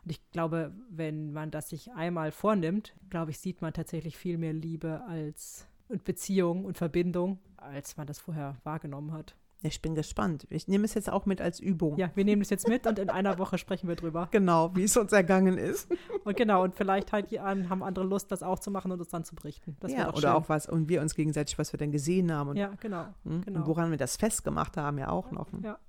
Und 0.03 0.11
ich 0.11 0.31
glaube, 0.31 0.73
wenn 0.89 1.31
man 1.31 1.49
das 1.49 1.69
sich 1.69 1.91
einmal 1.93 2.31
vornimmt, 2.31 2.93
glaube 3.09 3.31
ich, 3.31 3.39
sieht 3.39 3.61
man 3.61 3.73
tatsächlich 3.73 4.17
viel 4.17 4.37
mehr 4.37 4.53
Liebe 4.53 5.01
als 5.07 5.65
und 5.87 6.03
Beziehung 6.03 6.65
und 6.65 6.77
Verbindung, 6.77 7.39
als 7.57 7.97
man 7.97 8.07
das 8.07 8.19
vorher 8.19 8.57
wahrgenommen 8.63 9.11
hat. 9.13 9.35
Ich 9.65 9.81
bin 9.81 9.95
gespannt. 9.95 10.45
Ich 10.49 10.67
nehme 10.67 10.83
es 10.83 10.93
jetzt 10.93 11.09
auch 11.09 11.25
mit 11.25 11.39
als 11.39 11.61
Übung. 11.61 11.97
Ja, 11.97 12.11
wir 12.15 12.25
nehmen 12.25 12.41
das 12.41 12.49
jetzt 12.49 12.67
mit 12.67 12.85
und 12.85 12.99
in 12.99 13.09
einer 13.09 13.37
Woche 13.39 13.57
sprechen 13.57 13.87
wir 13.87 13.95
drüber. 13.95 14.27
Genau, 14.31 14.75
wie 14.75 14.83
es 14.83 14.97
uns 14.97 15.13
ergangen 15.13 15.57
ist. 15.57 15.89
Und 16.25 16.35
genau, 16.35 16.63
und 16.63 16.75
vielleicht 16.75 17.13
halt 17.13 17.37
an, 17.37 17.69
haben 17.69 17.81
andere 17.81 18.03
Lust, 18.05 18.29
das 18.31 18.43
auch 18.43 18.59
zu 18.59 18.71
machen 18.71 18.91
und 18.91 18.99
uns 18.99 19.09
dann 19.09 19.23
zu 19.23 19.35
berichten. 19.35 19.77
Das 19.79 19.93
ja, 19.93 20.05
doch 20.05 20.17
oder 20.17 20.21
schön. 20.21 20.29
auch 20.31 20.49
was, 20.49 20.67
und 20.67 20.89
wir 20.89 21.01
uns 21.01 21.15
gegenseitig, 21.15 21.57
was 21.57 21.71
wir 21.71 21.77
denn 21.77 21.93
gesehen 21.93 22.33
haben 22.33 22.49
und, 22.49 22.57
Ja, 22.57 22.73
genau. 22.81 23.05
hm, 23.23 23.41
genau. 23.41 23.59
und 23.61 23.67
woran 23.67 23.89
wir 23.89 23.97
das 23.97 24.17
festgemacht 24.17 24.75
haben, 24.75 24.97
ja 24.97 25.07
auch 25.09 25.31
noch. 25.31 25.47
Ja. 25.63 25.79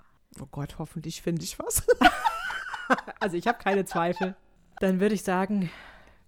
Oh 0.40 0.46
Gott, 0.50 0.78
hoffentlich 0.78 1.20
finde 1.20 1.42
ich 1.42 1.58
was. 1.58 1.84
Also 3.18 3.38
ich 3.38 3.46
habe 3.46 3.56
keine 3.56 3.86
Zweifel. 3.86 4.36
Dann 4.78 5.00
würde 5.00 5.14
ich 5.14 5.22
sagen, 5.22 5.70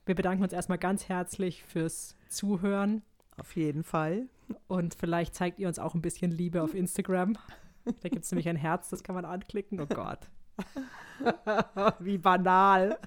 wir 0.07 0.15
bedanken 0.15 0.43
uns 0.43 0.55
erstmal 0.55 0.79
ganz 0.79 1.07
herzlich 1.07 1.63
fürs 1.65 2.17
Zuhören 2.31 3.03
Auf 3.39 3.57
jeden 3.57 3.85
Fall. 3.85 4.29
und 4.69 4.95
vielleicht 4.95 5.35
zeigt 5.35 5.59
ihr 5.59 5.69
uns 5.69 5.79
auch 5.79 5.95
ein 5.95 6.03
bisschen 6.03 6.31
Liebe 6.31 6.63
auf 6.63 6.75
Instagram. 6.75 7.37
Da 7.85 8.09
gibt 8.09 8.25
es 8.25 8.33
nämlich 8.33 8.49
ein 8.49 8.57
Herz, 8.57 8.89
das 8.89 9.05
kann 9.05 9.15
man 9.15 9.25
anklicken. 9.25 9.81
Oh 9.81 9.87
Gott. 9.87 10.19
Wie 12.01 12.19
banal. 12.19 12.99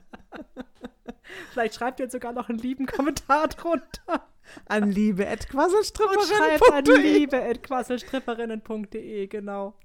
Vielleicht 1.52 1.76
schreibt 1.76 2.00
ihr 2.00 2.06
uns 2.06 2.14
sogar 2.14 2.32
noch 2.34 2.50
einen 2.50 2.58
lieben 2.60 2.86
Kommentar 2.86 3.48
drunter. 3.50 4.28
An 4.66 4.92
liebe 4.92 5.28
Und 5.28 5.48
schreibt 5.48 6.72
an 6.72 6.86
liebe.quasselstripperinnen.de, 6.86 9.28
genau. 9.28 9.76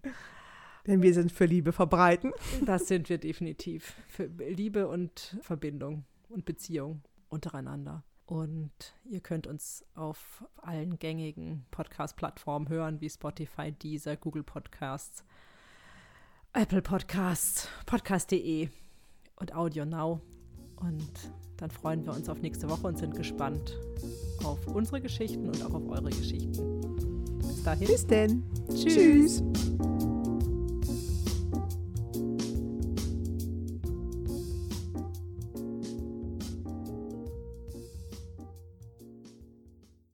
Denn 0.87 1.03
wir 1.03 1.13
sind 1.15 1.33
für 1.33 1.47
Liebe 1.47 1.73
verbreiten. 1.73 2.33
Das 2.65 2.87
sind 2.89 3.09
wir 3.09 3.17
definitiv. 3.19 3.95
Für 4.07 4.27
Liebe 4.27 4.87
und 4.89 5.39
Verbindung 5.43 6.05
und 6.29 6.45
Beziehung 6.45 7.03
untereinander. 7.29 8.05
Und 8.27 8.72
ihr 9.05 9.20
könnt 9.20 9.47
uns 9.47 9.85
auf 9.95 10.45
allen 10.57 10.99
gängigen 10.99 11.66
Podcast-Plattformen 11.70 12.68
hören, 12.68 13.01
wie 13.01 13.11
Spotify, 13.11 13.72
Deezer, 13.72 14.16
Google 14.16 14.43
Podcasts, 14.43 15.25
Apple 16.55 16.81
Podcasts, 16.83 17.68
podcast.de 17.85 18.68
und 19.37 19.55
Audio 19.55 19.85
Now. 19.85 20.20
Und 20.77 21.33
dann 21.59 21.70
freuen 21.70 22.05
wir 22.05 22.14
uns 22.14 22.29
auf 22.29 22.41
nächste 22.41 22.68
Woche 22.68 22.87
und 22.87 22.99
sind 22.99 23.14
gespannt 23.14 23.79
auf 24.43 24.66
unsere 24.68 25.01
Geschichten 25.01 25.49
und 25.49 25.62
auch 25.62 25.75
auf 25.75 25.89
eure 25.89 26.11
Geschichten. 26.11 26.53
Bis 27.39 27.62
dahin. 27.62 27.87
Bis 27.87 28.07
denn. 28.07 28.43
Tschüss. 28.68 29.43
Tschüss. 29.43 29.94